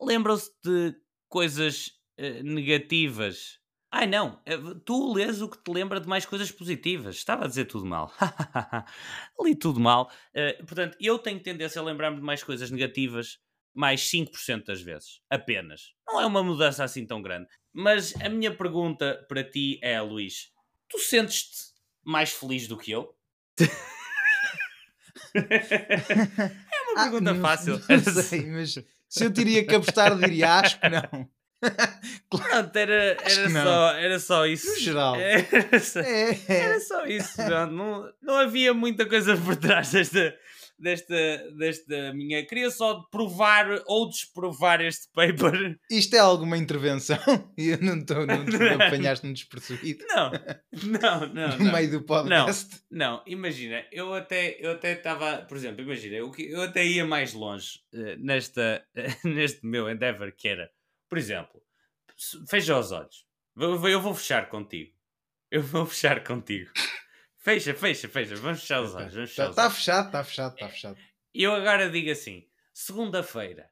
lembram-se 0.01 0.51
de 0.65 0.95
coisas 1.29 1.93
uh, 2.19 2.43
negativas. 2.43 3.58
Ai 3.91 4.07
não, 4.07 4.39
eh, 4.45 4.59
tu 4.85 5.15
lês 5.15 5.41
o 5.41 5.49
que 5.49 5.57
te 5.57 5.71
lembra 5.71 5.99
de 5.99 6.07
mais 6.07 6.27
coisas 6.27 6.51
positivas. 6.51 7.17
Estava 7.17 7.45
a 7.45 7.49
dizer 7.49 7.65
tudo 7.65 7.87
mal. 7.87 8.13
Li 9.43 9.55
tudo 9.55 9.81
mal. 9.81 10.11
Uh, 10.35 10.65
portanto, 10.67 10.97
eu 11.01 11.19
tenho 11.19 11.41
tendência 11.41 11.81
a 11.81 11.85
lembrar-me 11.85 12.19
de 12.19 12.23
mais 12.23 12.43
coisas 12.43 12.71
negativas 12.71 13.39
mais 13.75 14.03
5% 14.11 14.67
das 14.67 14.83
vezes. 14.83 15.21
Apenas. 15.31 15.95
Não 16.07 16.21
é 16.21 16.27
uma 16.27 16.43
mudança 16.43 16.85
assim 16.85 17.07
tão 17.07 17.23
grande. 17.23 17.49
Mas 17.73 18.15
a 18.21 18.29
minha 18.29 18.55
pergunta 18.55 19.25
para 19.29 19.43
ti 19.43 19.79
é, 19.83 19.99
Luís: 20.01 20.51
tu 20.89 20.99
sentes-te 20.99 21.73
mais 22.05 22.31
feliz 22.31 22.69
do 22.69 22.77
que 22.77 22.91
eu? 22.91 23.15
é 25.35 26.83
uma 26.91 27.03
pergunta 27.05 27.33
ah, 27.33 27.41
fácil. 27.41 27.81
Não 27.89 28.23
sei, 28.23 28.47
mas 28.47 28.79
se 29.09 29.25
eu 29.25 29.33
teria 29.33 29.67
que 29.67 29.75
apostar, 29.75 30.19
diria 30.19 30.55
acho 30.55 30.79
que 30.79 30.89
não. 30.89 31.31
Pronto, 32.31 32.77
era, 32.77 33.17
era, 33.21 33.51
só, 33.51 33.91
era 33.97 34.21
só 34.21 34.47
isso. 34.47 34.71
No 34.71 34.79
geral. 34.79 35.17
Era 35.19 35.81
só, 35.81 36.01
é. 36.01 36.39
era 36.49 36.81
só 36.81 37.07
isso. 37.07 37.43
Não, 37.43 38.13
não 38.23 38.35
havia 38.37 38.73
muita 38.73 39.07
coisa 39.07 39.37
por 39.37 39.57
trás 39.57 39.91
desta, 39.91 40.35
desta, 40.79 41.51
desta 41.57 42.13
minha. 42.15 42.47
Queria 42.47 42.71
só 42.71 43.03
provar 43.11 43.83
ou 43.87 44.09
desprovar 44.09 44.81
este 44.81 45.09
paper. 45.13 45.79
Isto 45.91 46.15
é 46.15 46.19
alguma 46.19 46.57
intervenção? 46.57 47.19
E 47.57 47.69
eu 47.71 47.79
não 47.81 47.99
estou, 47.99 48.27
não, 48.27 48.45
não 48.45 48.87
apanhaste-me 48.87 49.33
despercebido. 49.33 50.05
Não, 50.09 50.31
não, 50.85 51.35
não. 51.35 51.59
No 51.59 51.65
não. 51.65 51.73
meio 51.73 51.91
do 51.91 52.03
podcast. 52.03 52.81
Não, 52.91 53.17
não, 53.17 53.23
imagina, 53.27 53.85
eu 53.91 54.15
até 54.15 54.57
eu 54.61 54.73
até 54.73 54.93
estava, 54.93 55.39
por 55.39 55.57
exemplo, 55.57 55.83
imagina, 55.83 56.17
eu, 56.17 56.33
eu 56.39 56.63
até 56.63 56.87
ia 56.87 57.05
mais 57.05 57.33
longe 57.33 57.81
uh, 57.95 58.17
nesta, 58.19 58.85
uh, 58.97 59.29
neste 59.29 59.67
meu 59.67 59.91
endeavor 59.91 60.33
que 60.37 60.49
era, 60.49 60.71
por 61.09 61.19
exemplo, 61.19 61.63
fecha 62.49 62.77
os 62.79 62.93
olhos. 62.93 63.27
Eu, 63.57 64.01
vou 64.01 64.15
fechar 64.15 64.49
contigo. 64.49 64.93
Eu 65.51 65.63
vou 65.63 65.85
fechar 65.87 66.23
contigo. 66.23 66.71
Fecha, 67.39 67.75
fecha, 67.75 68.09
fecha. 68.09 68.37
Vamos 68.37 68.61
fechar 68.61 68.83
os 68.83 68.95
olhos. 68.95 69.15
Vamos 69.15 69.31
fechar 69.31 69.51
Está 69.51 69.63
tá 69.65 69.71
fechado, 69.71 70.07
está 70.07 70.25
fechado, 70.25 70.55
está 70.55 70.69
fechado. 70.69 70.99
E 71.35 71.43
eu 71.43 71.55
agora 71.55 71.89
digo 71.91 72.11
assim: 72.11 72.47
segunda-feira. 72.73 73.71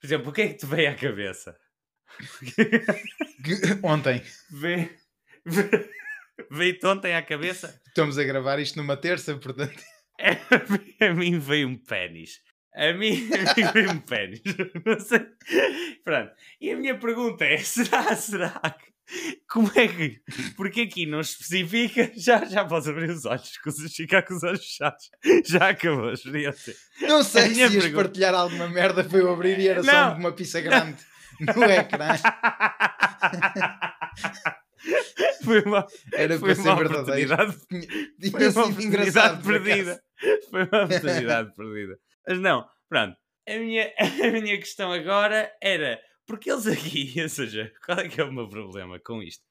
Por 0.00 0.06
exemplo, 0.06 0.30
o 0.30 0.32
que 0.32 0.42
é 0.42 0.48
que 0.48 0.54
te 0.54 0.66
veio 0.66 0.90
à 0.90 0.94
cabeça? 0.94 1.58
Ontem, 3.82 4.22
Vê- 4.50 4.96
vê- 5.44 5.90
Veio-te 6.50 6.86
ontem 6.86 7.14
à 7.14 7.22
cabeça? 7.22 7.80
estamos 7.86 8.18
a 8.18 8.24
gravar 8.24 8.58
isto 8.58 8.76
numa 8.76 8.96
terça, 8.96 9.36
portanto. 9.38 9.80
A 11.00 11.12
mim 11.12 11.38
veio 11.38 11.68
um 11.68 11.76
pênis. 11.76 12.40
A 12.76 12.92
mim, 12.92 13.28
a 13.32 13.72
mim 13.72 13.86
um 13.88 13.98
pênis. 14.00 14.40
Não 14.84 14.98
sei. 14.98 15.20
Pronto. 16.04 16.32
E 16.60 16.70
a 16.72 16.76
minha 16.76 16.98
pergunta 16.98 17.44
é: 17.44 17.58
será, 17.62 18.14
será 18.16 18.50
que. 18.50 18.92
Como 19.48 19.70
é 19.76 19.86
que. 19.86 20.20
Porque 20.56 20.80
aqui 20.80 21.04
não 21.06 21.20
especifica. 21.20 22.10
Já, 22.16 22.44
já 22.46 22.64
posso 22.64 22.90
abrir 22.90 23.10
os 23.10 23.24
olhos. 23.26 23.52
Ficar 23.94 24.22
com 24.22 24.34
os 24.34 24.42
olhos 24.42 24.64
fechados. 24.64 25.10
Já 25.44 25.68
acabou 25.68 26.08
a 26.08 26.14
experiência. 26.14 26.74
Não 27.02 27.22
sei 27.22 27.42
A 27.42 27.48
se 27.48 27.60
ias 27.60 27.72
pergunta- 27.72 27.94
partilhar 28.02 28.34
alguma 28.34 28.66
merda 28.68 29.04
para 29.04 29.18
eu 29.18 29.30
abrir 29.32 29.58
e 29.60 29.68
era 29.68 29.82
só 29.84 29.92
Não. 29.92 30.16
uma 30.18 30.32
pizza 30.32 30.60
grande 30.60 30.96
no 31.40 31.64
ecrã. 31.70 32.08
Foi 35.44 35.60
uma, 35.62 35.86
Era 36.12 36.38
foi 36.38 36.54
uma 36.54 36.74
verdadeiro. 36.76 37.32
oportunidade 37.34 37.56
Foi 38.32 38.48
uma 38.48 38.66
oportunidade 38.66 39.42
perdida. 39.42 40.00
Foi 40.50 40.62
uma 40.64 40.84
oportunidade 40.84 41.54
perdida. 41.54 41.98
Mas 42.26 42.38
não, 42.40 42.68
pronto. 42.88 43.16
A 43.48 43.58
minha, 43.58 43.92
a 43.98 44.30
minha 44.30 44.58
questão 44.58 44.92
agora 44.92 45.52
era 45.60 46.00
porque 46.26 46.50
eles 46.50 46.66
aqui, 46.66 47.14
ou 47.20 47.28
seja, 47.28 47.72
qual 47.84 47.98
é 48.00 48.08
que 48.08 48.20
é 48.20 48.24
o 48.24 48.32
meu 48.32 48.48
problema 48.48 48.98
com 48.98 49.22
isto? 49.22 49.44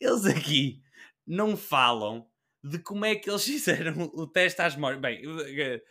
Eles 0.00 0.24
aqui 0.26 0.80
não 1.26 1.56
falam 1.56 2.26
de 2.62 2.78
como 2.78 3.04
é 3.04 3.14
que 3.14 3.28
eles 3.30 3.44
fizeram 3.44 4.10
o 4.14 4.26
teste 4.26 4.60
às 4.62 4.74
memórias. 4.74 5.00
Bem, 5.00 5.22
eh, 5.58 5.82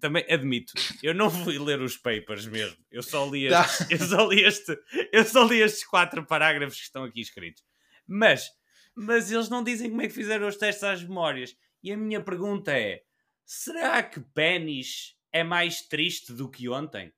também 0.00 0.24
admito, 0.30 0.72
eu 1.02 1.12
não 1.12 1.28
fui 1.30 1.58
ler 1.58 1.80
os 1.82 1.96
papers 1.96 2.46
mesmo. 2.46 2.76
Eu 2.90 3.02
só 3.02 3.28
li, 3.28 3.48
Tá. 3.48 3.62
estes, 3.62 3.90
eu 3.90 3.98
só 4.06 4.28
li, 4.28 4.42
este, 4.44 4.78
eu 5.12 5.24
só 5.24 5.44
li 5.44 5.60
estes 5.60 5.84
quatro 5.84 6.24
parágrafos 6.24 6.76
que 6.78 6.84
estão 6.84 7.04
aqui 7.04 7.20
escritos. 7.20 7.64
Mas, 8.06 8.48
mas 8.94 9.30
eles 9.30 9.48
não 9.48 9.64
dizem 9.64 9.90
como 9.90 10.02
é 10.02 10.06
que 10.06 10.14
fizeram 10.14 10.46
os 10.46 10.56
testes 10.56 10.84
às 10.84 11.02
memórias. 11.02 11.54
E 11.82 11.92
a 11.92 11.96
minha 11.96 12.20
pergunta 12.22 12.72
é: 12.72 13.02
será 13.44 14.02
que 14.04 14.20
pênis 14.20 15.15
é 15.36 15.44
mais 15.44 15.82
triste 15.82 16.32
do 16.32 16.50
que 16.50 16.68
ontem? 16.68 17.12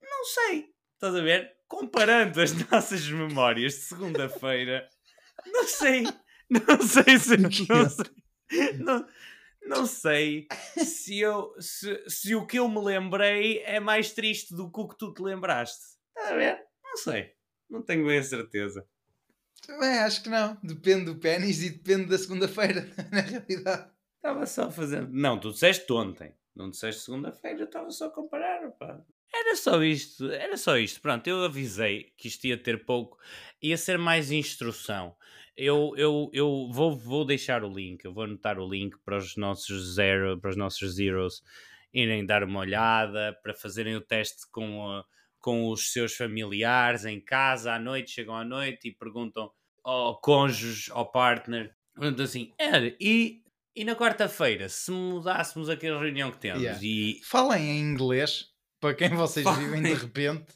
Não 0.00 0.24
sei. 0.24 0.72
Estás 0.94 1.14
a 1.16 1.20
ver? 1.20 1.56
Comparando 1.66 2.40
as 2.40 2.52
nossas 2.70 3.08
memórias 3.08 3.74
de 3.74 3.80
segunda-feira, 3.80 4.88
não 5.46 5.64
sei. 5.66 6.04
Não 6.48 6.82
sei 6.82 7.18
se. 7.18 7.36
Não 7.68 7.88
sei, 7.88 8.72
não, 8.80 9.06
não 9.62 9.86
sei 9.86 10.48
se, 10.76 11.20
eu, 11.20 11.54
se, 11.60 12.02
se 12.08 12.34
o 12.34 12.44
que 12.44 12.58
eu 12.58 12.68
me 12.68 12.82
lembrei 12.82 13.60
é 13.60 13.78
mais 13.78 14.12
triste 14.12 14.52
do 14.52 14.68
que 14.68 14.80
o 14.80 14.88
que 14.88 14.98
tu 14.98 15.14
te 15.14 15.22
lembraste. 15.22 15.96
Estás 16.08 16.32
a 16.32 16.36
ver? 16.36 16.58
Não 16.82 16.96
sei. 16.96 17.32
Não 17.68 17.80
tenho 17.80 18.04
bem 18.04 18.18
a 18.18 18.22
certeza. 18.24 18.84
Bem, 19.68 19.98
acho 20.00 20.24
que 20.24 20.28
não. 20.28 20.58
Depende 20.64 21.04
do 21.04 21.20
pênis 21.20 21.62
e 21.62 21.70
depende 21.70 22.06
da 22.06 22.18
segunda-feira, 22.18 22.90
na 23.12 23.20
realidade. 23.20 23.88
Estava 24.16 24.44
só 24.46 24.68
fazendo. 24.70 25.08
Não, 25.12 25.38
tu 25.38 25.52
disseste 25.52 25.92
ontem. 25.92 26.34
Não 26.60 26.70
disseste 26.70 27.02
segunda-feira, 27.02 27.60
eu 27.60 27.64
estava 27.64 27.90
só 27.90 28.06
a 28.06 28.10
comparar. 28.10 28.70
Pá. 28.72 29.02
Era 29.32 29.56
só 29.56 29.82
isto, 29.82 30.30
era 30.30 30.56
só 30.58 30.76
isto. 30.76 31.00
Pronto, 31.00 31.26
eu 31.26 31.42
avisei 31.44 32.12
que 32.18 32.28
isto 32.28 32.44
ia 32.46 32.58
ter 32.62 32.84
pouco, 32.84 33.16
ia 33.62 33.76
ser 33.78 33.96
mais 33.96 34.30
instrução. 34.30 35.16
Eu, 35.56 35.94
eu, 35.96 36.30
eu 36.34 36.68
vou, 36.70 36.94
vou 36.96 37.24
deixar 37.24 37.64
o 37.64 37.72
link, 37.72 38.04
eu 38.04 38.12
vou 38.12 38.24
anotar 38.24 38.58
o 38.58 38.68
link 38.68 38.98
para 39.04 39.16
os 39.16 39.36
nossos 39.36 39.94
zero, 39.94 40.38
para 40.38 40.50
os 40.50 40.56
nossos 40.56 40.94
zeros 40.96 41.42
irem 41.94 42.26
dar 42.26 42.44
uma 42.44 42.60
olhada, 42.60 43.38
para 43.42 43.54
fazerem 43.54 43.96
o 43.96 44.00
teste 44.00 44.48
com, 44.50 44.86
a- 44.86 45.04
com 45.38 45.70
os 45.70 45.92
seus 45.92 46.14
familiares 46.14 47.04
em 47.04 47.20
casa 47.20 47.72
à 47.72 47.78
noite, 47.78 48.10
chegam 48.10 48.36
à 48.36 48.44
noite 48.44 48.88
e 48.88 48.94
perguntam 48.94 49.50
ao 49.82 50.20
cônjuge, 50.20 50.90
ao 50.92 51.10
partner, 51.10 51.74
perguntam 51.94 52.24
assim, 52.24 52.52
e, 53.00 53.42
e 53.74 53.84
na 53.84 53.94
quarta-feira, 53.94 54.68
se 54.68 54.90
mudássemos 54.90 55.68
aquela 55.68 56.00
reunião 56.00 56.30
que 56.30 56.38
temos 56.38 56.60
Yeah. 56.62 56.80
e 56.82 57.20
Falem 57.24 57.70
em 57.70 57.80
inglês, 57.80 58.46
para 58.80 58.94
quem 58.94 59.10
vocês 59.10 59.44
Falem. 59.44 59.66
vivem 59.66 59.82
de 59.82 59.94
repente, 59.94 60.46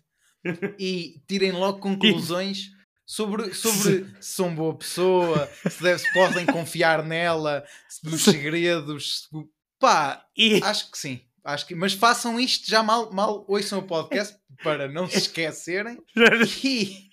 e 0.78 1.20
tirem 1.26 1.52
logo 1.52 1.78
conclusões 1.78 2.68
sobre, 3.06 3.52
sobre 3.54 4.06
se 4.20 4.34
são 4.34 4.54
boa 4.54 4.76
pessoa, 4.76 5.48
se, 5.70 5.82
deve, 5.82 5.98
se 6.00 6.12
podem 6.12 6.44
confiar 6.46 7.02
nela, 7.04 7.64
se 7.88 8.02
dos 8.04 8.22
segredos. 8.24 9.22
se- 9.22 9.28
Pá, 9.78 10.24
E, 10.36 10.60
acho 10.62 10.90
que 10.90 10.98
sim. 10.98 11.20
Acho 11.44 11.66
que, 11.66 11.74
mas 11.74 11.92
façam 11.92 12.40
isto 12.40 12.70
já 12.70 12.82
mal, 12.82 13.12
mal 13.12 13.44
ouçam 13.46 13.80
o 13.80 13.82
podcast 13.86 14.34
para 14.62 14.88
não 14.88 15.06
se 15.06 15.18
esquecerem 15.18 15.98
e, 16.64 17.10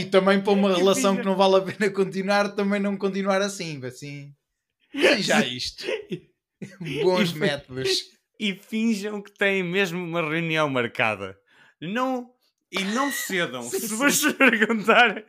e 0.00 0.04
também 0.06 0.38
para 0.42 0.52
uma 0.52 0.76
relação 0.76 1.16
que 1.16 1.22
não 1.22 1.34
vale 1.34 1.56
a 1.56 1.60
pena 1.62 1.90
continuar, 1.90 2.54
também 2.54 2.78
não 2.78 2.94
continuar 2.96 3.40
assim. 3.40 3.82
Assim, 3.86 4.34
já 5.18 5.44
isto. 5.46 5.84
Bons 7.02 7.32
E- 7.32 7.38
métodos. 7.38 7.98
e 8.40 8.54
finjam 8.54 9.20
que 9.22 9.32
têm 9.32 9.62
mesmo 9.62 9.98
uma 10.02 10.22
reunião 10.22 10.68
marcada. 10.68 11.36
Não, 11.80 12.30
e 12.72 12.82
não 12.84 13.10
cedam. 13.12 13.62
Sim, 13.62 13.78
se 13.80 13.94
vos 13.94 14.32
perguntar 14.34 15.24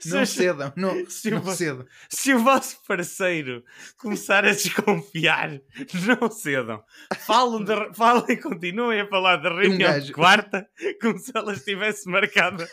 se, 0.00 0.08
Não 0.10 0.26
cedam, 0.26 0.72
não, 0.76 1.06
se, 1.08 1.30
não 1.30 1.40
o, 1.40 1.54
cedam. 1.54 1.86
se 2.08 2.34
o 2.34 2.38
vosso 2.40 2.78
parceiro 2.86 3.62
começar 3.98 4.44
a 4.44 4.50
desconfiar, 4.52 5.60
não 6.20 6.30
cedam. 6.30 6.82
Falem, 7.26 7.64
de, 7.64 7.94
falem 7.94 8.40
continuem 8.40 9.00
a 9.02 9.06
falar 9.08 9.36
da 9.36 9.50
reunião 9.50 9.76
de 9.76 9.84
Um 9.84 10.00
gajo- 10.00 10.12
quarta 10.14 10.68
como 11.00 11.18
se 11.18 11.30
ela 11.34 11.52
estivesse 11.52 12.08
marcada 12.08 12.68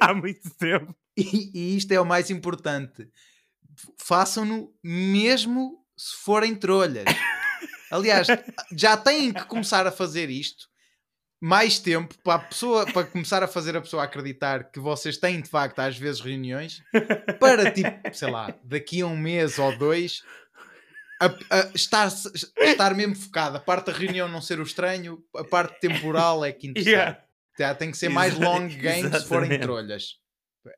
há 0.00 0.12
muito 0.12 0.50
tempo. 0.56 0.94
E, 1.16 1.50
e 1.54 1.76
isto 1.76 1.92
é 1.92 2.00
o 2.00 2.04
mais 2.04 2.28
importante. 2.30 3.08
Façam-no 3.98 4.72
mesmo 4.82 5.84
se 5.96 6.16
forem 6.16 6.54
trolhas. 6.54 7.04
Aliás, 7.90 8.26
já 8.76 8.96
têm 8.96 9.32
que 9.32 9.44
começar 9.44 9.86
a 9.86 9.92
fazer 9.92 10.30
isto 10.30 10.68
mais 11.40 11.78
tempo 11.78 12.14
para 12.24 12.36
a 12.36 12.38
pessoa 12.38 12.86
para 12.90 13.06
começar 13.06 13.42
a 13.42 13.46
fazer 13.46 13.76
a 13.76 13.80
pessoa 13.80 14.04
acreditar 14.04 14.70
que 14.70 14.80
vocês 14.80 15.18
têm 15.18 15.42
de 15.42 15.48
facto 15.48 15.78
às 15.80 15.96
vezes 15.96 16.20
reuniões 16.20 16.82
para 17.38 17.70
tipo, 17.70 17.90
sei 18.14 18.30
lá, 18.30 18.54
daqui 18.64 19.02
a 19.02 19.06
um 19.06 19.16
mês 19.16 19.58
ou 19.58 19.76
dois 19.76 20.22
a, 21.20 21.26
a 21.26 21.70
estar, 21.74 22.08
estar 22.56 22.94
mesmo 22.94 23.14
focado. 23.14 23.56
A 23.56 23.60
parte 23.60 23.86
da 23.86 23.92
reunião 23.92 24.28
não 24.28 24.40
ser 24.40 24.58
o 24.58 24.62
estranho, 24.62 25.22
a 25.36 25.44
parte 25.44 25.80
temporal 25.80 26.44
é 26.44 26.52
que 26.52 26.68
interessa. 26.68 27.18
Yeah. 27.58 27.74
Tem 27.74 27.90
que 27.90 27.96
ser 27.96 28.08
mais 28.08 28.34
long 28.34 28.66
game 28.66 29.02
se 29.02 29.26
forem 29.26 29.50
exatamente. 29.50 29.60
trolhas. 29.60 30.16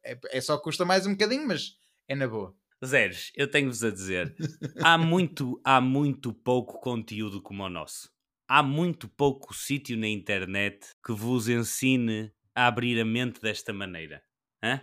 É, 0.05 0.19
é 0.33 0.41
só 0.41 0.59
custa 0.59 0.85
mais 0.85 1.07
um 1.07 1.13
bocadinho, 1.13 1.47
mas 1.47 1.77
é 2.09 2.15
na 2.15 2.29
boa. 2.29 2.55
Zeres, 2.85 3.33
eu 3.35 3.49
tenho-vos 3.51 3.83
a 3.83 3.91
dizer, 3.91 4.35
há 4.83 4.99
muito, 4.99 5.61
há 5.65 5.81
muito 5.81 6.33
pouco 6.33 6.79
conteúdo 6.81 7.41
como 7.41 7.65
o 7.65 7.69
nosso. 7.71 8.11
Há 8.49 8.63
muito 8.63 9.09
pouco 9.09 9.55
sítio 9.55 9.97
na 9.97 10.07
internet 10.07 10.87
que 11.05 11.13
vos 11.13 11.49
ensine 11.49 12.33
a 12.55 12.67
abrir 12.67 13.01
a 13.01 13.05
mente 13.05 13.41
desta 13.41 13.73
maneira. 13.73 14.23
Hã? 14.63 14.81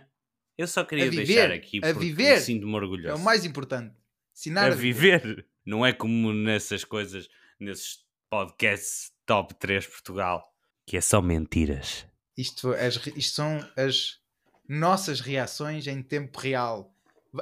Eu 0.56 0.66
só 0.66 0.84
queria 0.84 1.06
A 1.06 1.10
viver, 1.10 1.26
deixar 1.26 1.50
aqui 1.52 1.80
a 1.82 1.92
viver. 1.92 2.40
sinto-me 2.40 2.74
orgulhoso. 2.74 3.08
É 3.08 3.14
o 3.14 3.18
mais 3.24 3.44
importante. 3.44 3.94
Ensinar 4.34 4.70
a 4.70 4.74
viver. 4.74 5.46
Não 5.64 5.84
é 5.84 5.92
como 5.92 6.32
nessas 6.32 6.84
coisas, 6.84 7.28
nesses 7.58 8.04
podcasts 8.28 9.12
top 9.24 9.54
3 9.54 9.86
Portugal, 9.86 10.52
que 10.86 10.96
é 10.96 11.00
só 11.00 11.22
mentiras. 11.22 12.06
Isto, 12.36 12.72
as 12.72 12.96
isto 13.06 13.34
são 13.34 13.58
as 13.76 14.20
nossas 14.68 15.20
reações 15.20 15.86
em 15.86 16.02
tempo 16.02 16.38
real. 16.38 16.93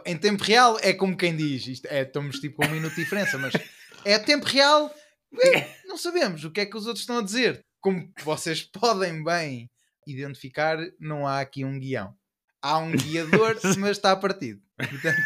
Em 0.06 0.16
tempo 0.16 0.42
real 0.42 0.78
é 0.80 0.92
como 0.92 1.16
quem 1.16 1.36
diz, 1.36 1.66
isto 1.66 1.86
é, 1.86 2.02
estamos 2.02 2.40
tipo 2.40 2.56
com 2.56 2.66
um 2.66 2.70
minuto 2.70 2.94
de 2.94 3.02
diferença, 3.02 3.36
mas 3.36 3.52
é 4.04 4.18
tempo 4.18 4.46
real, 4.46 4.92
é, 5.40 5.86
não 5.86 5.96
sabemos 5.96 6.44
o 6.44 6.50
que 6.50 6.60
é 6.60 6.66
que 6.66 6.76
os 6.76 6.86
outros 6.86 7.02
estão 7.02 7.18
a 7.18 7.22
dizer. 7.22 7.64
Como 7.80 8.12
vocês 8.22 8.62
podem 8.62 9.22
bem 9.22 9.70
identificar, 10.06 10.78
não 10.98 11.26
há 11.26 11.40
aqui 11.40 11.64
um 11.64 11.78
guião. 11.78 12.14
Há 12.62 12.78
um 12.78 12.92
guiador, 12.92 13.58
mas 13.78 13.90
está 13.92 14.14
partido. 14.16 14.62
Portanto, 14.76 15.20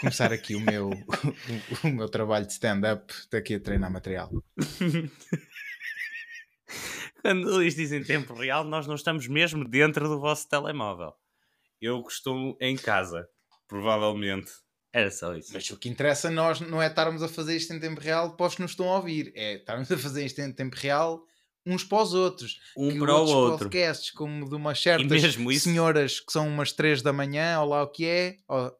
começar 0.00 0.32
aqui 0.32 0.54
o 0.54 0.60
meu, 0.60 0.90
o, 0.90 1.88
o 1.88 1.90
meu 1.90 2.08
trabalho 2.08 2.46
de 2.46 2.52
stand-up, 2.52 3.12
daqui 3.30 3.54
a 3.54 3.60
treinar 3.60 3.90
material. 3.90 4.30
Quando 7.22 7.62
eles 7.62 7.74
dizem 7.76 8.02
tempo 8.02 8.34
real, 8.34 8.64
nós 8.64 8.86
não 8.86 8.96
estamos 8.96 9.28
mesmo 9.28 9.64
dentro 9.66 10.08
do 10.08 10.20
vosso 10.20 10.48
telemóvel. 10.48 11.14
Eu 11.80 12.02
costumo 12.02 12.56
em 12.60 12.76
casa, 12.76 13.28
provavelmente. 13.72 14.52
Era 14.92 15.10
só 15.10 15.34
isso. 15.34 15.50
Mas 15.54 15.70
o 15.70 15.78
que 15.78 15.88
interessa 15.88 16.28
a 16.28 16.30
nós 16.30 16.60
não 16.60 16.82
é 16.82 16.88
estarmos 16.88 17.22
a 17.22 17.28
fazer 17.28 17.56
isto 17.56 17.72
em 17.72 17.80
tempo 17.80 17.98
real 17.98 18.36
para 18.36 18.46
os 18.46 18.54
que 18.54 18.60
nos 18.60 18.72
estão 18.72 18.92
a 18.92 18.96
ouvir, 18.96 19.32
é 19.34 19.54
estarmos 19.54 19.90
a 19.90 19.96
fazer 19.96 20.26
isto 20.26 20.38
em 20.42 20.52
tempo 20.52 20.76
real 20.76 21.24
uns 21.64 21.82
para 21.82 22.02
os 22.02 22.12
outros. 22.12 22.60
Um 22.76 22.90
que 22.90 22.98
para 22.98 23.16
o 23.16 23.26
outro. 23.26 23.70
podcasts, 23.70 24.10
como 24.10 24.46
de 24.46 24.54
umas 24.54 24.78
E 24.78 24.82
certas 24.82 25.08
mesmo 25.08 25.50
isso, 25.50 25.64
senhoras 25.64 26.20
que 26.20 26.30
são 26.30 26.46
umas 26.46 26.72
3 26.72 27.00
da 27.00 27.14
manhã, 27.14 27.60
ou 27.60 27.70
lá 27.70 27.82
o 27.82 27.88
que 27.88 28.04
é, 28.04 28.36
ó, 28.46 28.70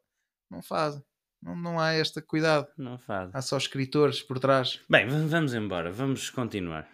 não 0.50 0.60
fazem. 0.60 1.02
Não, 1.42 1.56
não 1.56 1.80
há 1.80 1.94
este 1.94 2.20
cuidado. 2.20 2.68
Não 2.76 2.98
faz. 2.98 3.30
Há 3.34 3.40
só 3.40 3.56
escritores 3.56 4.22
por 4.22 4.38
trás. 4.38 4.78
Bem, 4.90 5.08
vamos 5.08 5.54
embora, 5.54 5.90
vamos 5.90 6.28
continuar. 6.28 6.86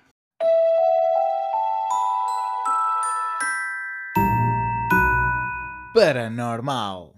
Paranormal. 5.92 7.18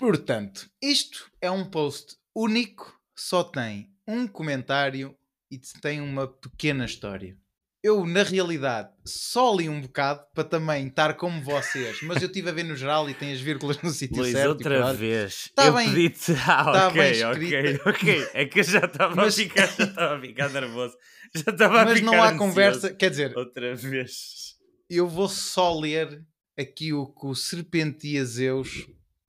Portanto, 0.00 0.66
isto 0.82 1.30
é 1.42 1.50
um 1.50 1.62
post 1.62 2.16
único, 2.34 2.98
só 3.14 3.44
tem 3.44 3.92
um 4.08 4.26
comentário 4.26 5.14
e 5.50 5.58
tem 5.82 6.00
uma 6.00 6.26
pequena 6.26 6.86
história. 6.86 7.36
Eu, 7.82 8.06
na 8.06 8.22
realidade, 8.22 8.88
só 9.04 9.54
li 9.54 9.68
um 9.68 9.78
bocado 9.82 10.24
para 10.34 10.42
também 10.44 10.86
estar 10.86 11.12
como 11.18 11.42
vocês, 11.42 12.00
mas 12.02 12.22
eu 12.22 12.28
estive 12.28 12.48
a 12.48 12.52
ver 12.52 12.62
no 12.62 12.74
geral 12.74 13.10
e 13.10 13.14
tem 13.14 13.30
as 13.30 13.42
vírgulas 13.42 13.80
no 13.82 13.90
sítio 13.90 14.22
Luís, 14.22 14.32
certo. 14.32 14.48
outra 14.48 14.80
lá. 14.86 14.92
vez. 14.94 15.50
Tá 15.54 15.66
eu 15.66 15.74
bem- 15.74 15.90
pedi-te. 15.90 16.32
Ah, 16.48 16.64
tá 16.64 16.88
ok, 16.88 17.00
bem 17.02 17.24
ok, 17.26 17.80
ok. 17.84 18.28
É 18.32 18.46
que 18.46 18.60
eu 18.60 18.64
já 18.64 18.80
estava 18.86 19.14
Mas- 19.14 19.34
a 19.34 19.36
ficar, 19.42 19.66
já 19.66 19.84
estava 19.84 20.16
a 20.16 20.20
ficar 20.22 20.48
nervoso. 20.48 20.96
Já 21.34 21.52
estava 21.52 21.82
a 21.82 21.84
Mas 21.84 21.98
ficar 21.98 22.06
não 22.06 22.14
há 22.22 22.24
ansioso. 22.30 22.38
conversa, 22.38 22.94
quer 22.94 23.10
dizer, 23.10 23.36
Outra 23.36 23.74
vez. 23.76 24.56
eu 24.88 25.06
vou 25.06 25.28
só 25.28 25.78
ler 25.78 26.24
aqui 26.58 26.92
o 26.94 27.06
que 27.06 27.26
o 27.26 27.34
Serpentia 27.34 28.24
Zeus 28.24 28.86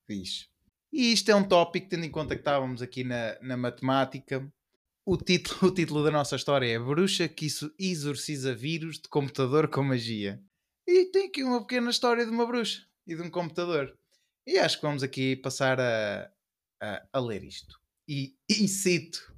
diz. 0.10 0.50
E 0.92 1.14
isto 1.14 1.30
é 1.30 1.36
um 1.36 1.44
tópico, 1.44 1.88
tendo 1.90 2.06
em 2.06 2.12
conta 2.12 2.36
que 2.36 2.42
estávamos 2.42 2.82
aqui 2.82 3.04
na, 3.04 3.38
na 3.42 3.56
matemática. 3.56 4.46
O 5.06 5.18
título, 5.18 5.58
o 5.72 5.74
título 5.74 6.04
da 6.04 6.12
nossa 6.12 6.36
história 6.36 6.68
é 6.68 6.78
Bruxa 6.78 7.28
que 7.28 7.46
isso 7.46 7.74
exorciza 7.80 8.54
vírus 8.54 8.98
de 8.98 9.08
computador 9.08 9.68
com 9.68 9.84
magia. 9.84 10.42
E 10.88 11.06
tem 11.06 11.28
aqui 11.28 11.44
uma 11.44 11.62
pequena 11.62 11.90
história 11.90 12.26
de 12.26 12.32
uma 12.32 12.46
bruxa 12.46 12.82
e 13.08 13.16
de 13.16 13.22
um 13.22 13.30
computador. 13.30 13.98
E 14.46 14.58
acho 14.58 14.78
que 14.78 14.86
vamos 14.86 15.04
aqui 15.04 15.36
passar 15.36 15.80
a, 15.80 16.30
a, 16.82 17.08
a 17.14 17.20
ler 17.20 17.44
isto. 17.44 17.80
E, 18.08 18.36
e 18.50 18.68
cito: 18.68 19.34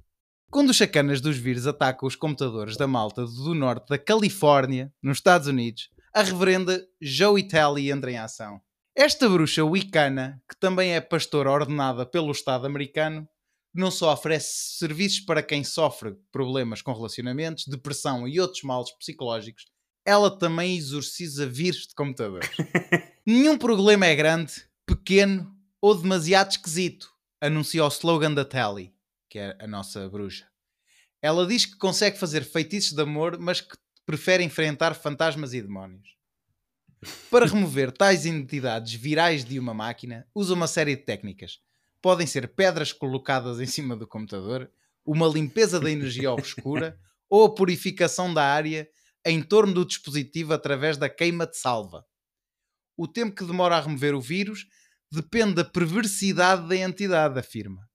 quando 0.50 0.70
os 0.70 0.76
sacanas 0.76 1.20
dos 1.20 1.36
vírus 1.36 1.66
atacam 1.66 2.08
os 2.08 2.16
computadores 2.16 2.76
da 2.76 2.86
malta 2.86 3.24
do 3.24 3.54
norte 3.54 3.88
da 3.88 3.98
Califórnia, 3.98 4.92
nos 5.02 5.18
Estados 5.18 5.46
Unidos, 5.46 5.90
a 6.14 6.22
reverenda 6.22 6.84
Joey 7.00 7.42
Telly 7.42 7.90
entra 7.90 8.10
em 8.10 8.18
ação. 8.18 8.60
Esta 8.96 9.28
bruxa 9.28 9.64
wicana, 9.64 10.42
que 10.48 10.56
também 10.56 10.94
é 10.94 11.00
pastora 11.00 11.50
ordenada 11.50 12.06
pelo 12.06 12.30
Estado 12.30 12.66
americano, 12.66 13.28
não 13.74 13.90
só 13.90 14.12
oferece 14.12 14.78
serviços 14.78 15.20
para 15.20 15.42
quem 15.42 15.64
sofre 15.64 16.14
problemas 16.30 16.80
com 16.80 16.92
relacionamentos, 16.92 17.66
depressão 17.66 18.28
e 18.28 18.38
outros 18.38 18.62
males 18.62 18.90
psicológicos, 18.92 19.64
ela 20.04 20.30
também 20.30 20.76
exorciza 20.76 21.46
vírus 21.46 21.88
de 21.88 21.94
computadores. 21.94 22.50
Nenhum 23.26 23.58
problema 23.58 24.06
é 24.06 24.14
grande, 24.14 24.52
pequeno 24.86 25.52
ou 25.80 25.94
demasiado 25.94 26.52
esquisito, 26.52 27.10
anuncia 27.40 27.84
o 27.84 27.88
slogan 27.88 28.32
da 28.32 28.44
Telly 28.44 28.94
que 29.34 29.40
é 29.40 29.56
a 29.58 29.66
nossa 29.66 30.08
bruxa. 30.08 30.46
Ela 31.20 31.44
diz 31.44 31.66
que 31.66 31.76
consegue 31.76 32.16
fazer 32.16 32.44
feitiços 32.44 32.92
de 32.92 33.02
amor, 33.02 33.36
mas 33.36 33.60
que 33.60 33.76
prefere 34.06 34.44
enfrentar 34.44 34.94
fantasmas 34.94 35.52
e 35.52 35.60
demónios. 35.60 36.14
Para 37.30 37.46
remover 37.46 37.92
tais 37.92 38.26
entidades 38.26 38.94
virais 38.94 39.44
de 39.44 39.58
uma 39.58 39.74
máquina, 39.74 40.26
usa 40.34 40.54
uma 40.54 40.66
série 40.66 40.96
de 40.96 41.02
técnicas. 41.02 41.60
Podem 42.00 42.26
ser 42.26 42.48
pedras 42.48 42.92
colocadas 42.92 43.60
em 43.60 43.66
cima 43.66 43.96
do 43.96 44.06
computador, 44.06 44.70
uma 45.04 45.26
limpeza 45.26 45.80
da 45.80 45.90
energia 45.90 46.32
obscura 46.32 46.98
ou 47.28 47.44
a 47.44 47.54
purificação 47.54 48.32
da 48.32 48.44
área 48.44 48.88
em 49.24 49.42
torno 49.42 49.72
do 49.72 49.84
dispositivo 49.84 50.52
através 50.52 50.96
da 50.96 51.08
queima 51.08 51.46
de 51.46 51.56
salva. 51.56 52.04
O 52.96 53.08
tempo 53.08 53.34
que 53.34 53.44
demora 53.44 53.76
a 53.76 53.80
remover 53.80 54.14
o 54.14 54.20
vírus 54.20 54.66
depende 55.10 55.54
da 55.54 55.64
perversidade 55.64 56.68
da 56.68 56.76
entidade, 56.76 57.38
afirma. 57.38 57.88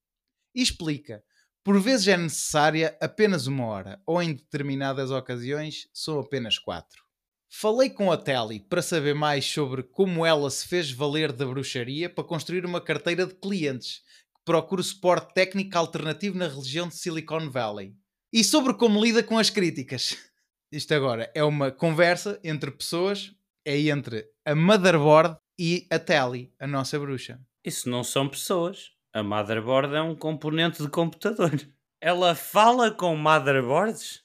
E 0.56 0.62
explica 0.62 1.24
por 1.64 1.80
vezes 1.80 2.08
é 2.08 2.18
necessária 2.18 2.98
apenas 3.02 3.46
uma 3.46 3.66
hora, 3.66 4.02
ou 4.06 4.22
em 4.22 4.34
determinadas 4.34 5.12
ocasiões 5.12 5.88
são 5.94 6.20
apenas 6.20 6.58
quatro. 6.58 7.09
Falei 7.52 7.90
com 7.90 8.12
a 8.12 8.18
Telly 8.18 8.60
para 8.60 8.82
saber 8.82 9.16
mais 9.16 9.44
sobre 9.44 9.82
como 9.82 10.24
ela 10.24 10.52
se 10.52 10.68
fez 10.68 10.92
valer 10.92 11.32
da 11.32 11.48
bruxaria 11.48 12.08
para 12.08 12.24
construir 12.24 12.64
uma 12.64 12.80
carteira 12.80 13.26
de 13.26 13.34
clientes 13.34 14.04
que 14.36 14.42
procura 14.46 14.84
suporte 14.84 15.34
técnico 15.34 15.76
alternativo 15.76 16.38
na 16.38 16.48
região 16.48 16.88
de 16.88 16.96
Silicon 16.96 17.50
Valley. 17.50 17.96
E 18.32 18.44
sobre 18.44 18.76
como 18.76 19.04
lida 19.04 19.24
com 19.24 19.38
as 19.38 19.50
críticas. 19.50 20.16
Isto 20.72 20.94
agora 20.94 21.32
é 21.34 21.44
uma 21.44 21.72
conversa 21.72 22.40
entre 22.44 22.70
pessoas, 22.70 23.34
é 23.66 23.80
entre 23.80 24.28
a 24.46 24.54
motherboard 24.54 25.36
e 25.58 25.88
a 25.90 25.98
Telly, 25.98 26.54
a 26.60 26.68
nossa 26.68 27.00
bruxa. 27.00 27.42
Isso 27.66 27.90
não 27.90 28.04
são 28.04 28.30
pessoas. 28.30 28.92
A 29.12 29.24
motherboard 29.24 29.96
é 29.96 30.02
um 30.02 30.16
componente 30.16 30.84
de 30.84 30.90
computador. 30.90 31.52
Ela 32.00 32.36
fala 32.36 32.92
com 32.92 33.18
motherboards? 33.18 34.24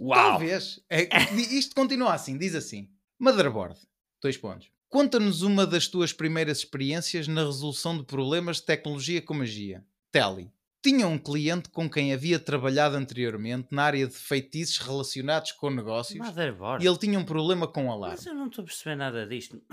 Uau. 0.00 0.14
Talvez. 0.14 0.80
É, 0.88 1.08
isto 1.52 1.74
continua 1.74 2.14
assim, 2.14 2.36
diz 2.38 2.54
assim. 2.54 2.88
Motherboard, 3.18 3.78
dois 4.22 4.36
pontos. 4.36 4.70
Conta-nos 4.88 5.42
uma 5.42 5.66
das 5.66 5.86
tuas 5.86 6.12
primeiras 6.12 6.58
experiências 6.58 7.28
na 7.28 7.44
resolução 7.44 7.96
de 7.96 8.04
problemas 8.04 8.56
de 8.56 8.64
tecnologia 8.64 9.22
com 9.22 9.34
magia. 9.34 9.84
Telly. 10.10 10.50
Tinha 10.82 11.06
um 11.06 11.18
cliente 11.18 11.68
com 11.68 11.90
quem 11.90 12.12
havia 12.14 12.38
trabalhado 12.38 12.96
anteriormente 12.96 13.68
na 13.70 13.82
área 13.84 14.06
de 14.06 14.14
feitiços 14.14 14.78
relacionados 14.78 15.52
com 15.52 15.68
negócios 15.68 16.18
Motherboard? 16.26 16.82
e 16.82 16.88
ele 16.88 16.96
tinha 16.96 17.18
um 17.18 17.24
problema 17.24 17.68
com 17.68 17.86
o 17.88 17.92
alarme. 17.92 18.16
Mas 18.16 18.24
eu 18.26 18.34
não 18.34 18.46
estou 18.46 18.62
a 18.62 18.64
perceber 18.66 18.96
nada 18.96 19.26
disto. 19.26 19.60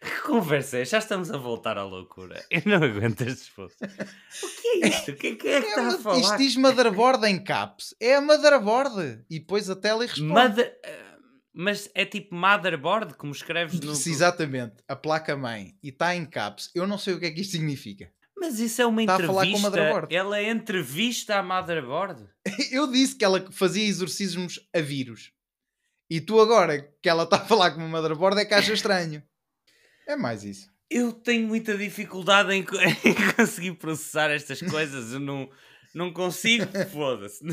Que 0.00 0.20
conversa 0.22 0.78
é? 0.78 0.84
Já 0.84 0.98
estamos 0.98 1.30
a 1.30 1.36
voltar 1.36 1.78
à 1.78 1.84
loucura. 1.84 2.44
Eu 2.50 2.62
não 2.66 2.84
aguento 2.84 3.20
estes 3.22 3.48
posts. 3.50 3.80
O 3.80 4.60
que 4.60 4.68
é 4.84 4.88
isto? 4.88 5.12
Quem 5.14 5.36
quem 5.36 5.52
é 5.52 5.60
que 5.60 5.66
É 5.66 5.70
está 5.70 5.88
a 5.88 5.98
falar? 5.98 6.18
isto 6.18 6.36
diz 6.36 6.56
motherboard 6.56 7.26
em 7.26 7.42
caps. 7.42 7.94
É 8.00 8.16
a 8.16 8.20
motherboard. 8.20 9.24
E 9.30 9.38
depois 9.38 9.70
a 9.70 9.76
Telly 9.76 10.06
responde. 10.06 10.28
Mother... 10.32 10.78
eh, 10.84 11.04
Mas 11.54 11.88
é 11.94 12.04
tipo 12.04 12.34
motherboard, 12.34 13.14
como 13.14 13.32
escreves 13.32 13.78
no... 13.78 13.92
Exatamente. 13.92 14.76
A 14.88 14.96
placa-mãe. 14.96 15.76
E 15.82 15.90
está 15.90 16.14
em 16.16 16.24
caps. 16.26 16.70
Eu 16.74 16.86
não 16.86 16.98
sei 16.98 17.14
o 17.14 17.20
que 17.20 17.26
é 17.26 17.30
que 17.30 17.40
isto 17.42 17.52
significa. 17.52 18.10
Mas 18.42 18.58
isso 18.58 18.82
é 18.82 18.86
uma 18.86 19.02
Está 19.02 19.18
a 19.18 19.22
entrevista. 19.22 20.08
Ela 20.10 20.42
entrevista 20.42 21.38
a 21.38 21.42
motherboard. 21.44 22.28
Eu 22.72 22.90
disse 22.90 23.14
que 23.14 23.24
ela 23.24 23.48
fazia 23.52 23.86
exorcismos 23.86 24.58
a 24.74 24.80
vírus. 24.80 25.30
E 26.10 26.20
tu 26.20 26.40
agora 26.40 26.82
que 27.00 27.08
ela 27.08 27.22
está 27.22 27.36
a 27.36 27.44
falar 27.44 27.70
com 27.70 27.78
uma 27.78 28.00
motherboard 28.00 28.40
é 28.40 28.44
que 28.44 28.52
acha 28.52 28.72
estranho. 28.72 29.22
É 30.04 30.16
mais 30.16 30.42
isso. 30.42 30.68
Eu 30.90 31.12
tenho 31.12 31.46
muita 31.46 31.78
dificuldade 31.78 32.52
em, 32.52 32.66
em 33.06 33.34
conseguir 33.36 33.74
processar 33.74 34.32
estas 34.32 34.60
coisas. 34.60 35.12
Eu 35.12 35.20
não, 35.20 35.48
não 35.94 36.12
consigo, 36.12 36.66
foda-se. 36.90 37.44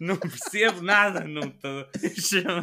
Não 0.00 0.16
percebo 0.16 0.82
nada, 0.82 1.20
não 1.20 1.42
estou 1.48 1.86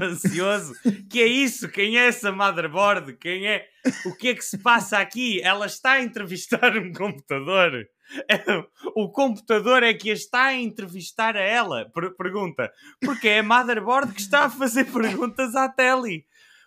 ansioso. 0.02 0.74
Que 1.10 1.22
é 1.22 1.28
isso? 1.28 1.70
Quem 1.70 1.98
é 1.98 2.08
essa 2.08 2.32
motherboard? 2.32 3.14
Quem 3.18 3.48
é? 3.48 3.66
O 4.06 4.16
que 4.16 4.30
é 4.30 4.36
que 4.36 4.44
se 4.44 4.58
passa 4.58 4.98
aqui? 5.00 5.42
Ela 5.42 5.66
está 5.66 5.94
a 5.94 6.02
entrevistar 6.04 6.76
um 6.78 6.92
computador. 6.94 7.72
O 8.94 9.10
computador 9.10 9.84
é 9.84 9.94
que 9.94 10.10
a 10.12 10.14
está 10.14 10.48
a 10.48 10.54
entrevistar 10.54 11.38
a 11.38 11.42
ela. 11.42 11.90
Per- 11.94 12.14
pergunta. 12.18 12.70
Porque 13.00 13.30
é 13.30 13.40
a 13.40 13.44
motherboard 13.44 14.12
que 14.14 14.20
está 14.20 14.46
a 14.46 14.50
fazer 14.50 14.84
perguntas 14.92 15.56
à 15.56 15.70
Telly. 15.70 16.26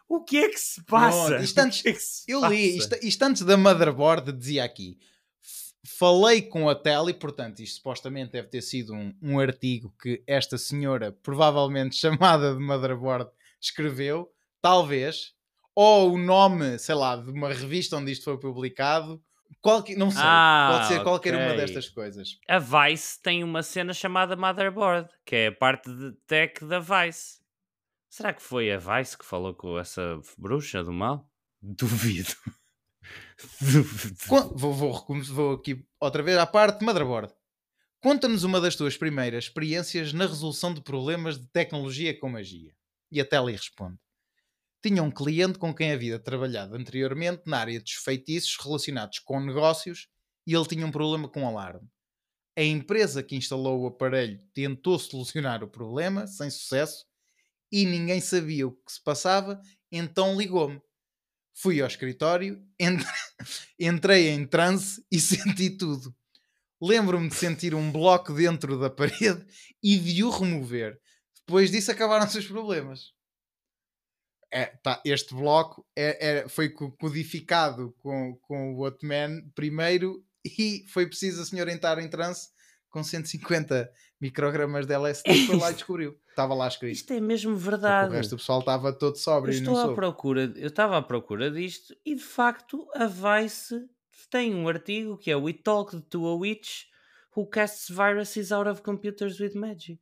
O 0.09 0.25
que 0.25 0.39
é 0.39 0.49
que 0.49 0.59
se 0.59 0.83
passa? 0.85 1.37
Isto 1.43 1.59
antes- 1.59 1.85
é 1.85 1.93
se 1.95 2.23
Eu 2.27 2.41
li, 2.49 2.77
passa? 2.79 2.95
isto, 2.95 3.07
isto 3.07 3.23
antes 3.25 3.43
da 3.43 3.57
motherboard 3.59 4.33
dizia 4.33 4.65
aqui. 4.65 4.97
"F- 5.95 5.99
Falei 5.99 6.43
com 6.43 6.69
a 6.69 6.75
Telly, 6.75 7.15
portanto, 7.15 7.61
isto 7.61 7.77
supostamente 7.77 8.33
deve 8.33 8.49
ter 8.49 8.63
sido 8.63 8.93
um, 8.95 9.15
um 9.23 9.39
artigo 9.39 9.95
que 10.01 10.23
esta 10.27 10.59
senhora, 10.59 11.13
provavelmente 11.23 11.97
chamada 11.97 12.55
de 12.55 12.61
motherboard, 12.61 13.31
escreveu, 13.61 14.31
talvez, 14.61 15.33
ou 15.75 16.13
o 16.15 16.19
nome, 16.19 16.79
sei 16.79 16.95
lá, 16.95 17.17
de 17.17 17.31
uma 17.31 17.49
revista 17.53 17.97
onde 17.97 18.13
isto 18.13 18.25
foi 18.25 18.39
publicado, 18.39 19.23
qualquer, 19.61 19.97
não 19.97 20.11
sei, 20.11 20.23
Ah, 20.25 20.69
pode 20.73 20.87
ser 20.89 21.03
qualquer 21.03 21.35
uma 21.35 21.47
ok. 21.53 21.57
destas 21.57 21.89
coisas. 21.89 22.39
A 22.49 22.59
Vice 22.59 23.21
tem 23.23 23.43
uma 23.43 23.63
cena 23.63 23.93
chamada 23.93 24.37
Motherboard, 24.37 25.09
que 25.25 25.35
é 25.37 25.47
a 25.49 25.53
parte 25.53 25.91
de 25.95 26.13
tech 26.27 26.65
da 26.65 26.79
Vice. 26.79 27.41
Será 28.09 28.33
que 28.33 28.43
foi 28.43 28.71
a 28.71 28.79
Vice 28.79 29.19
que 29.19 29.25
falou 29.25 29.53
com 29.55 29.79
essa 29.79 30.21
bruxa 30.39 30.85
do 30.85 30.93
mal? 30.93 31.29
Duvido. 31.61 32.35
Vou, 34.27 34.57
vou, 34.57 34.73
vou 34.73 35.53
aqui 35.53 35.85
outra 36.01 36.23
vez 36.23 36.39
à 36.39 36.47
parte 36.47 36.85
motherboard. 36.85 37.33
Conta-nos 38.01 38.45
uma 38.45 38.61
das 38.61 38.77
tuas 38.77 38.97
primeiras 38.97 39.45
experiências 39.45 40.13
na 40.13 40.27
resolução 40.27 40.75
de 40.75 40.83
problemas 40.83 41.39
de 41.39 41.47
tecnologia 41.49 42.19
com 42.19 42.29
magia. 42.29 42.75
E 43.11 43.21
a 43.21 43.25
Telly 43.25 43.53
responde. 43.53 43.99
Tinha 44.83 45.03
um 45.03 45.11
cliente 45.11 45.59
com 45.59 45.75
quem 45.75 45.93
havia 45.93 46.19
trabalhado 46.19 46.77
anteriormente 46.77 47.43
na 47.47 47.59
área 47.59 47.81
dos 47.81 47.93
feitiços 47.93 48.57
relacionados 48.63 49.19
com 49.21 49.41
negócios 49.41 50.09
e 50.47 50.55
ele 50.55 50.67
tinha 50.67 50.87
um 50.87 50.91
problema 50.93 51.29
com 51.29 51.49
alarme. 51.49 51.89
A 52.57 52.63
empresa 52.63 53.23
que 53.23 53.35
instalou 53.35 53.81
o 53.81 53.87
aparelho 53.87 54.41
tentou 54.53 54.99
solucionar 54.99 55.65
o 55.65 55.69
problema, 55.69 56.27
sem 56.27 56.51
sucesso, 56.51 57.07
e 57.73 57.85
ninguém 57.87 58.21
sabia 58.21 58.69
o 58.69 58.73
que 58.73 58.93
se 58.93 59.03
passava, 59.03 59.61
então 59.91 60.37
ligou-me. 60.39 60.81
Fui 61.55 61.81
ao 61.81 61.87
escritório, 61.87 62.61
entre- 62.79 63.07
entrei 63.79 64.29
em 64.29 64.47
transe 64.47 65.05
e 65.11 65.19
senti 65.21 65.71
tudo. 65.71 66.15
Lembro-me 66.83 67.29
de 67.29 67.35
sentir 67.35 67.75
um 67.75 67.91
bloco 67.91 68.35
dentro 68.35 68.79
da 68.79 68.91
parede 68.91 69.47
e 69.83 69.99
de 69.99 70.25
o 70.25 70.31
remover. 70.31 71.01
Depois 71.47 71.71
disso 71.71 71.91
acabaram-se 71.91 72.39
os 72.39 72.47
problemas. 72.47 73.13
É, 74.53 74.67
tá, 74.67 75.01
este 75.05 75.35
bloco 75.35 75.87
é, 75.97 76.39
é, 76.39 76.49
foi 76.49 76.69
codificado 76.71 77.93
com, 77.99 78.37
com 78.43 78.75
o 78.75 78.83
Watman 78.83 79.51
primeiro 79.55 80.25
e 80.45 80.85
foi 80.89 81.07
preciso 81.07 81.43
a 81.43 81.45
senhora 81.45 81.73
entrar 81.73 81.99
em 81.99 82.09
transe 82.09 82.49
com 82.89 83.03
150 83.03 83.91
microgramas 84.25 84.87
de 84.87 84.95
LSD 84.95 85.31
e 85.31 85.47
foi 85.47 85.59
lá 85.59 85.71
e 85.71 85.75
descobriu. 85.75 86.19
Estava 86.31 86.55
lá 86.55 86.67
escrito. 86.67 86.95
Isto 86.95 87.13
é 87.13 87.21
mesmo 87.21 87.55
verdade. 87.55 88.07
Porque 88.07 88.15
o 88.15 88.17
resto 88.17 88.31
do 88.31 88.39
pessoal 88.39 88.61
estava 88.61 88.93
todo 88.93 89.17
sóbrio 89.17 89.53
eu 89.53 89.59
estou 89.59 89.79
à 89.79 89.95
procura, 89.95 90.53
Eu 90.57 90.69
estava 90.69 90.97
à 90.97 91.03
procura 91.03 91.51
disto 91.51 91.95
e 92.05 92.15
de 92.15 92.23
facto 92.23 92.89
a 92.95 93.07
Vice 93.07 93.87
tem 94.31 94.55
um 94.55 94.67
artigo 94.67 95.19
que 95.19 95.31
é 95.31 95.37
We 95.37 95.53
Talked 95.53 96.01
to 96.09 96.27
a 96.27 96.35
Witch 96.35 96.85
Who 97.37 97.47
Casts 97.47 97.95
Viruses 97.95 98.51
Out 98.51 98.69
of 98.71 98.83
Computers 98.83 99.39
with 99.39 99.55
Magic. 99.55 100.01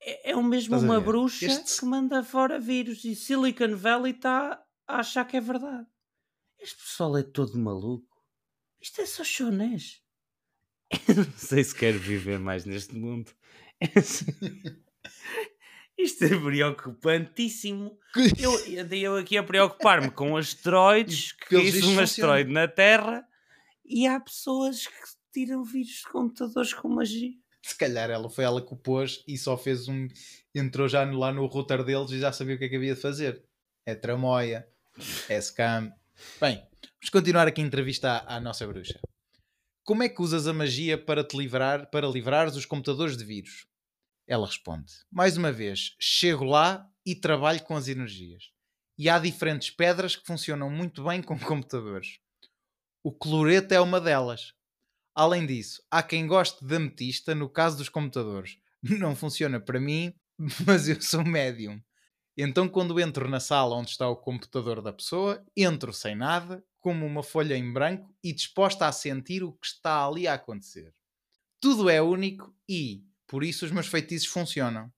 É, 0.00 0.30
é 0.30 0.36
o 0.36 0.42
mesmo 0.42 0.78
uma 0.78 1.00
bruxa 1.00 1.46
este... 1.46 1.80
que 1.80 1.84
manda 1.84 2.22
fora 2.22 2.60
vírus 2.60 3.04
e 3.04 3.16
Silicon 3.16 3.74
Valley 3.74 4.12
está 4.12 4.62
a 4.86 5.00
achar 5.00 5.24
que 5.24 5.36
é 5.36 5.40
verdade. 5.40 5.86
Este 6.58 6.76
pessoal 6.76 7.18
é 7.18 7.22
todo 7.24 7.58
maluco. 7.58 8.06
Isto 8.80 9.00
é 9.00 9.06
só 9.06 9.24
chonés. 9.24 10.00
Eu 11.08 11.16
não 11.16 11.32
sei 11.36 11.64
se 11.64 11.74
quero 11.74 11.98
viver 11.98 12.38
mais 12.38 12.64
neste 12.64 12.94
mundo. 12.94 13.30
Isto 15.98 16.24
é 16.24 16.28
preocupantíssimo. 16.28 17.98
Eu 18.38 18.54
andei 18.80 19.04
eu 19.04 19.16
aqui 19.16 19.36
a 19.36 19.42
preocupar-me 19.42 20.10
com 20.10 20.36
asteroides, 20.36 21.32
que 21.48 21.58
isso 21.58 21.90
um 21.90 21.98
asteroide 21.98 22.52
na 22.52 22.68
Terra 22.68 23.26
e 23.84 24.06
há 24.06 24.20
pessoas 24.20 24.86
que 24.86 24.94
tiram 25.32 25.64
vírus 25.64 25.96
de 25.96 26.04
computadores 26.04 26.72
com 26.72 26.88
magia. 26.88 27.32
Se 27.62 27.76
calhar 27.76 28.10
ela 28.10 28.30
foi 28.30 28.44
ela 28.44 28.64
que 28.64 28.72
o 28.72 28.76
pôs 28.76 29.24
e 29.26 29.36
só 29.36 29.58
fez 29.58 29.88
um. 29.88 30.06
entrou 30.54 30.88
já 30.88 31.04
lá 31.04 31.32
no 31.32 31.46
router 31.46 31.82
deles 31.82 32.12
e 32.12 32.20
já 32.20 32.30
sabia 32.32 32.54
o 32.54 32.58
que 32.58 32.66
é 32.66 32.68
que 32.68 32.76
havia 32.76 32.94
de 32.94 33.00
fazer. 33.00 33.44
É 33.84 33.94
tramóia, 33.94 34.68
é 35.28 35.40
scam. 35.40 35.92
Bem, 36.40 36.62
vamos 37.00 37.10
continuar 37.10 37.48
aqui 37.48 37.60
a 37.60 37.64
entrevista 37.64 38.10
à, 38.10 38.36
à 38.36 38.40
nossa 38.40 38.66
bruxa. 38.66 39.00
Como 39.88 40.02
é 40.02 40.08
que 40.10 40.20
usas 40.20 40.46
a 40.46 40.52
magia 40.52 41.02
para 41.02 41.24
te 41.24 41.34
livrar, 41.34 41.88
para 41.90 42.06
livrares 42.06 42.54
os 42.56 42.66
computadores 42.66 43.16
de 43.16 43.24
vírus? 43.24 43.66
Ela 44.26 44.46
responde: 44.46 44.92
Mais 45.10 45.38
uma 45.38 45.50
vez, 45.50 45.96
chego 45.98 46.44
lá 46.44 46.86
e 47.06 47.14
trabalho 47.14 47.62
com 47.62 47.74
as 47.74 47.88
energias. 47.88 48.50
E 48.98 49.08
há 49.08 49.18
diferentes 49.18 49.70
pedras 49.70 50.14
que 50.14 50.26
funcionam 50.26 50.68
muito 50.68 51.04
bem 51.04 51.22
com 51.22 51.38
computadores. 51.40 52.18
O 53.02 53.10
cloreto 53.10 53.72
é 53.72 53.80
uma 53.80 53.98
delas. 53.98 54.52
Além 55.14 55.46
disso, 55.46 55.82
há 55.90 56.02
quem 56.02 56.26
goste 56.26 56.62
de 56.62 56.76
ametista 56.76 57.34
no 57.34 57.48
caso 57.48 57.78
dos 57.78 57.88
computadores. 57.88 58.58
Não 58.82 59.16
funciona 59.16 59.58
para 59.58 59.80
mim, 59.80 60.12
mas 60.66 60.86
eu 60.86 61.00
sou 61.00 61.24
médium. 61.24 61.82
Então, 62.36 62.68
quando 62.68 63.00
entro 63.00 63.26
na 63.26 63.40
sala 63.40 63.74
onde 63.74 63.88
está 63.88 64.06
o 64.06 64.16
computador 64.16 64.82
da 64.82 64.92
pessoa, 64.92 65.42
entro 65.56 65.94
sem 65.94 66.14
nada, 66.14 66.62
como 66.88 67.04
uma 67.04 67.22
folha 67.22 67.54
em 67.54 67.70
branco 67.70 68.16
e 68.24 68.32
disposta 68.32 68.86
a 68.86 68.92
sentir 68.92 69.44
o 69.44 69.52
que 69.52 69.66
está 69.66 70.06
ali 70.06 70.26
a 70.26 70.32
acontecer. 70.32 70.94
Tudo 71.60 71.90
é 71.90 72.00
único 72.00 72.56
e, 72.66 73.04
por 73.26 73.44
isso, 73.44 73.66
os 73.66 73.70
meus 73.70 73.86
feitiços 73.88 74.26
funcionam. 74.26 74.90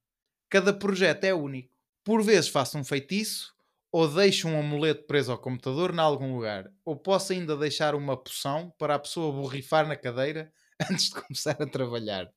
Cada 0.48 0.72
projeto 0.72 1.24
é 1.24 1.34
único. 1.34 1.74
Por 2.04 2.22
vezes 2.22 2.48
faço 2.48 2.78
um 2.78 2.84
feitiço, 2.84 3.52
ou 3.90 4.06
deixo 4.06 4.46
um 4.46 4.56
amuleto 4.56 5.04
preso 5.08 5.32
ao 5.32 5.38
computador 5.38 5.92
em 5.92 5.98
algum 5.98 6.32
lugar, 6.32 6.70
ou 6.84 6.94
posso 6.94 7.32
ainda 7.32 7.56
deixar 7.56 7.96
uma 7.96 8.16
poção 8.16 8.72
para 8.78 8.94
a 8.94 8.98
pessoa 9.00 9.32
borrifar 9.32 9.88
na 9.88 9.96
cadeira 9.96 10.52
antes 10.88 11.06
de 11.06 11.16
começar 11.16 11.60
a 11.60 11.66
trabalhar. 11.66 12.32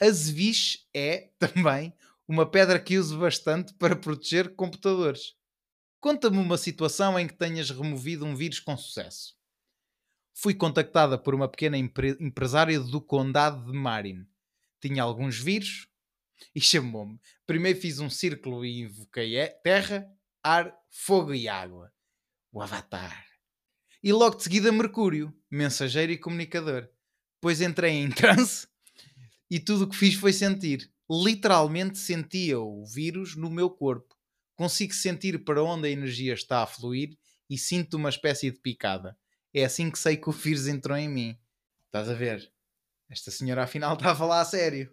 A 0.00 0.10
Zeviche 0.10 0.80
é, 0.92 1.30
também, 1.38 1.94
uma 2.26 2.44
pedra 2.44 2.80
que 2.80 2.98
uso 2.98 3.20
bastante 3.20 3.72
para 3.74 3.94
proteger 3.94 4.56
computadores. 4.56 5.35
Conta-me 6.06 6.38
uma 6.38 6.56
situação 6.56 7.18
em 7.18 7.26
que 7.26 7.34
tenhas 7.34 7.68
removido 7.68 8.24
um 8.24 8.36
vírus 8.36 8.60
com 8.60 8.76
sucesso. 8.76 9.36
Fui 10.32 10.54
contactada 10.54 11.18
por 11.18 11.34
uma 11.34 11.48
pequena 11.48 11.76
empre 11.76 12.16
empresária 12.20 12.78
do 12.78 13.00
condado 13.00 13.66
de 13.66 13.76
Marin. 13.76 14.24
Tinha 14.80 15.02
alguns 15.02 15.36
vírus 15.36 15.88
e 16.54 16.60
chamou-me. 16.62 17.18
Primeiro 17.44 17.80
fiz 17.80 17.98
um 17.98 18.08
círculo 18.08 18.64
e 18.64 18.82
invoquei 18.82 19.48
terra, 19.64 20.08
ar, 20.44 20.72
fogo 20.88 21.34
e 21.34 21.48
água. 21.48 21.92
O 22.52 22.62
avatar. 22.62 23.26
E 24.00 24.12
logo 24.12 24.36
de 24.36 24.44
seguida 24.44 24.70
Mercúrio, 24.70 25.36
mensageiro 25.50 26.12
e 26.12 26.18
comunicador. 26.18 26.88
Depois 27.34 27.60
entrei 27.60 27.94
em 27.94 28.10
transe 28.14 28.68
e 29.50 29.58
tudo 29.58 29.82
o 29.82 29.88
que 29.88 29.96
fiz 29.96 30.14
foi 30.14 30.32
sentir. 30.32 30.88
Literalmente 31.10 31.98
sentia 31.98 32.60
o 32.60 32.86
vírus 32.86 33.34
no 33.34 33.50
meu 33.50 33.68
corpo 33.68 34.15
consigo 34.56 34.94
sentir 34.94 35.44
para 35.44 35.62
onde 35.62 35.86
a 35.86 35.90
energia 35.90 36.34
está 36.34 36.62
a 36.62 36.66
fluir 36.66 37.16
e 37.48 37.56
sinto 37.56 37.96
uma 37.96 38.08
espécie 38.08 38.50
de 38.50 38.58
picada. 38.58 39.16
É 39.54 39.64
assim 39.64 39.90
que 39.90 39.98
sei 39.98 40.16
que 40.16 40.28
o 40.28 40.32
vírus 40.32 40.66
entrou 40.66 40.96
em 40.96 41.08
mim. 41.08 41.38
Estás 41.86 42.08
a 42.08 42.14
ver? 42.14 42.52
Esta 43.08 43.30
senhora 43.30 43.62
afinal 43.62 43.94
estava 43.96 44.24
lá 44.26 44.40
a 44.40 44.44
sério. 44.44 44.92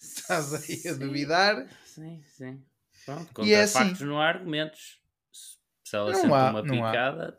Estás 0.00 0.54
aí 0.54 0.88
a 0.88 0.94
duvidar? 0.94 1.68
Sim, 1.84 2.22
sim. 2.22 2.64
Pronto, 3.04 3.32
contra 3.34 3.50
e 3.50 3.54
é 3.54 3.62
assim. 3.62 3.78
factos 3.78 4.00
não 4.02 4.20
há 4.20 4.28
argumentos. 4.28 5.00
Se 5.84 5.96
ela 5.96 6.12
não 6.12 6.20
sente 6.20 6.32
há, 6.32 6.50
uma 6.50 6.62
picada, 6.62 7.36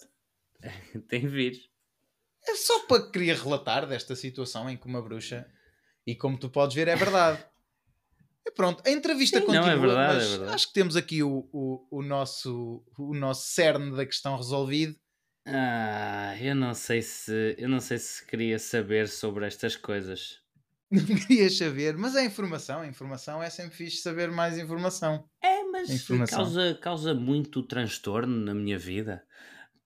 tem 1.07 1.28
vírus. 1.28 1.70
É 2.47 2.55
só 2.55 2.86
para 2.88 3.09
querer 3.11 3.38
relatar 3.38 3.88
desta 3.88 4.15
situação 4.15 4.70
em 4.70 4.76
que 4.76 4.88
uma 4.88 5.01
bruxa, 5.01 5.47
e 6.05 6.15
como 6.15 6.38
tu 6.38 6.49
podes 6.49 6.76
ver, 6.76 6.88
é 6.88 6.95
verdade. 6.95 7.45
E 8.50 8.52
pronto, 8.52 8.82
a 8.84 8.89
entrevista 8.89 9.39
Sim, 9.39 9.45
continua, 9.45 9.68
não, 9.68 9.72
é 9.72 9.78
verdade, 9.78 10.16
mas 10.16 10.24
é 10.24 10.30
verdade. 10.30 10.56
acho 10.56 10.68
que 10.68 10.74
temos 10.74 10.95
aqui 10.95 11.22
o, 11.22 11.47
o, 11.54 11.88
o, 11.91 12.02
nosso, 12.02 12.84
o 12.97 13.14
nosso 13.14 13.47
cerne 13.47 13.95
da 13.95 14.04
questão 14.08 14.36
resolvido. 14.36 14.95
Ah, 15.45 16.36
eu 16.41 16.56
não 16.56 16.74
sei 16.74 17.04
se 17.04 17.56
eu 17.60 17.70
não 17.70 17.80
sei 17.80 18.00
se 18.00 18.26
queria 18.26 18.58
saber 18.58 19.08
sobre 19.08 19.45
estas 19.45 19.76
coisas. 19.76 20.39
Não 20.91 21.06
querias 21.06 21.56
saber, 21.56 21.95
mas 21.95 22.16
é 22.16 22.26
informação, 22.26 22.82
a 22.82 22.88
informação 22.88 23.43
é 23.43 23.50
sempre 23.52 23.78
fixe 23.78 23.97
saber 23.97 24.32
mais 24.32 24.58
informação. 24.58 25.30
É, 25.39 25.64
mas 25.66 26.08
causa, 26.28 26.74
causa 26.82 27.14
muito 27.14 27.62
transtorno 27.62 28.36
na 28.36 28.56
minha 28.56 28.76
vida, 28.76 29.24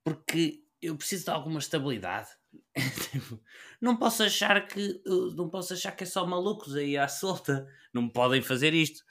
porque 0.01 0.63
eu 0.81 0.95
preciso 0.95 1.25
de 1.25 1.31
alguma 1.31 1.59
estabilidade. 1.59 2.29
Tipo, 3.11 3.39
não 3.79 3.97
posso 3.97 4.23
achar 4.23 4.67
que 4.67 5.01
não 5.35 5.49
posso 5.49 5.73
achar 5.73 5.91
que 5.91 6.03
é 6.03 6.07
só 6.07 6.25
malucos 6.25 6.75
aí 6.75 6.97
à 6.97 7.07
solta. 7.07 7.67
Não 7.93 8.09
podem 8.09 8.41
fazer 8.41 8.73
isto. 8.73 9.03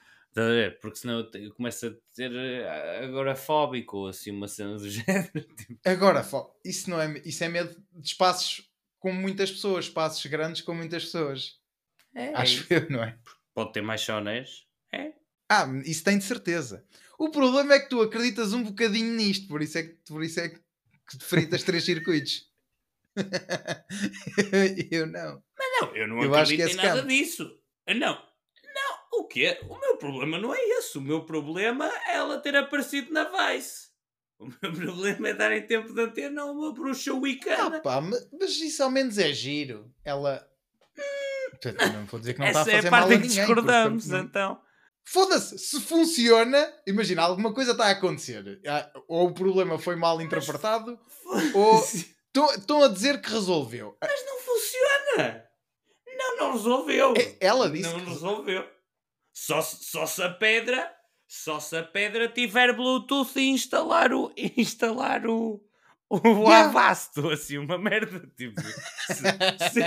Porque 0.81 0.97
senão 0.97 1.29
eu 1.35 1.53
começo 1.55 1.87
a 1.87 1.93
ser 2.11 2.33
eh, 2.35 3.05
agorafóbico 3.05 3.99
ou 3.99 4.09
assim 4.09 4.31
uma 4.31 4.49
cena 4.49 4.77
do 4.77 4.89
género. 4.91 5.43
Tipo. 5.57 5.79
Agora, 5.85 6.27
isso, 6.65 6.89
não 6.89 7.01
é, 7.01 7.21
isso 7.25 7.45
é 7.45 7.49
medo 7.49 7.77
de 7.93 8.09
espaços 8.09 8.69
com 8.99 9.13
muitas 9.13 9.51
pessoas, 9.51 9.87
espaços 9.87 10.25
grandes 10.27 10.63
com 10.63 10.75
muitas 10.75 11.05
pessoas. 11.05 11.61
É, 12.15 12.35
Acho 12.35 12.67
é 12.73 12.79
eu, 12.79 12.91
não 12.91 13.03
é? 13.03 13.19
Pode 13.55 13.73
ter 13.73 13.83
mais 13.83 14.01
chonés. 14.01 14.67
É. 14.93 15.13
Ah, 15.49 15.67
isso 15.85 16.03
tem 16.03 16.17
de 16.17 16.25
certeza. 16.25 16.85
O 17.19 17.31
problema 17.31 17.75
é 17.75 17.81
que 17.81 17.91
tu 17.91 18.01
acreditas 18.01 18.55
um 18.55 18.63
bocadinho 18.63 19.15
nisto, 19.15 19.47
por 19.49 19.61
isso 19.61 19.77
é 19.79 19.83
que, 19.83 19.95
por 20.07 20.25
isso 20.25 20.41
é 20.41 20.49
que 20.49 20.61
fritas 21.21 21.63
três 21.63 21.85
circuitos. 21.85 22.51
eu 24.91 25.07
não. 25.07 25.43
Mas 25.59 25.81
não, 25.81 25.97
eu 25.97 26.09
não 26.09 26.23
eu 26.23 26.35
acredito 26.35 26.71
em 26.71 26.75
nada 26.77 27.03
disso. 27.03 27.45
Não, 27.89 27.97
não, 28.75 29.21
o 29.21 29.25
quê? 29.27 29.59
O 29.69 29.79
meu 29.79 29.97
problema 29.97 30.39
não 30.39 30.55
é 30.55 30.59
esse. 30.79 30.99
O 30.99 31.03
meu 31.03 31.25
problema 31.25 31.91
é 32.07 32.17
ela 32.17 32.39
ter 32.39 32.57
aparecido 32.57 33.13
na 33.13 33.25
Vice. 33.25 33.93
O 34.39 34.47
meu 34.47 34.73
problema 34.73 35.29
é 35.29 35.35
darem 35.35 35.67
tempo 35.67 35.93
de 35.93 36.01
antena 36.01 36.43
a 36.43 36.47
uma 36.47 36.73
bruxa 36.73 37.13
wicana. 37.15 37.77
Ah, 37.77 37.81
pá, 37.81 38.01
mas, 38.01 38.61
isso 38.61 38.83
ao 38.83 38.91
menos 38.91 39.19
é 39.19 39.33
giro. 39.33 39.93
Ela. 40.05 40.47
Hum, 40.99 41.93
não 41.93 42.07
vou 42.07 42.19
dizer 42.19 42.35
que 42.35 42.41
não 42.41 42.47
está 42.47 42.63
a 42.63 42.65
fazer 42.65 42.85
é 42.85 42.89
a 42.89 42.91
parte 42.91 42.91
mal 42.91 43.05
a 43.05 43.09
ninguém. 43.11 43.29
discordamos, 43.29 44.05
porque, 44.07 44.19
então. 44.19 44.61
Foda-se, 45.05 45.59
se 45.59 45.81
funciona, 45.81 46.73
imagina, 46.87 47.23
alguma 47.23 47.53
coisa 47.53 47.73
está 47.73 47.87
a 47.87 47.91
acontecer. 47.91 48.61
Ah, 48.67 48.91
ou 49.09 49.29
o 49.29 49.35
problema 49.35 49.79
foi 49.79 49.97
mal 49.97 50.21
interpretado, 50.21 50.99
ou 51.55 51.85
estão 52.35 52.83
a 52.83 52.89
dizer 52.89 53.21
que 53.21 53.31
resolveu. 53.31 53.97
Mas 54.01 54.27
não 54.27 54.41
funciona! 54.41 55.45
Não, 56.17 56.37
não 56.37 56.53
resolveu. 56.53 57.15
É, 57.17 57.37
ela 57.41 57.71
disse. 57.71 57.91
Não 57.91 58.01
que... 58.01 58.11
resolveu. 58.11 58.69
Só, 59.33 59.61
só 59.63 60.07
se 60.07 60.23
a 60.23 60.31
pedra. 60.31 60.95
Só 61.27 61.59
se 61.59 61.77
a 61.77 61.83
pedra 61.83 62.29
tiver 62.29 62.75
Bluetooth 62.75 63.39
e 63.39 63.51
instalar 63.51 64.13
o. 64.13 64.33
Instalar 64.57 65.27
o. 65.27 65.65
O 66.09 66.19
yeah. 66.47 66.69
Avasto, 66.69 67.31
assim, 67.31 67.57
uma 67.57 67.79
merda. 67.79 68.21
Tipo. 68.37 68.61
se, 68.61 69.15
se, 69.73 69.81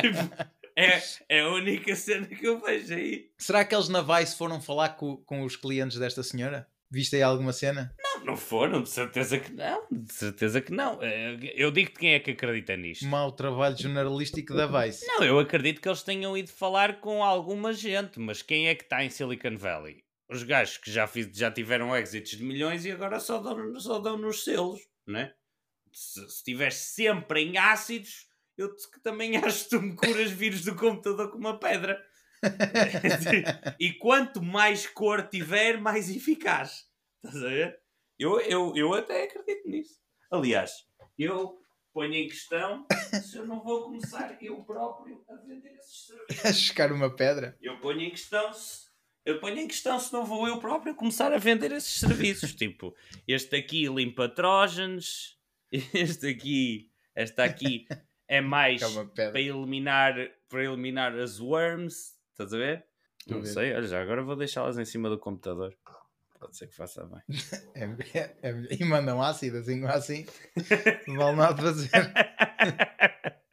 é, 0.75 1.01
é 1.29 1.41
a 1.41 1.49
única 1.49 1.95
cena 1.95 2.25
que 2.25 2.45
eu 2.45 2.59
vejo 2.59 2.93
aí. 2.93 3.31
Será 3.37 3.63
que 3.63 3.75
eles 3.75 3.89
na 3.89 4.01
Vice 4.01 4.35
foram 4.35 4.59
falar 4.59 4.89
com, 4.89 5.17
com 5.17 5.43
os 5.43 5.55
clientes 5.55 5.97
desta 5.99 6.23
senhora? 6.23 6.67
Viste 6.95 7.17
aí 7.17 7.23
alguma 7.23 7.51
cena? 7.51 7.93
Não, 8.01 8.23
não 8.23 8.37
foram, 8.37 8.81
de 8.81 8.87
certeza 8.89 9.37
que 9.37 9.51
não. 9.51 9.85
De 9.91 10.13
certeza 10.13 10.61
que 10.61 10.71
não. 10.71 10.97
Eh, 11.03 11.51
Eu 11.53 11.69
digo-te 11.69 11.99
quem 11.99 12.13
é 12.13 12.21
que 12.21 12.31
acredita 12.31 12.77
nisto. 12.77 13.05
Mau 13.05 13.33
trabalho 13.33 13.77
jornalístico 13.77 14.53
da 14.55 14.65
Vice. 14.65 15.05
Não, 15.05 15.21
eu 15.21 15.37
acredito 15.37 15.81
que 15.81 15.89
eles 15.89 16.03
tenham 16.03 16.37
ido 16.37 16.49
falar 16.49 17.01
com 17.01 17.21
alguma 17.21 17.73
gente, 17.73 18.17
mas 18.17 18.41
quem 18.41 18.69
é 18.69 18.75
que 18.75 18.83
está 18.83 19.03
em 19.03 19.09
Silicon 19.09 19.57
Valley? 19.57 20.05
Os 20.29 20.43
gajos 20.43 20.77
que 20.77 20.89
já, 20.89 21.05
fiz, 21.05 21.29
já 21.37 21.51
tiveram 21.51 21.93
exits 21.93 22.37
de 22.37 22.43
milhões 22.45 22.85
e 22.85 22.91
agora 22.91 23.19
só 23.19 23.39
dão, 23.41 23.77
só 23.77 23.99
dão 23.99 24.17
nos 24.17 24.45
selos, 24.45 24.79
né? 25.05 25.33
Se 25.91 26.21
se 26.21 26.25
estiveres 26.27 26.75
sempre 26.75 27.41
em 27.41 27.57
ácidos, 27.57 28.25
eu 28.57 28.73
também 29.03 29.35
acho 29.43 29.65
que 29.65 29.69
tu 29.71 29.81
me 29.81 29.93
curas 29.97 30.31
vírus 30.31 30.63
do 30.63 30.75
computador 30.77 31.29
com 31.29 31.37
uma 31.39 31.59
pedra. 31.59 32.01
e 33.79 33.93
quanto 33.93 34.41
mais 34.41 34.87
cor 34.87 35.27
tiver, 35.27 35.79
mais 35.79 36.09
eficaz. 36.09 36.85
Estás 37.23 37.43
a 37.43 37.49
ver? 37.49 37.79
Eu, 38.17 38.39
eu, 38.41 38.73
eu 38.75 38.93
até 38.93 39.23
acredito 39.23 39.67
nisso. 39.67 39.99
Aliás, 40.31 40.71
eu 41.17 41.57
ponho 41.93 42.13
em 42.13 42.27
questão 42.27 42.85
se 43.23 43.37
eu 43.37 43.45
não 43.45 43.63
vou 43.63 43.83
começar 43.83 44.37
eu 44.41 44.63
próprio 44.63 45.23
a 45.29 45.35
vender 45.35 45.73
esses 45.75 46.07
serviços. 46.07 46.45
A 46.45 46.53
chegar 46.53 46.91
uma 46.91 47.13
pedra. 47.15 47.57
Eu 47.61 47.79
ponho 47.79 48.01
em 48.01 48.09
questão 48.09 48.51
se. 48.53 48.85
Eu 49.25 49.39
ponho 49.39 49.57
em 49.57 49.67
questão 49.67 49.99
se 49.99 50.13
não 50.13 50.23
vou 50.23 50.47
eu 50.47 50.59
próprio 50.59 50.93
começar 50.93 51.33
a 51.33 51.37
vender 51.37 51.71
esses 51.71 51.99
serviços. 51.99 52.53
tipo, 52.55 52.95
este 53.27 53.55
aqui 53.55 53.87
limpa 53.87 54.29
trógenos, 54.29 55.39
este 55.71 56.27
aqui, 56.27 56.91
esta 57.15 57.43
aqui 57.43 57.87
é 58.27 58.41
mais 58.41 58.81
uma 58.83 59.05
para 59.05 59.39
eliminar, 59.39 60.15
para 60.47 60.63
eliminar 60.63 61.17
as 61.17 61.39
worms. 61.39 62.14
Estás 62.36 62.53
a 62.53 62.57
ver? 62.57 62.86
Não 63.27 63.39
ver. 63.41 63.47
sei, 63.47 63.73
olha, 63.73 63.88
já 63.88 64.01
agora 64.01 64.21
vou 64.21 64.36
deixá-las 64.36 64.77
em 64.77 64.83
cima 64.83 65.09
do 65.09 65.17
computador. 65.17 65.73
Pode 66.38 66.57
ser 66.57 66.67
que 66.67 66.75
faça 66.75 67.05
bem. 67.05 67.21
É- 67.73 68.19
é- 68.19 68.36
é- 68.49 68.67
e 68.77 68.83
mandam 68.83 69.21
ácido 69.21 69.57
assim, 69.59 69.86
assim. 69.86 70.25
Não 71.07 71.15
vale 71.15 71.38
nada 71.38 71.61
fazer. 71.61 71.89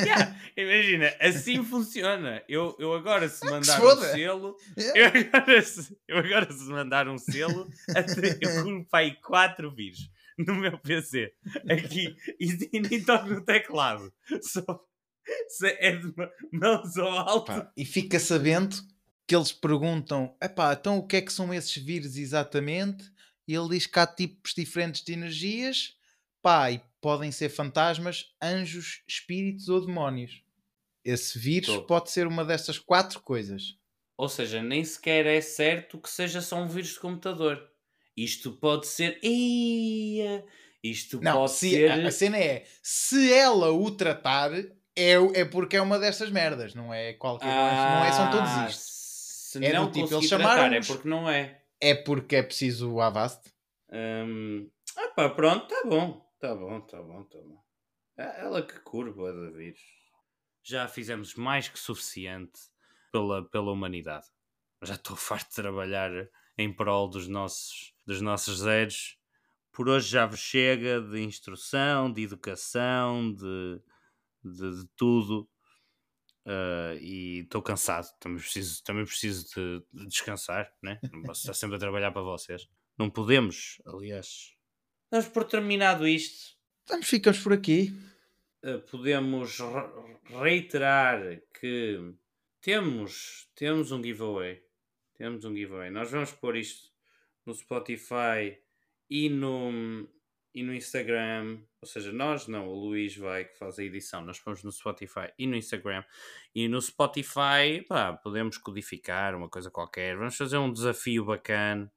Yeah, 0.00 0.36
imagina, 0.56 1.14
assim 1.20 1.62
funciona. 1.62 2.42
Eu, 2.48 2.74
eu 2.78 2.92
agora 2.92 3.28
se 3.28 3.44
mandar 3.46 3.80
um 3.80 3.96
selo, 3.96 4.56
eu 4.94 5.06
agora, 5.06 5.62
se, 5.62 5.96
eu 6.08 6.18
agora 6.18 6.52
se 6.52 6.64
mandar 6.64 7.08
um 7.08 7.16
selo, 7.16 7.70
eu 8.40 8.84
para 8.90 8.98
aí 8.98 9.14
4 9.22 9.70
vírus 9.74 10.10
no 10.36 10.56
meu 10.56 10.76
PC. 10.78 11.32
Aqui, 11.70 12.16
e, 12.40 12.68
e 12.72 12.80
nem 12.80 13.02
toco 13.02 13.28
no 13.28 13.44
teclado. 13.44 14.12
Só 14.42 14.60
é 15.62 15.96
de 15.96 16.12
mãos 16.52 16.96
ao 16.96 17.08
alto. 17.08 17.46
Pá, 17.46 17.72
e 17.76 17.84
fica 17.84 18.18
sabendo 18.18 18.76
que 19.26 19.34
eles 19.34 19.52
perguntam: 19.52 20.36
epá, 20.42 20.72
então 20.72 20.98
o 20.98 21.06
que 21.06 21.16
é 21.16 21.22
que 21.22 21.32
são 21.32 21.52
esses 21.52 21.76
vírus 21.76 22.16
exatamente? 22.16 23.10
E 23.46 23.54
ele 23.54 23.68
diz 23.70 23.86
que 23.86 23.98
há 23.98 24.06
tipos 24.06 24.52
diferentes 24.54 25.02
de 25.02 25.12
energias, 25.12 25.96
pá, 26.42 26.70
e 26.70 26.80
podem 27.00 27.32
ser 27.32 27.48
fantasmas, 27.48 28.34
anjos, 28.42 29.02
espíritos 29.06 29.68
ou 29.68 29.84
demónios. 29.84 30.42
Esse 31.04 31.38
vírus 31.38 31.68
Tô. 31.68 31.82
pode 31.84 32.10
ser 32.10 32.26
uma 32.26 32.44
dessas 32.44 32.78
quatro 32.78 33.20
coisas. 33.20 33.78
Ou 34.16 34.28
seja, 34.28 34.62
nem 34.62 34.84
sequer 34.84 35.26
é 35.26 35.40
certo 35.40 35.98
que 35.98 36.10
seja 36.10 36.40
só 36.42 36.56
um 36.56 36.68
vírus 36.68 36.94
de 36.94 37.00
computador. 37.00 37.70
Isto 38.16 38.52
pode 38.52 38.86
ser. 38.86 39.18
Ia, 39.22 40.44
isto 40.82 41.20
Não, 41.22 41.34
pode 41.34 41.52
se, 41.52 41.70
ser. 41.70 41.90
a, 41.90 42.08
a 42.08 42.10
cena 42.10 42.36
é: 42.36 42.66
se 42.82 43.32
ela 43.32 43.70
o 43.70 43.90
tratar, 43.92 44.50
é, 44.98 45.18
o- 45.18 45.32
é 45.34 45.44
porque 45.44 45.76
é 45.76 45.82
uma 45.82 45.98
dessas 45.98 46.30
merdas, 46.30 46.74
não 46.74 46.92
é 46.92 47.12
qualquer. 47.14 47.46
não 47.46 48.04
é, 48.04 48.12
são 48.12 48.30
todos 48.30 48.50
Ah, 48.50 48.66
isto. 48.68 48.82
Se 48.82 49.64
É 49.64 49.68
do 49.70 49.74
não 49.76 49.90
tipo, 49.90 50.14
eles 50.14 50.28
tratar, 50.28 50.72
é 50.72 50.80
porque 50.82 51.08
não 51.08 51.28
é. 51.28 51.62
É 51.80 51.94
porque 51.94 52.36
é 52.36 52.42
preciso 52.42 52.92
o 52.92 53.00
Avast. 53.00 53.50
Hum, 53.90 54.68
ah 54.96 55.08
pá, 55.16 55.30
pronto, 55.30 55.66
tá 55.66 55.82
bom. 55.86 56.26
Tá 56.40 56.54
bom, 56.54 56.80
tá 56.82 57.00
bom, 57.02 57.22
tá 57.24 57.38
bom. 57.38 57.58
É 58.18 58.40
Ela 58.42 58.62
que 58.62 58.78
curva 58.80 59.32
da 59.32 59.50
vírus. 59.50 59.80
Já 60.62 60.86
fizemos 60.86 61.34
mais 61.34 61.68
que 61.68 61.78
suficiente 61.78 62.58
pela, 63.10 63.48
pela 63.48 63.72
humanidade. 63.72 64.26
Já 64.82 64.94
estou 64.94 65.16
farto 65.16 65.48
de 65.48 65.54
trabalhar 65.54 66.10
em 66.58 66.72
prol 66.72 67.08
dos 67.08 67.26
nossos, 67.26 67.94
dos 68.06 68.20
nossos 68.20 68.58
zeros. 68.58 69.16
Por 69.72 69.88
hoje 69.88 70.08
já 70.08 70.26
vos 70.26 70.40
chega 70.40 71.00
de 71.00 71.20
instrução, 71.22 72.12
de 72.12 72.22
educação, 72.24 73.32
de, 73.32 73.80
de, 74.42 74.82
de 74.82 74.88
tudo. 74.96 75.48
Ah, 76.46 76.94
e 77.00 77.40
estou 77.40 77.60
cansado. 77.60 78.08
Também 78.18 78.38
preciso, 78.38 78.82
também 78.82 79.04
preciso 79.04 79.46
de, 79.54 79.84
de 79.92 80.06
descansar, 80.06 80.72
né? 80.82 80.98
Não 81.12 81.22
posso 81.22 81.40
estar 81.40 81.54
sempre 81.54 81.76
a 81.76 81.78
trabalhar 81.78 82.10
para 82.10 82.22
vocês. 82.22 82.66
Não 82.96 83.10
podemos, 83.10 83.80
aliás. 83.86 84.56
Damos 85.10 85.28
por 85.28 85.44
terminado 85.44 86.08
isto. 86.08 86.56
Então 86.84 87.02
ficamos 87.02 87.38
por 87.40 87.52
aqui. 87.52 87.92
Uh, 88.64 88.80
podemos 88.90 89.58
re- 89.58 90.38
reiterar 90.42 91.40
que 91.60 92.14
temos, 92.60 93.48
temos 93.54 93.92
um 93.92 94.02
giveaway. 94.02 94.62
Temos 95.14 95.44
um 95.44 95.54
giveaway. 95.54 95.90
Nós 95.90 96.10
vamos 96.10 96.32
pôr 96.32 96.56
isto 96.56 96.90
no 97.44 97.54
Spotify 97.54 98.58
e 99.08 99.28
no, 99.28 100.08
e 100.54 100.62
no 100.62 100.74
Instagram. 100.74 101.62
Ou 101.80 101.88
seja, 101.88 102.10
nós 102.10 102.48
não, 102.48 102.66
o 102.66 102.74
Luís 102.74 103.16
vai 103.16 103.44
que 103.44 103.56
faz 103.56 103.78
a 103.78 103.84
edição. 103.84 104.24
Nós 104.24 104.40
pomos 104.40 104.64
no 104.64 104.72
Spotify 104.72 105.32
e 105.38 105.46
no 105.46 105.54
Instagram. 105.54 106.02
E 106.52 106.66
no 106.66 106.82
Spotify, 106.82 107.84
pá, 107.88 108.14
podemos 108.14 108.58
codificar 108.58 109.36
uma 109.36 109.48
coisa 109.48 109.70
qualquer. 109.70 110.16
Vamos 110.16 110.36
fazer 110.36 110.58
um 110.58 110.72
desafio 110.72 111.24
bacana. 111.24 111.90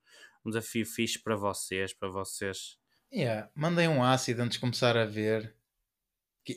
Um 0.45 0.51
desafio 0.51 0.85
fixe 0.85 1.19
para 1.19 1.35
vocês, 1.35 1.93
para 1.93 2.09
vocês. 2.09 2.77
Yeah, 3.11 3.49
mandem 3.55 3.87
um 3.87 4.03
ácido 4.03 4.43
antes 4.43 4.55
de 4.55 4.61
começar 4.61 4.95
a 4.95 5.05
ver. 5.05 5.55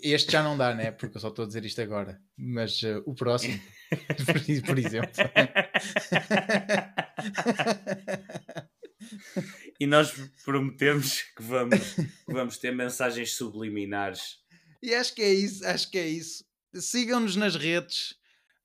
Este 0.02 0.32
já 0.32 0.42
não 0.42 0.56
dá, 0.56 0.74
né? 0.74 0.92
Porque 0.92 1.16
eu 1.16 1.20
só 1.20 1.28
estou 1.28 1.44
a 1.44 1.46
dizer 1.46 1.64
isto 1.64 1.80
agora. 1.80 2.20
Mas 2.36 2.82
eh, 2.82 3.02
o 3.06 3.14
próximo, 3.14 3.58
por 4.66 4.78
exemplo. 4.78 5.12
E 9.80 9.86
nós 9.86 10.12
prometemos 10.44 11.22
que 11.36 11.42
vamos, 11.42 11.94
que 11.94 12.32
vamos 12.32 12.58
ter 12.58 12.72
mensagens 12.74 13.32
subliminares. 13.34 14.38
e 14.82 14.94
acho 14.94 15.14
que 15.14 15.22
é 15.22 15.32
isso, 15.32 15.66
acho 15.66 15.90
que 15.90 15.98
é 15.98 16.08
isso. 16.08 16.44
Sigam-nos 16.74 17.36
nas 17.36 17.56
redes. 17.56 18.16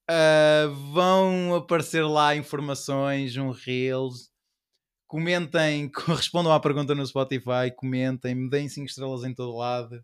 ah, 0.07 0.67
vão 0.93 1.55
aparecer 1.55 2.03
lá 2.03 2.35
informações, 2.35 3.35
um 3.37 3.51
Reels. 3.51 4.29
Comentem, 5.07 5.91
respondam 6.07 6.51
à 6.53 6.59
pergunta 6.59 6.93
no 6.93 7.05
Spotify, 7.05 7.71
comentem, 7.75 8.35
me 8.35 8.49
deem 8.49 8.69
5 8.69 8.85
estrelas 8.87 9.23
em 9.23 9.33
todo 9.33 9.55
lado. 9.57 10.03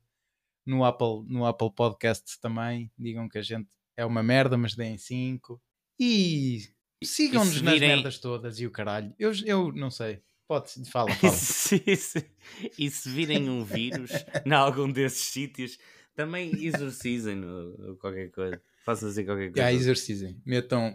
No 0.66 0.84
Apple, 0.84 1.24
no 1.28 1.46
Apple 1.46 1.72
Podcast 1.76 2.40
também. 2.42 2.92
Digam 2.98 3.30
que 3.30 3.38
a 3.38 3.42
gente 3.44 3.68
é 3.96 4.04
uma 4.04 4.24
merda, 4.24 4.58
mas 4.58 4.76
deem 4.76 4.98
5. 4.98 5.62
E 6.00 6.62
sigam-nos 7.04 7.62
nas 7.62 7.80
merdas 7.80 8.18
todas 8.18 8.60
e 8.60 8.66
o 8.66 8.72
caralho. 8.72 9.14
Eu, 9.20 9.32
eu 9.46 9.72
não 9.72 9.92
sei. 9.92 10.22
Pode, 10.48 10.72
fala, 10.92 11.10
E 11.12 11.16
fala. 11.16 11.34
se, 11.34 11.96
se- 11.96 12.30
e 12.78 12.90
se 12.90 13.10
virem 13.10 13.50
um 13.50 13.64
vírus 13.64 14.12
em 14.46 14.52
algum 14.54 14.92
desses 14.92 15.24
sítios, 15.26 15.78
também 16.16 16.52
exorcizem-no 16.64 17.76
ou 17.90 17.96
qualquer 17.98 18.30
coisa. 18.32 18.62
Façam 18.86 19.10
assim 19.10 19.26
qualquer 19.26 19.52
coisa. 19.52 19.62
Já 19.64 19.74
exercizem. 19.74 20.40
Metam, 20.46 20.94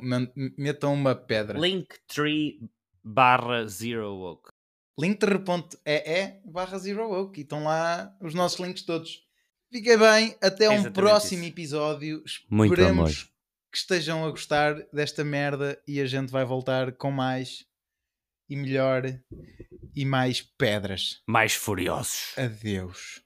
metam 0.56 0.94
uma 0.94 1.14
pedra. 1.14 1.58
Linktree 1.58 2.60
barra 3.02 3.66
Zero 3.66 4.14
Woke. 4.14 4.50
linktree.ee 4.98 6.40
barra 6.44 6.78
zero 6.78 7.10
oak 7.10 7.38
e 7.38 7.42
estão 7.42 7.64
lá 7.64 8.14
os 8.20 8.34
nossos 8.34 8.60
links 8.60 8.82
todos. 8.82 9.24
Fiquem 9.72 9.96
bem, 9.98 10.36
até 10.42 10.68
um 10.68 10.72
Exatamente 10.74 10.94
próximo 10.94 11.42
isso. 11.42 11.52
episódio. 11.52 12.22
Muito 12.50 12.72
Esperemos 12.74 12.98
amor. 12.98 13.28
que 13.72 13.78
estejam 13.78 14.24
a 14.26 14.30
gostar 14.30 14.74
desta 14.92 15.24
merda 15.24 15.80
e 15.86 16.00
a 16.00 16.06
gente 16.06 16.30
vai 16.30 16.44
voltar 16.44 16.92
com 16.92 17.10
mais 17.10 17.64
e 18.50 18.56
melhor 18.56 19.04
e 19.94 20.04
mais 20.04 20.42
pedras. 20.42 21.22
Mais 21.26 21.54
furiosos. 21.54 22.36
Adeus. 22.36 23.22